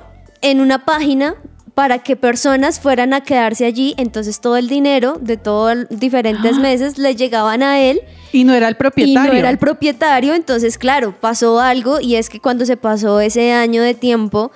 en 0.43 0.61
una 0.61 0.85
página 0.85 1.37
para 1.75 2.01
que 2.01 2.17
personas 2.17 2.81
fueran 2.81 3.15
a 3.15 3.23
quedarse 3.23 3.65
allí. 3.65 3.95
Entonces 3.97 4.41
todo 4.41 4.57
el 4.57 4.69
dinero 4.69 5.19
de 5.21 5.37
todos 5.37 5.87
diferentes 5.89 6.59
meses 6.59 6.99
le 6.99 7.15
llegaban 7.15 7.63
a 7.63 7.81
él. 7.81 8.01
Y 8.33 8.45
no 8.45 8.55
era 8.55 8.69
el 8.69 8.75
Y 8.75 8.77
propietario. 8.77 9.33
no 9.33 9.39
era 9.39 9.51
el 9.51 9.59
propietario, 9.59 10.35
entonces 10.35 10.79
claro, 10.79 11.15
pasó 11.19 11.61
algo 11.61 12.01
y 12.01 12.17
es 12.17 12.29
que 12.29 12.39
cuando 12.41 12.67
se 12.67 12.77
pasó 12.77 13.21
ese 13.21 13.53
año 13.53 13.83
de 13.83 13.95
tiempo, 13.95 14.51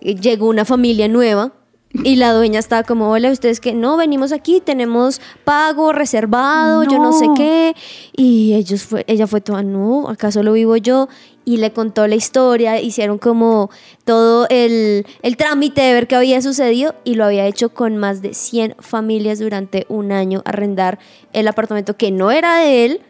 eh, 0.00 0.14
llegó 0.14 0.48
una 0.48 0.64
familia 0.64 1.08
nueva 1.08 1.52
y 2.04 2.16
la 2.16 2.32
dueña 2.32 2.58
estaba 2.58 2.82
como, 2.82 3.10
hola, 3.10 3.30
ustedes 3.30 3.60
que 3.60 3.74
no, 3.74 3.96
venimos 3.96 4.32
aquí, 4.32 4.60
tenemos 4.64 5.20
pago 5.44 5.92
reservado, 5.92 6.84
yo 6.84 6.98
no 6.98 7.12
sé 7.12 7.26
qué. 7.36 7.74
Y 8.16 8.54
ellos 8.54 8.82
fue, 8.82 9.04
ella 9.06 9.26
fue 9.26 9.40
toda, 9.40 9.62
no, 9.62 10.08
acá 10.08 10.32
solo 10.32 10.52
vivo 10.52 10.76
yo. 10.76 11.08
Y 11.44 11.56
le 11.56 11.72
contó 11.72 12.06
la 12.06 12.14
historia, 12.14 12.80
hicieron 12.80 13.18
como 13.18 13.68
todo 14.04 14.46
el, 14.48 15.04
el 15.22 15.36
trámite 15.36 15.80
de 15.82 15.92
ver 15.92 16.06
qué 16.06 16.14
había 16.14 16.40
sucedido 16.40 16.94
y 17.02 17.16
lo 17.16 17.24
había 17.24 17.46
hecho 17.46 17.70
con 17.70 17.96
más 17.96 18.22
de 18.22 18.32
100 18.32 18.76
familias 18.78 19.40
durante 19.40 19.84
un 19.88 20.12
año, 20.12 20.42
arrendar 20.44 21.00
el 21.32 21.48
apartamento 21.48 21.96
que 21.96 22.12
no 22.12 22.30
era 22.30 22.58
de 22.58 22.84
él, 22.84 23.00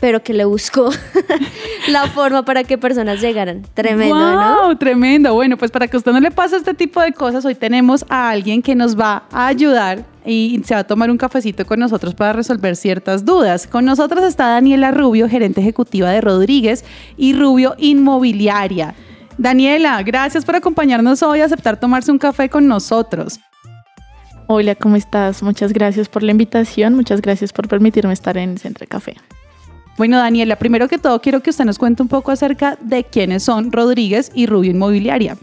pero 0.00 0.22
que 0.22 0.32
le 0.32 0.44
buscó 0.44 0.90
la 1.88 2.06
forma 2.08 2.44
para 2.44 2.64
que 2.64 2.78
personas 2.78 3.20
llegaran. 3.20 3.62
Tremendo, 3.74 4.14
¿no? 4.14 4.62
¡Wow! 4.66 4.76
Tremendo. 4.76 5.34
Bueno, 5.34 5.56
pues 5.56 5.70
para 5.70 5.88
que 5.88 5.96
a 5.96 5.98
usted 5.98 6.12
no 6.12 6.20
le 6.20 6.30
pase 6.30 6.56
este 6.56 6.74
tipo 6.74 7.00
de 7.00 7.12
cosas, 7.12 7.44
hoy 7.44 7.54
tenemos 7.54 8.04
a 8.08 8.30
alguien 8.30 8.62
que 8.62 8.74
nos 8.74 8.98
va 8.98 9.24
a 9.32 9.46
ayudar 9.46 10.04
y 10.24 10.60
se 10.64 10.74
va 10.74 10.80
a 10.80 10.84
tomar 10.84 11.10
un 11.10 11.16
cafecito 11.16 11.64
con 11.66 11.80
nosotros 11.80 12.14
para 12.14 12.32
resolver 12.32 12.76
ciertas 12.76 13.24
dudas. 13.24 13.66
Con 13.66 13.84
nosotros 13.84 14.24
está 14.24 14.48
Daniela 14.48 14.90
Rubio, 14.90 15.28
gerente 15.28 15.60
ejecutiva 15.60 16.10
de 16.10 16.20
Rodríguez 16.20 16.84
y 17.16 17.32
Rubio 17.32 17.74
Inmobiliaria. 17.78 18.94
Daniela, 19.38 20.02
gracias 20.02 20.44
por 20.44 20.56
acompañarnos 20.56 21.22
hoy 21.22 21.38
y 21.38 21.42
aceptar 21.42 21.78
tomarse 21.78 22.10
un 22.10 22.18
café 22.18 22.48
con 22.48 22.66
nosotros. 22.66 23.38
Hola, 24.48 24.74
¿cómo 24.74 24.96
estás? 24.96 25.42
Muchas 25.42 25.72
gracias 25.72 26.08
por 26.08 26.22
la 26.22 26.32
invitación, 26.32 26.94
muchas 26.94 27.20
gracias 27.20 27.52
por 27.52 27.68
permitirme 27.68 28.12
estar 28.14 28.36
en 28.38 28.58
Centro 28.58 28.86
Café. 28.88 29.16
Bueno, 29.98 30.18
Daniela, 30.18 30.54
primero 30.56 30.86
que 30.86 30.96
todo 30.96 31.20
quiero 31.20 31.42
que 31.42 31.50
usted 31.50 31.64
nos 31.64 31.76
cuente 31.76 32.02
un 32.02 32.08
poco 32.08 32.30
acerca 32.30 32.78
de 32.80 33.02
quiénes 33.02 33.42
son 33.42 33.72
Rodríguez 33.72 34.30
y 34.32 34.46
Rubio 34.46 34.70
Inmobiliaria. 34.70 35.36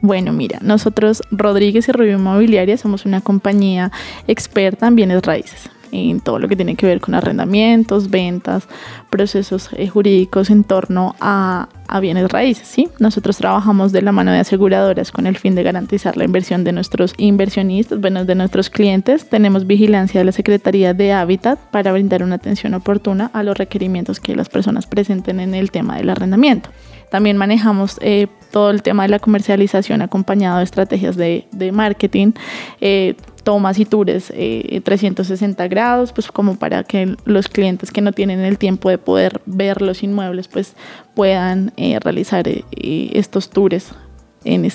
Bueno, 0.00 0.32
mira, 0.32 0.58
nosotros 0.60 1.22
Rodríguez 1.30 1.88
y 1.88 1.92
Rubio 1.92 2.18
Inmobiliaria 2.18 2.76
somos 2.76 3.06
una 3.06 3.20
compañía 3.20 3.92
experta 4.26 4.88
en 4.88 4.96
bienes 4.96 5.22
raíces, 5.22 5.70
en 5.92 6.18
todo 6.18 6.40
lo 6.40 6.48
que 6.48 6.56
tiene 6.56 6.74
que 6.74 6.84
ver 6.84 7.00
con 7.00 7.14
arrendamientos, 7.14 8.10
ventas, 8.10 8.64
procesos 9.08 9.70
eh, 9.74 9.86
jurídicos 9.86 10.50
en 10.50 10.64
torno 10.64 11.14
a, 11.20 11.68
a 11.88 12.00
bienes 12.00 12.30
raíces, 12.30 12.66
¿sí? 12.68 12.88
Nosotros 12.98 13.36
trabajamos 13.36 13.92
de 13.92 14.02
la 14.02 14.12
mano 14.12 14.32
de 14.32 14.38
aseguradoras 14.38 15.12
con 15.12 15.26
el 15.26 15.36
fin 15.36 15.54
de 15.54 15.62
garantizar 15.62 16.16
la 16.16 16.24
inversión 16.24 16.64
de 16.64 16.72
nuestros 16.72 17.14
inversionistas, 17.16 18.00
bueno, 18.00 18.24
de 18.24 18.34
nuestros 18.34 18.70
clientes. 18.70 19.28
Tenemos 19.28 19.66
vigilancia 19.66 20.20
de 20.20 20.24
la 20.24 20.32
Secretaría 20.32 20.94
de 20.94 21.12
Hábitat 21.12 21.58
para 21.70 21.92
brindar 21.92 22.22
una 22.22 22.36
atención 22.36 22.74
oportuna 22.74 23.30
a 23.32 23.42
los 23.42 23.56
requerimientos 23.56 24.20
que 24.20 24.36
las 24.36 24.48
personas 24.48 24.86
presenten 24.86 25.40
en 25.40 25.54
el 25.54 25.70
tema 25.70 25.96
del 25.96 26.10
arrendamiento. 26.10 26.70
También 27.10 27.36
manejamos 27.36 27.98
eh, 28.00 28.26
todo 28.50 28.70
el 28.70 28.82
tema 28.82 29.04
de 29.04 29.10
la 29.10 29.18
comercialización 29.18 30.02
acompañado 30.02 30.58
de 30.58 30.64
estrategias 30.64 31.16
de, 31.16 31.46
marketing, 31.72 32.32
eh, 32.80 33.14
tomas 33.46 33.78
y 33.78 33.84
tours 33.84 34.32
eh, 34.34 34.80
360 34.82 35.68
grados, 35.68 36.12
pues 36.12 36.32
como 36.32 36.56
para 36.58 36.82
que 36.82 37.14
los 37.24 37.46
clientes 37.46 37.92
que 37.92 38.00
no 38.00 38.10
tienen 38.10 38.40
el 38.40 38.58
tiempo 38.58 38.90
de 38.90 38.98
poder 38.98 39.40
ver 39.46 39.82
los 39.82 40.02
inmuebles, 40.02 40.48
pues 40.48 40.74
puedan 41.14 41.72
eh, 41.76 41.98
realizar 42.00 42.48
eh, 42.48 42.64
eh, 42.72 43.10
estos 43.12 43.50
tours 43.50 43.92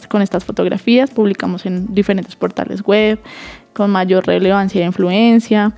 con 0.10 0.22
estas 0.22 0.44
fotografías. 0.46 1.12
Publicamos 1.12 1.66
en 1.66 1.94
diferentes 1.94 2.36
portales 2.36 2.82
web 2.82 3.20
con 3.74 3.92
mayor 3.92 4.26
relevancia 4.26 4.82
e 4.82 4.86
influencia. 4.86 5.74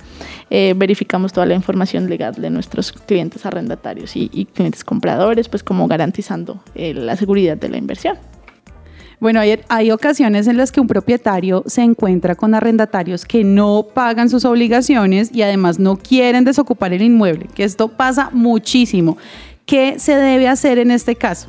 Eh, 0.50 0.74
verificamos 0.76 1.32
toda 1.32 1.46
la 1.46 1.54
información 1.54 2.08
legal 2.08 2.34
de 2.34 2.50
nuestros 2.50 2.92
clientes 2.92 3.44
arrendatarios 3.46 4.16
y, 4.16 4.30
y 4.32 4.46
clientes 4.46 4.84
compradores, 4.84 5.48
pues 5.48 5.62
como 5.62 5.86
garantizando 5.88 6.62
eh, 6.74 6.94
la 6.94 7.16
seguridad 7.16 7.56
de 7.56 7.68
la 7.68 7.78
inversión. 7.78 8.16
Bueno, 9.20 9.40
hay, 9.40 9.60
hay, 9.68 9.90
ocasiones 9.90 10.48
en 10.48 10.56
las 10.56 10.70
que 10.70 10.80
un 10.80 10.86
propietario 10.86 11.62
se 11.66 11.82
encuentra 11.82 12.34
con 12.34 12.54
arrendatarios 12.54 13.24
que 13.24 13.42
no 13.42 13.86
pagan 13.94 14.28
sus 14.28 14.44
obligaciones 14.44 15.30
y 15.32 15.42
además 15.42 15.78
no 15.78 15.96
quieren 15.96 16.44
desocupar 16.44 16.92
el 16.92 17.02
inmueble, 17.02 17.46
que 17.54 17.64
esto 17.64 17.88
pasa 17.88 18.30
muchísimo. 18.32 19.16
¿Qué 19.66 19.98
se 19.98 20.16
debe 20.16 20.46
hacer 20.48 20.78
en 20.78 20.90
este 20.90 21.16
caso? 21.16 21.48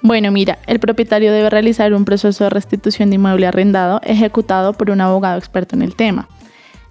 Bueno, 0.00 0.30
mira, 0.30 0.58
el 0.66 0.78
propietario 0.78 1.32
debe 1.32 1.50
realizar 1.50 1.92
un 1.92 2.04
proceso 2.04 2.44
de 2.44 2.50
restitución 2.50 3.10
de 3.10 3.16
inmueble 3.16 3.46
arrendado 3.46 4.00
ejecutado 4.04 4.72
por 4.72 4.90
un 4.90 5.00
abogado 5.00 5.38
experto 5.38 5.74
en 5.74 5.82
el 5.82 5.96
tema. 5.96 6.28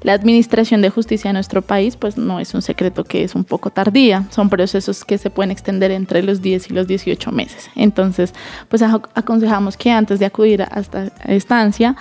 La 0.01 0.13
administración 0.13 0.81
de 0.81 0.91
justicia 0.91 1.29
en 1.31 1.33
nuestro 1.33 1.63
país, 1.63 1.95
pues 1.95 2.17
no 2.17 2.39
es 2.39 2.53
un 2.53 2.61
secreto 2.61 3.03
que 3.03 3.23
es 3.23 3.33
un 3.33 3.43
poco 3.43 3.71
tardía, 3.71 4.25
son 4.29 4.47
procesos 4.47 5.03
que 5.03 5.17
se 5.17 5.31
pueden 5.31 5.49
extender 5.49 5.89
entre 5.89 6.21
los 6.21 6.41
10 6.41 6.69
y 6.69 6.73
los 6.73 6.87
18 6.87 7.31
meses. 7.31 7.69
Entonces, 7.75 8.33
pues 8.69 8.83
aconsejamos 8.83 9.75
que 9.75 9.89
antes 9.89 10.19
de 10.19 10.27
acudir 10.27 10.61
a 10.61 10.79
esta 10.79 11.11
estancia, 11.25 11.95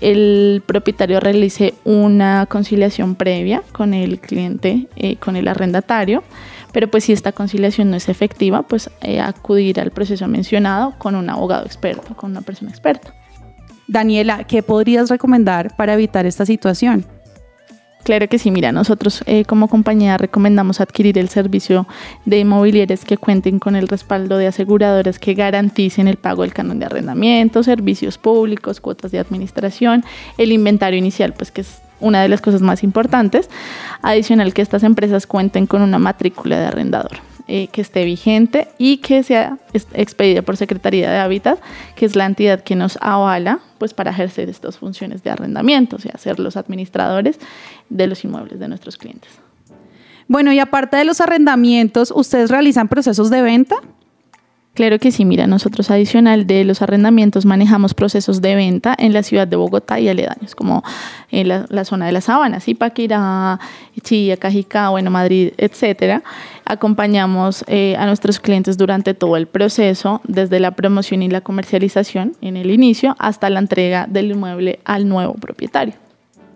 el 0.00 0.62
propietario 0.64 1.18
realice 1.18 1.74
una 1.84 2.46
conciliación 2.46 3.16
previa 3.16 3.62
con 3.72 3.94
el 3.94 4.20
cliente, 4.20 4.86
eh, 4.94 5.16
con 5.16 5.34
el 5.34 5.48
arrendatario, 5.48 6.22
pero 6.72 6.88
pues 6.88 7.04
si 7.04 7.12
esta 7.12 7.32
conciliación 7.32 7.90
no 7.90 7.96
es 7.96 8.08
efectiva, 8.08 8.62
pues 8.62 8.90
eh, 9.02 9.20
acudir 9.20 9.80
al 9.80 9.90
proceso 9.90 10.26
mencionado 10.28 10.94
con 10.98 11.14
un 11.14 11.28
abogado 11.30 11.66
experto, 11.66 12.16
con 12.16 12.30
una 12.30 12.42
persona 12.42 12.70
experta. 12.70 13.14
Daniela, 13.86 14.44
¿qué 14.44 14.62
podrías 14.62 15.10
recomendar 15.10 15.74
para 15.76 15.94
evitar 15.94 16.24
esta 16.26 16.46
situación? 16.46 17.04
Claro 18.04 18.28
que 18.28 18.38
sí, 18.38 18.50
mira, 18.50 18.72
nosotros 18.72 19.22
eh, 19.26 19.44
como 19.44 19.68
compañía 19.68 20.16
recomendamos 20.16 20.80
adquirir 20.80 21.18
el 21.18 21.28
servicio 21.28 21.86
de 22.24 22.38
inmobiliarias 22.38 23.04
que 23.04 23.18
cuenten 23.18 23.58
con 23.58 23.76
el 23.76 23.88
respaldo 23.88 24.38
de 24.38 24.46
aseguradoras 24.46 25.18
que 25.18 25.34
garanticen 25.34 26.08
el 26.08 26.16
pago 26.16 26.42
del 26.42 26.54
canon 26.54 26.78
de 26.78 26.86
arrendamiento, 26.86 27.62
servicios 27.62 28.16
públicos, 28.16 28.80
cuotas 28.80 29.10
de 29.10 29.18
administración, 29.18 30.02
el 30.38 30.50
inventario 30.50 30.98
inicial, 30.98 31.34
pues 31.34 31.50
que 31.50 31.60
es 31.60 31.82
una 32.00 32.22
de 32.22 32.28
las 32.28 32.40
cosas 32.40 32.62
más 32.62 32.82
importantes. 32.82 33.48
Adicional 34.02 34.54
que 34.54 34.62
estas 34.62 34.82
empresas 34.82 35.26
cuenten 35.26 35.66
con 35.66 35.82
una 35.82 35.98
matrícula 35.98 36.58
de 36.58 36.66
arrendador. 36.66 37.18
Eh, 37.52 37.66
que 37.66 37.80
esté 37.80 38.04
vigente 38.04 38.68
y 38.78 38.98
que 38.98 39.24
sea 39.24 39.58
expedida 39.72 40.40
por 40.42 40.56
Secretaría 40.56 41.10
de 41.10 41.18
Hábitat, 41.18 41.58
que 41.96 42.06
es 42.06 42.14
la 42.14 42.24
entidad 42.24 42.62
que 42.62 42.76
nos 42.76 42.96
avala 43.00 43.58
pues, 43.78 43.92
para 43.92 44.12
ejercer 44.12 44.48
estas 44.48 44.78
funciones 44.78 45.24
de 45.24 45.30
arrendamiento, 45.30 45.96
o 45.96 45.98
sea, 45.98 46.16
ser 46.16 46.38
los 46.38 46.56
administradores 46.56 47.40
de 47.88 48.06
los 48.06 48.22
inmuebles 48.24 48.60
de 48.60 48.68
nuestros 48.68 48.96
clientes. 48.96 49.32
Bueno, 50.28 50.52
y 50.52 50.60
aparte 50.60 50.96
de 50.96 51.04
los 51.04 51.20
arrendamientos, 51.20 52.12
¿ustedes 52.14 52.50
realizan 52.50 52.86
procesos 52.86 53.30
de 53.30 53.42
venta? 53.42 53.74
Claro 54.72 55.00
que 55.00 55.10
sí, 55.10 55.24
mira, 55.24 55.48
nosotros 55.48 55.90
adicional 55.90 56.46
de 56.46 56.64
los 56.64 56.80
arrendamientos 56.80 57.44
manejamos 57.44 57.92
procesos 57.92 58.40
de 58.40 58.54
venta 58.54 58.94
en 58.96 59.12
la 59.12 59.24
ciudad 59.24 59.48
de 59.48 59.56
Bogotá 59.56 59.98
y 59.98 60.08
aledaños, 60.08 60.54
como 60.54 60.84
en 61.32 61.48
la, 61.48 61.84
zona 61.84 62.06
de 62.06 62.12
la 62.12 62.20
Sabana, 62.20 62.60
Zipaquirá, 62.60 63.58
Chía, 64.02 64.36
Cajicá, 64.36 64.90
bueno, 64.90 65.10
Madrid, 65.10 65.52
etcétera. 65.58 66.22
Acompañamos 66.64 67.64
eh, 67.66 67.96
a 67.98 68.06
nuestros 68.06 68.38
clientes 68.38 68.78
durante 68.78 69.12
todo 69.12 69.36
el 69.36 69.48
proceso, 69.48 70.20
desde 70.26 70.60
la 70.60 70.70
promoción 70.70 71.24
y 71.24 71.28
la 71.28 71.40
comercialización 71.40 72.36
en 72.40 72.56
el 72.56 72.70
inicio 72.70 73.16
hasta 73.18 73.50
la 73.50 73.58
entrega 73.58 74.06
del 74.08 74.30
inmueble 74.30 74.78
al 74.84 75.08
nuevo 75.08 75.34
propietario. 75.34 75.94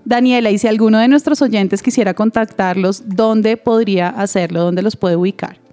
Daniela, 0.04 0.50
y 0.50 0.58
si 0.58 0.68
alguno 0.68 0.98
de 0.98 1.08
nuestros 1.08 1.42
oyentes 1.42 1.82
quisiera 1.82 2.14
contactarlos, 2.14 3.02
¿dónde 3.06 3.56
podría 3.56 4.08
hacerlo? 4.08 4.62
¿Dónde 4.62 4.82
los 4.82 4.96
puede 4.96 5.16
ubicar? 5.16 5.63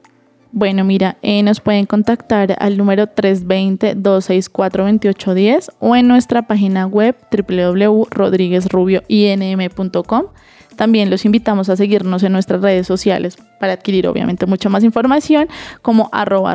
Bueno, 0.53 0.83
mira, 0.83 1.15
eh, 1.21 1.43
nos 1.43 1.61
pueden 1.61 1.85
contactar 1.85 2.57
al 2.59 2.77
número 2.77 3.07
320-264-2810 3.07 5.69
o 5.79 5.95
en 5.95 6.09
nuestra 6.09 6.41
página 6.41 6.87
web 6.87 7.15
www.rodriguezrubioinm.com. 7.31 10.25
También 10.75 11.09
los 11.09 11.23
invitamos 11.25 11.69
a 11.69 11.77
seguirnos 11.77 12.23
en 12.23 12.33
nuestras 12.33 12.61
redes 12.61 12.85
sociales 12.87 13.37
para 13.59 13.73
adquirir 13.73 14.07
obviamente 14.07 14.45
mucha 14.45 14.67
más 14.67 14.83
información 14.83 15.47
como 15.81 16.09
arroba. 16.11 16.53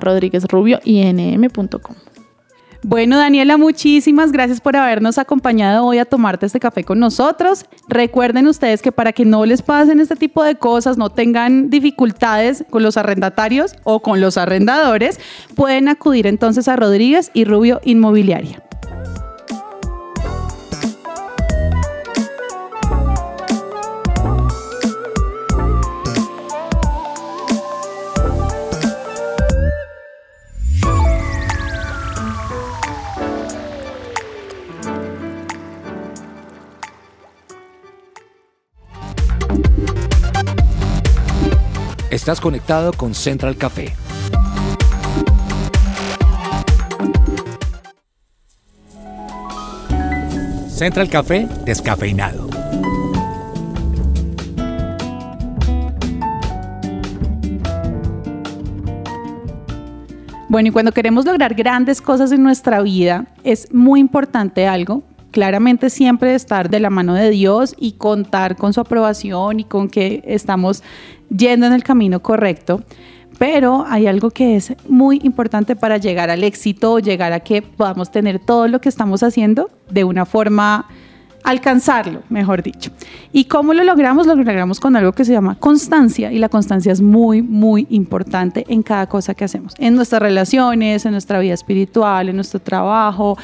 Bueno, 2.89 3.18
Daniela, 3.18 3.57
muchísimas 3.57 4.30
gracias 4.30 4.61
por 4.61 4.76
habernos 4.76 5.18
acompañado 5.18 5.84
hoy 5.84 5.99
a 5.99 6.05
tomarte 6.05 6.47
este 6.47 6.61
café 6.61 6.84
con 6.84 7.01
nosotros. 7.01 7.64
Recuerden 7.89 8.47
ustedes 8.47 8.80
que 8.80 8.93
para 8.93 9.12
que 9.12 9.24
no 9.24 9.45
les 9.45 9.61
pasen 9.61 9.99
este 9.99 10.14
tipo 10.14 10.45
de 10.45 10.55
cosas, 10.55 10.97
no 10.97 11.11
tengan 11.11 11.68
dificultades 11.68 12.64
con 12.70 12.84
los 12.84 12.97
arrendatarios 12.97 13.74
o 13.82 14.03
con 14.03 14.20
los 14.20 14.37
arrendadores, 14.39 15.18
pueden 15.57 15.89
acudir 15.89 16.28
entonces 16.28 16.68
a 16.68 16.76
Rodríguez 16.76 17.32
y 17.34 17.45
Rubio 17.45 17.80
Inmobiliaria. 17.82 18.62
Estás 42.27 42.41
conectado 42.41 42.93
con 42.93 43.14
Central 43.14 43.57
Café. 43.57 43.95
Central 50.68 51.09
Café 51.09 51.47
descafeinado. 51.64 52.49
Bueno, 60.49 60.70
y 60.70 60.72
cuando 60.72 60.91
queremos 60.91 61.27
lograr 61.27 61.55
grandes 61.55 62.03
cosas 62.03 62.33
en 62.33 62.43
nuestra 62.43 62.83
vida, 62.83 63.27
es 63.45 63.72
muy 63.72 64.01
importante 64.01 64.66
algo 64.66 65.05
claramente 65.37 65.91
siempre 65.91 66.34
estar 66.34 66.70
de 66.70 66.80
la 66.80 66.89
mano 66.89 67.12
de 67.12 67.28
Dios 67.28 67.74
y 67.78 67.93
contar 67.93 68.57
con 68.57 68.72
su 68.72 68.80
aprobación 68.80 69.61
y 69.61 69.64
con 69.64 69.91
que 69.91 70.22
estamos 70.24 70.82
yendo 71.28 71.66
en 71.66 71.74
el 71.74 71.84
camino 71.84 72.22
correcto. 72.22 72.82
Pero 73.39 73.84
hay 73.87 74.07
algo 74.07 74.30
que 74.30 74.57
es 74.57 74.72
muy 74.89 75.20
importante 75.22 75.76
para 75.76 75.99
llegar 75.99 76.30
al 76.30 76.43
éxito, 76.43 77.01
llegar 77.01 77.34
a 77.34 77.41
que 77.41 77.61
podamos 77.61 78.11
tener 78.11 78.39
todo 78.39 78.66
lo 78.66 78.80
que 78.80 78.89
estamos 78.89 79.22
haciendo 79.22 79.68
de 79.91 80.05
una 80.05 80.24
forma 80.24 80.87
alcanzarlo, 81.45 82.22
mejor 82.30 82.62
dicho. 82.62 82.91
¿Y 83.30 83.45
cómo 83.45 83.74
lo 83.74 83.84
logramos? 83.84 84.26
Lo 84.26 84.37
logramos 84.37 84.80
con 84.80 84.97
algo 84.97 85.12
que 85.12 85.26
se 85.26 85.32
llama 85.32 85.57
constancia 85.57 86.32
y 86.32 86.39
la 86.39 86.49
constancia 86.49 86.93
es 86.93 87.03
muy, 87.03 87.43
muy 87.43 87.87
importante 87.91 88.64
en 88.68 88.82
cada 88.82 89.07
cosa 89.07 89.34
que 89.34 89.45
hacemos, 89.45 89.74
en 89.78 89.97
nuestras 89.97 90.22
relaciones, 90.22 91.05
en 91.05 91.12
nuestra 91.12 91.39
vida 91.41 91.53
espiritual, 91.53 92.30
en 92.30 92.37
nuestro 92.37 92.59
trabajo, 92.59 93.37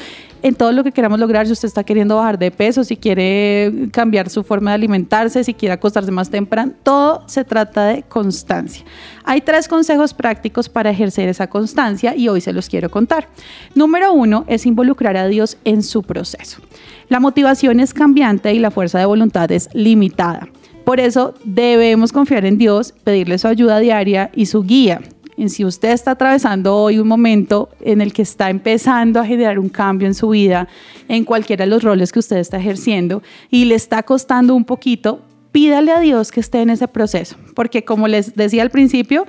en 0.43 0.55
todo 0.55 0.73
lo 0.73 0.83
que 0.83 0.91
queramos 0.91 1.19
lograr, 1.19 1.47
si 1.47 1.53
usted 1.53 1.69
está 1.69 1.85
queriendo 1.85 2.17
bajar 2.17 2.37
de 2.37 2.51
peso, 2.51 2.83
si 2.83 2.97
quiere 2.97 3.89
cambiar 3.91 4.29
su 4.29 4.43
forma 4.43 4.71
de 4.71 4.75
alimentarse, 4.75 5.41
si 5.41 5.53
quiere 5.53 5.73
acostarse 5.73 6.11
más 6.11 6.29
temprano, 6.29 6.73
todo 6.83 7.23
se 7.27 7.45
trata 7.45 7.85
de 7.85 8.03
constancia. 8.03 8.83
Hay 9.23 9.39
tres 9.39 9.69
consejos 9.69 10.13
prácticos 10.13 10.67
para 10.67 10.91
ejercer 10.91 11.29
esa 11.29 11.47
constancia 11.47 12.13
y 12.13 12.27
hoy 12.27 12.41
se 12.41 12.51
los 12.51 12.67
quiero 12.67 12.91
contar. 12.91 13.29
Número 13.73 14.11
uno 14.11 14.43
es 14.47 14.65
involucrar 14.65 15.15
a 15.15 15.27
Dios 15.27 15.57
en 15.63 15.81
su 15.81 16.03
proceso. 16.03 16.59
La 17.07 17.21
motivación 17.21 17.79
es 17.79 17.93
cambiante 17.93 18.53
y 18.53 18.59
la 18.59 18.69
fuerza 18.69 18.99
de 18.99 19.05
voluntad 19.05 19.49
es 19.49 19.69
limitada. 19.73 20.49
Por 20.83 20.99
eso 20.99 21.35
debemos 21.45 22.11
confiar 22.11 22.43
en 22.43 22.57
Dios, 22.57 22.93
pedirle 23.05 23.37
su 23.37 23.47
ayuda 23.47 23.79
diaria 23.79 24.29
y 24.35 24.47
su 24.47 24.63
guía 24.63 24.99
en 25.37 25.49
si 25.49 25.65
usted 25.65 25.91
está 25.91 26.11
atravesando 26.11 26.75
hoy 26.75 26.99
un 26.99 27.07
momento 27.07 27.69
en 27.81 28.01
el 28.01 28.13
que 28.13 28.21
está 28.21 28.49
empezando 28.49 29.19
a 29.19 29.25
generar 29.25 29.59
un 29.59 29.69
cambio 29.69 30.07
en 30.07 30.13
su 30.13 30.29
vida, 30.29 30.67
en 31.07 31.23
cualquiera 31.25 31.65
de 31.65 31.69
los 31.69 31.83
roles 31.83 32.11
que 32.11 32.19
usted 32.19 32.37
está 32.37 32.57
ejerciendo 32.57 33.23
y 33.49 33.65
le 33.65 33.75
está 33.75 34.03
costando 34.03 34.55
un 34.55 34.65
poquito, 34.65 35.21
pídale 35.51 35.91
a 35.91 35.99
Dios 35.99 36.31
que 36.31 36.39
esté 36.39 36.61
en 36.61 36.69
ese 36.69 36.87
proceso, 36.87 37.35
porque 37.55 37.83
como 37.83 38.07
les 38.07 38.35
decía 38.35 38.63
al 38.63 38.69
principio, 38.69 39.25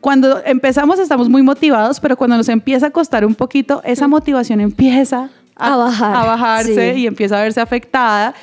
cuando 0.00 0.42
empezamos 0.44 0.98
estamos 0.98 1.28
muy 1.28 1.42
motivados, 1.42 2.00
pero 2.00 2.16
cuando 2.16 2.36
nos 2.36 2.48
empieza 2.48 2.86
a 2.86 2.90
costar 2.90 3.24
un 3.26 3.34
poquito, 3.34 3.82
esa 3.84 4.08
motivación 4.08 4.60
empieza 4.60 5.30
a, 5.56 5.76
bajarse 5.76 6.96
y 6.96 7.06
empieza 7.06 7.38
a 7.38 7.42
verse 7.42 7.60
afectada. 7.60 8.34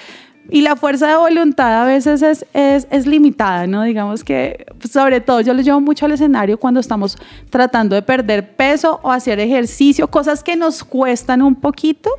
Y 0.49 0.61
la 0.61 0.75
fuerza 0.75 1.07
de 1.07 1.15
voluntad 1.15 1.81
a 1.81 1.85
veces 1.85 2.21
es, 2.21 2.45
es, 2.53 2.87
es, 2.89 3.05
limitada, 3.05 3.67
¿no? 3.67 3.83
Digamos 3.83 4.23
que, 4.23 4.65
sobre 4.89 5.19
todo, 5.19 5.41
yo 5.41 5.53
lo 5.53 5.61
llevo 5.61 5.81
mucho 5.81 6.05
al 6.05 6.13
escenario 6.13 6.57
cuando 6.57 6.79
estamos 6.79 7.17
tratando 7.49 7.95
de 7.95 8.01
perder 8.01 8.55
peso 8.55 8.99
o 9.03 9.11
hacer 9.11 9.39
ejercicio, 9.39 10.07
cosas 10.07 10.43
que 10.43 10.55
nos 10.55 10.83
cuestan 10.83 11.41
un 11.41 11.55
poquito. 11.55 12.09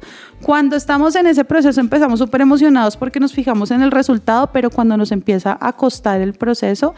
Cuando 0.43 0.77
estamos 0.77 1.17
en 1.17 1.27
ese 1.27 1.45
proceso 1.45 1.81
empezamos 1.81 2.19
súper 2.19 2.43
emocionados 2.43 2.97
porque 2.97 3.19
nos 3.19 3.33
fijamos 3.33 3.71
en 3.71 3.83
el 3.83 3.91
resultado, 3.91 4.51
pero 4.53 4.71
cuando 4.71 4.97
nos 4.97 5.11
empieza 5.11 5.57
a 5.61 5.73
costar 5.73 6.21
el 6.21 6.35
proceso, 6.35 6.95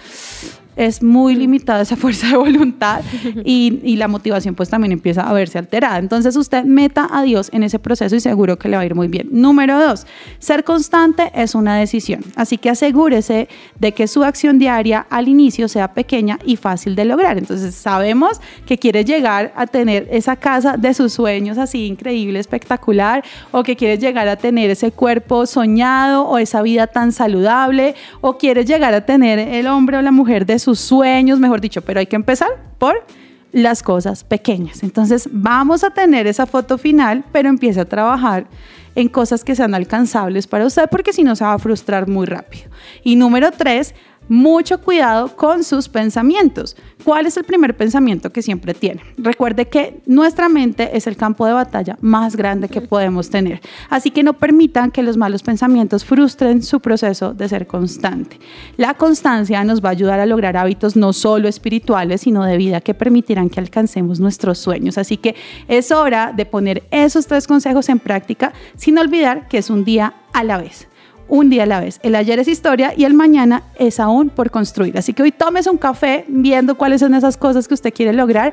es 0.77 1.03
muy 1.03 1.35
limitada 1.35 1.83
esa 1.83 1.97
fuerza 1.97 2.29
de 2.29 2.37
voluntad 2.37 3.03
y, 3.45 3.97
la 4.01 4.09
motivación 4.09 4.55
pues 4.55 4.71
también 4.71 4.93
empieza 4.93 5.29
a 5.29 5.33
verse 5.35 5.59
alterada. 5.59 5.99
Entonces 5.99 6.35
usted 6.37 6.65
meta 6.65 7.07
a 7.11 7.23
Dios 7.23 7.51
en 7.53 7.63
ese 7.63 7.79
proceso 7.79 8.17
y 8.17 8.21
seguro 8.21 8.59
que 8.59 8.69
le 8.69 8.77
va 8.77 8.83
a 8.83 8.87
ir 8.87 8.95
muy 8.95 9.09
bien. 9.09 9.29
Número 9.31 9.79
dos, 9.79 10.07
ser 10.39 10.65
constante 10.65 11.31
es 11.35 11.55
una 11.55 11.77
decisión. 11.77 12.25
Así 12.35 12.57
que 12.57 12.71
asegúrese 12.71 13.49
de 13.79 13.93
que 13.93 14.09
su 14.09 14.25
acción 14.25 14.59
diaria 14.59 15.07
al 15.11 15.29
inicio 15.29 15.69
sea 15.69 15.93
pequeña 15.93 16.39
y 16.47 16.57
fácil 16.57 16.95
de 16.95 17.05
lograr. 17.05 17.37
Entonces 17.37 17.75
sabemos 17.75 18.41
que 18.65 18.79
quiere 18.79 19.05
llegar 19.05 19.53
a 19.55 19.67
tener 19.67 20.09
esa 20.11 20.37
casa 20.37 20.77
de 20.77 20.95
sus 20.95 21.13
sueños 21.13 21.59
así 21.59 21.87
increíble, 21.87 22.39
espectacular, 22.39 23.25
o 23.51 23.63
que 23.63 23.77
quieres 23.77 23.99
llegar 23.99 24.29
a 24.29 24.37
tener 24.37 24.71
ese 24.71 24.93
cuerpo 24.93 25.47
soñado 25.47 26.23
o 26.23 26.39
esa 26.39 26.63
vida 26.63 26.87
tan 26.87 27.13
saludable, 27.13 27.95
o 28.21 28.39
quieres 28.39 28.67
llegar 28.67 28.95
a 28.95 29.05
tener 29.05 29.39
el 29.39 29.67
hombre 29.67 29.99
o 29.99 30.03
la 30.03 30.13
mujer 30.13 30.47
de 30.47 30.59
sus 30.61 30.79
sueños, 30.79 31.41
mejor 31.41 31.61
dicho, 31.61 31.83
pero 31.83 31.99
hay 31.99 32.07
que 32.07 32.17
empezar 32.17 32.51
por 32.79 33.05
las 33.53 33.83
cosas 33.83 34.23
pequeñas. 34.23 34.83
Entonces 34.83 35.29
vamos 35.33 35.83
a 35.83 35.91
tener 35.91 36.27
esa 36.27 36.47
foto 36.47 36.79
final, 36.79 37.25
pero 37.33 37.49
empiece 37.49 37.81
a 37.81 37.85
trabajar 37.85 38.47
en 38.95 39.09
cosas 39.09 39.45
que 39.45 39.55
sean 39.55 39.75
alcanzables 39.75 40.47
para 40.47 40.67
usted, 40.67 40.85
porque 40.91 41.13
si 41.13 41.23
no 41.23 41.37
se 41.37 41.45
va 41.45 41.55
a 41.55 41.59
frustrar 41.59 42.09
muy 42.09 42.27
rápido. 42.27 42.65
Y 43.03 43.17
número 43.17 43.51
tres, 43.53 43.95
mucho 44.31 44.81
cuidado 44.81 45.35
con 45.35 45.65
sus 45.65 45.89
pensamientos. 45.89 46.77
¿Cuál 47.05 47.27
es 47.27 47.37
el 47.37 47.43
primer 47.43 47.77
pensamiento 47.77 48.31
que 48.31 48.43
siempre 48.43 48.75
tiene? 48.75 49.03
Recuerde 49.19 49.67
que 49.67 50.01
nuestra 50.07 50.49
mente 50.49 50.97
es 50.97 51.09
el 51.09 51.17
campo 51.17 51.47
de 51.47 51.53
batalla 51.53 51.99
más 52.01 52.37
grande 52.37 52.69
que 52.69 52.81
podemos 52.81 53.29
tener. 53.29 53.61
Así 53.89 54.13
que 54.13 54.23
no 54.23 54.35
permitan 54.35 54.93
que 54.93 55.03
los 55.03 55.17
malos 55.17 55.43
pensamientos 55.43 56.05
frustren 56.05 56.63
su 56.63 56.79
proceso 56.79 57.35
de 57.35 57.49
ser 57.49 57.67
constante. 57.67 58.39
La 58.77 58.95
constancia 58.95 59.65
nos 59.65 59.85
va 59.85 59.89
a 59.89 59.93
ayudar 59.93 60.21
a 60.21 60.27
lograr 60.27 60.57
hábitos 60.57 60.95
no 60.95 61.13
solo 61.13 61.49
espirituales, 61.49 62.21
sino 62.21 62.45
de 62.45 62.57
vida 62.57 62.81
que 62.81 62.95
permitirán 62.95 63.51
que 63.51 63.59
alcancemos 63.59 64.21
nuestros 64.21 64.59
sueños. 64.59 64.97
Así 64.97 65.17
que 65.17 65.35
es 65.67 65.91
hora 65.91 66.33
de 66.33 66.47
poner 66.47 66.85
esos 66.93 67.27
tres 67.27 67.49
consejos 67.49 67.89
en 67.89 67.99
práctica 67.99 68.53
sin 68.77 68.97
olvidar 68.97 69.49
que 69.49 69.59
es 69.59 69.71
un 69.71 69.85
día 69.85 70.15
a 70.33 70.45
la 70.45 70.59
vez 70.59 70.87
un 71.31 71.49
día 71.49 71.63
a 71.63 71.67
la 71.67 71.81
vez. 71.81 71.99
El 72.03 72.15
ayer 72.15 72.39
es 72.39 72.49
historia 72.49 72.93
y 72.95 73.05
el 73.05 73.15
mañana 73.15 73.63
es 73.79 73.99
aún 73.99 74.29
por 74.29 74.51
construir. 74.51 74.99
Así 74.99 75.15
que 75.15 75.23
hoy 75.23 75.33
tomes 75.33 75.67
un 75.67 75.79
café 75.79 76.27
viendo 76.29 76.77
cuáles 76.77 77.01
son 77.01 77.15
esas 77.15 77.37
cosas 77.37 77.67
que 77.67 77.75
usted 77.75 77.95
quiere 77.95 78.13
lograr. 78.13 78.53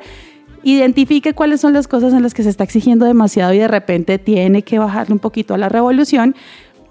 Identifique 0.62 1.34
cuáles 1.34 1.60
son 1.60 1.72
las 1.72 1.86
cosas 1.86 2.14
en 2.14 2.22
las 2.22 2.32
que 2.32 2.42
se 2.42 2.48
está 2.48 2.64
exigiendo 2.64 3.04
demasiado 3.04 3.52
y 3.52 3.58
de 3.58 3.68
repente 3.68 4.18
tiene 4.18 4.62
que 4.62 4.78
bajarle 4.78 5.12
un 5.12 5.18
poquito 5.18 5.54
a 5.54 5.58
la 5.58 5.68
revolución. 5.68 6.34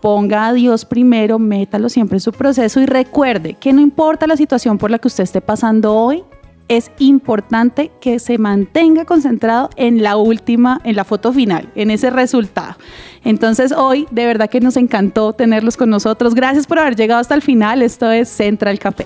Ponga 0.02 0.48
a 0.48 0.54
Dios 0.54 0.86
primero, 0.86 1.40
métalo 1.40 1.90
siempre 1.90 2.18
en 2.18 2.22
su 2.22 2.32
proceso 2.32 2.80
y 2.80 2.86
recuerde 2.86 3.56
que 3.56 3.74
no 3.74 3.82
importa 3.82 4.28
la 4.28 4.38
situación 4.38 4.78
por 4.78 4.92
la 4.92 5.00
que 5.00 5.08
usted 5.08 5.24
esté 5.24 5.42
pasando 5.42 5.96
hoy, 5.96 6.24
es 6.68 6.92
importante 7.00 7.92
que 8.02 8.20
se 8.20 8.38
mantenga 8.38 9.06
concentrado 9.06 9.70
en 9.76 10.04
la 10.04 10.18
última, 10.18 10.82
en 10.84 10.96
la 10.96 11.04
foto 11.04 11.32
final, 11.32 11.70
en 11.76 11.92
ese 11.92 12.10
resultado. 12.10 12.76
Entonces 13.24 13.72
hoy 13.72 14.08
de 14.12 14.26
verdad 14.26 14.50
que 14.50 14.60
nos 14.60 14.78
encantó 14.78 15.34
tenerlos 15.34 15.78
con 15.78 15.90
nosotros. 15.90 16.36
Gracias 16.36 16.68
por 16.68 16.80
haber 16.80 16.96
llegado 16.96 17.22
hasta 17.22 17.36
el 17.36 17.42
final. 17.42 17.82
Esto 17.82 18.12
es 18.12 18.30
Central 18.30 18.80
Café. 18.80 19.06